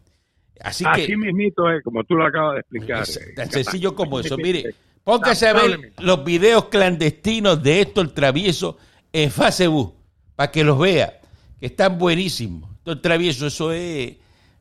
Así, 0.63 0.83
Así 0.87 1.07
que 1.07 1.17
mismito 1.17 1.69
es, 1.71 1.83
como 1.83 2.03
tú 2.03 2.15
lo 2.15 2.25
acabas 2.25 2.55
de 2.55 2.59
explicar. 2.61 3.03
es 3.03 3.17
eh, 3.17 3.33
tan 3.35 3.47
capaz. 3.47 3.63
sencillo 3.63 3.95
como 3.95 4.19
eso. 4.21 4.37
Mire, 4.37 4.75
póngase 5.03 5.47
a 5.47 5.53
ver 5.53 5.93
los 5.99 6.23
videos 6.23 6.65
clandestinos 6.65 7.61
de 7.63 7.81
esto, 7.81 8.01
el 8.01 8.13
travieso, 8.13 8.77
en 9.11 9.31
Facebook, 9.31 9.95
para 10.35 10.51
que 10.51 10.63
los 10.63 10.77
vea, 10.79 11.19
que 11.59 11.65
están 11.67 11.97
buenísimos. 11.97 12.69
Esto, 12.77 12.91
el 12.91 13.01
travieso, 13.01 13.47
eso 13.47 13.71
es, 13.71 14.13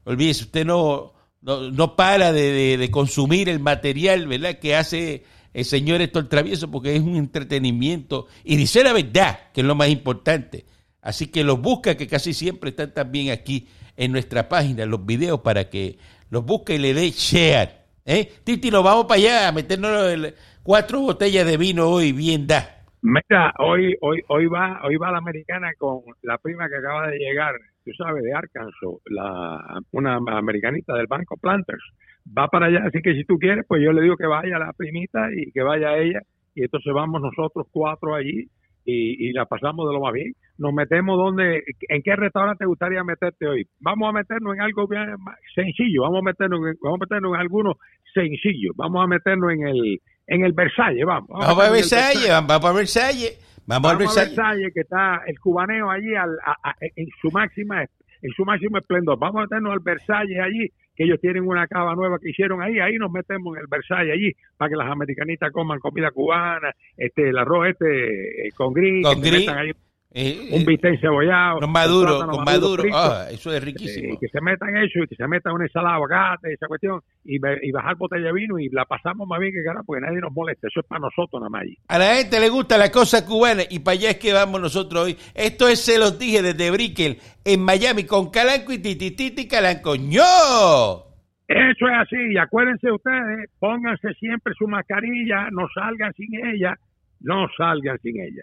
olvídese, 0.05 0.45
usted 0.45 0.65
no, 0.65 1.13
no, 1.43 1.71
no 1.71 1.97
para 1.97 2.33
de, 2.33 2.51
de- 2.53 2.77
de 2.79 2.91
consumir 2.91 3.49
el 3.49 3.61
material, 3.61 4.27
¿verdad?, 4.27 4.59
que 4.59 4.75
hace 4.77 5.25
el 5.53 5.65
señor 5.65 6.01
esto, 6.01 6.19
el 6.19 6.29
travieso, 6.29 6.71
porque 6.71 6.95
es 6.97 7.03
un 7.03 7.17
entretenimiento. 7.17 8.27
Y 8.45 8.57
dice 8.57 8.83
la 8.85 8.93
verdad, 8.93 9.39
que 9.53 9.61
es 9.61 9.67
lo 9.67 9.75
más 9.75 9.89
importante. 9.89 10.65
Así 11.03 11.31
que 11.31 11.45
los 11.45 11.61
busca, 11.61 11.97
que 11.97 12.07
casi 12.07 12.33
siempre 12.35 12.71
están 12.71 12.93
también 12.93 13.31
aquí 13.31 13.69
en 13.97 14.13
nuestra 14.13 14.49
página, 14.49 14.87
los 14.87 15.05
videos, 15.05 15.41
para 15.41 15.69
que 15.71 15.99
los 16.31 16.45
busque 16.45 16.75
y 16.75 16.79
le 16.79 16.95
dé 16.95 17.11
share. 17.11 17.71
¿Eh? 18.05 18.29
Titi, 18.45 18.71
nos 18.71 18.83
vamos 18.85 19.05
para 19.05 19.21
allá 19.21 19.49
a 19.49 19.53
meternos 19.53 20.11
el- 20.13 20.35
cuatro 20.63 21.01
botellas 21.01 21.47
de 21.47 21.57
vino 21.57 21.89
hoy, 21.89 22.13
bien 22.13 22.47
da. 22.47 22.77
Mira, 23.03 23.53
hoy, 23.59 23.97
hoy, 24.03 24.21
hoy 24.29 24.47
va, 24.47 24.81
hoy 24.85 24.97
va 24.97 25.11
la 25.11 25.19
americana 25.19 25.71
con 25.79 26.01
la 26.23 26.37
prima 26.39 26.69
que 26.69 26.77
acaba 26.77 27.09
de 27.09 27.19
llegar, 27.19 27.55
tú 27.85 27.93
sabes, 27.97 28.23
de 28.23 28.33
Arkansas, 28.35 28.75
la, 29.07 29.81
una 29.93 30.17
americanita 30.17 30.95
del 30.95 31.07
banco 31.07 31.37
Planters. 31.39 31.83
Va 32.27 32.49
para 32.49 32.67
allá, 32.67 32.83
así 32.87 33.01
que 33.03 33.15
si 33.15 33.25
tú 33.25 33.39
quieres, 33.39 33.65
pues 33.67 33.83
yo 33.83 33.93
le 33.93 34.03
digo 34.03 34.17
que 34.17 34.27
vaya 34.27 34.59
la 34.59 34.73
primita 34.75 35.29
y 35.35 35.51
que 35.53 35.63
vaya 35.63 35.97
ella, 35.97 36.21
y 36.55 36.63
entonces 36.65 36.93
vamos 36.93 37.23
nosotros 37.23 37.67
cuatro 37.71 38.15
allí 38.15 38.49
y, 38.90 39.29
y 39.29 39.33
la 39.33 39.46
pasamos 39.46 39.88
de 39.88 39.94
lo 39.94 40.00
más 40.00 40.12
bien. 40.12 40.33
Nos 40.59 40.72
metemos 40.74 41.16
donde, 41.16 41.62
¿en 41.88 42.03
qué 42.03 42.16
restaurante 42.16 42.59
te 42.64 42.66
gustaría 42.66 43.03
meterte 43.05 43.46
hoy? 43.46 43.66
Vamos 43.81 44.09
a 44.09 44.12
meternos 44.12 44.55
en 44.55 44.61
algo 44.62 44.87
bien 44.88 45.07
sencillo, 45.55 46.03
vamos 46.03 46.20
a 46.20 46.24
meternos, 46.24 46.61
en, 46.61 46.74
vamos 46.83 46.98
a 47.00 47.05
meternos 47.05 47.35
en 47.35 47.40
alguno 47.40 47.74
sencillo, 48.12 48.72
vamos 48.76 49.05
a 49.05 49.07
meternos 49.07 49.53
en 49.53 49.66
el, 49.66 50.00
en 50.26 50.44
el 50.44 50.53
Versalles, 50.53 51.05
vamos. 51.07 51.29
Vamos 51.31 51.59
a 51.59 51.62
en 51.62 51.66
el 51.66 51.72
Versalles, 51.72 52.29
vamos 52.46 52.64
a 52.64 52.72
Versalles. 52.72 53.46
Vamos 53.66 53.90
a 53.92 53.94
Vamos 53.94 53.94
a 53.94 53.98
Versalles. 53.98 54.37
Versalles, 54.37 54.74
que 54.74 54.81
está 54.81 55.20
el 55.26 55.38
cubaneo 55.38 55.90
allí 55.90 56.14
al- 56.14 56.38
a- 56.44 56.70
a- 56.70 56.74
en 56.96 57.07
su 57.20 57.31
máxima 57.31 57.83
en 58.22 58.31
su 58.37 58.44
máximo 58.44 58.76
esplendor. 58.76 59.18
Vamos 59.18 59.38
a 59.38 59.42
meternos 59.44 59.72
al 59.72 59.79
Versalles 59.81 60.38
allí, 60.44 60.68
que 61.01 61.05
ellos 61.05 61.19
tienen 61.19 61.49
una 61.49 61.67
cava 61.67 61.95
nueva 61.95 62.19
que 62.19 62.29
hicieron 62.29 62.61
ahí, 62.61 62.79
ahí 62.79 62.97
nos 62.99 63.11
metemos 63.11 63.57
en 63.57 63.63
el 63.63 63.69
Versalles 63.69 64.13
allí, 64.13 64.35
para 64.59 64.69
que 64.69 64.77
las 64.77 64.91
americanitas 64.91 65.51
coman 65.51 65.79
comida 65.79 66.11
cubana, 66.11 66.75
este 66.95 67.31
el 67.31 67.39
arroz 67.39 67.69
este 67.69 68.49
eh, 68.49 68.51
con 68.55 68.75
gris, 68.75 69.03
Con 69.03 69.23
que 69.23 69.31
gris. 69.31 69.41
metan 69.47 69.59
ahí 69.61 69.73
Eh, 70.12 70.49
un 70.51 70.62
eh, 70.62 70.64
bistec 70.66 71.01
cebollado, 71.01 71.61
con 71.61 71.70
maduro, 71.70 72.16
plátano 72.16 72.33
con 72.33 72.44
maduro. 72.44 72.83
Ah, 72.92 73.27
eso 73.31 73.53
es 73.53 73.62
eh, 73.62 73.64
riquísimo. 73.64 74.18
que 74.18 74.27
se 74.29 74.40
metan 74.40 74.77
eso 74.77 75.05
y 75.05 75.07
que 75.07 75.14
se 75.14 75.29
metan 75.29 75.53
una 75.53 75.66
ensalada 75.66 75.90
de 75.90 75.96
aguacate, 75.96 76.53
esa 76.53 76.66
cuestión, 76.66 77.01
y, 77.25 77.37
y 77.37 77.70
bajar 77.70 77.94
botella 77.96 78.27
de 78.27 78.33
vino 78.33 78.59
y 78.59 78.68
la 78.70 78.85
pasamos 78.87 79.29
más 79.29 79.38
bien 79.38 79.53
que 79.53 79.62
cara, 79.62 79.83
porque 79.87 80.05
nadie 80.05 80.20
nos 80.20 80.33
molesta, 80.33 80.66
eso 80.66 80.81
es 80.81 80.87
para 80.87 81.03
nosotros 81.03 81.40
nada 81.40 81.51
más. 81.51 81.62
A 81.87 81.99
la 81.99 82.16
gente 82.16 82.40
le 82.40 82.49
gusta 82.49 82.77
la 82.77 82.90
cosa 82.90 83.25
cubana 83.25 83.62
y 83.70 83.79
para 83.79 83.92
allá 83.92 84.11
es 84.11 84.18
que 84.18 84.33
vamos 84.33 84.61
nosotros 84.61 85.05
hoy. 85.05 85.16
Esto 85.33 85.68
es 85.68 85.81
Se 85.81 85.96
los 85.96 86.18
dije 86.18 86.42
desde 86.42 86.73
Brickell 86.73 87.18
en 87.44 87.62
Miami 87.62 88.05
con 88.05 88.31
Calanco 88.31 88.73
y 88.73 88.79
Titi 88.79 89.12
Titi 89.12 89.46
Calanco. 89.46 89.96
¡No! 89.96 91.11
Eso 91.46 91.88
es 91.88 91.94
así, 91.99 92.16
y 92.33 92.37
acuérdense 92.37 92.90
ustedes, 92.90 93.51
pónganse 93.61 94.12
siempre 94.14 94.55
su 94.57 94.66
mascarilla, 94.66 95.51
no 95.51 95.68
salgan 95.75 96.12
sin 96.14 96.35
ella, 96.46 96.77
no 97.20 97.46
salgan 97.57 97.99
sin 98.01 98.20
ella. 98.20 98.42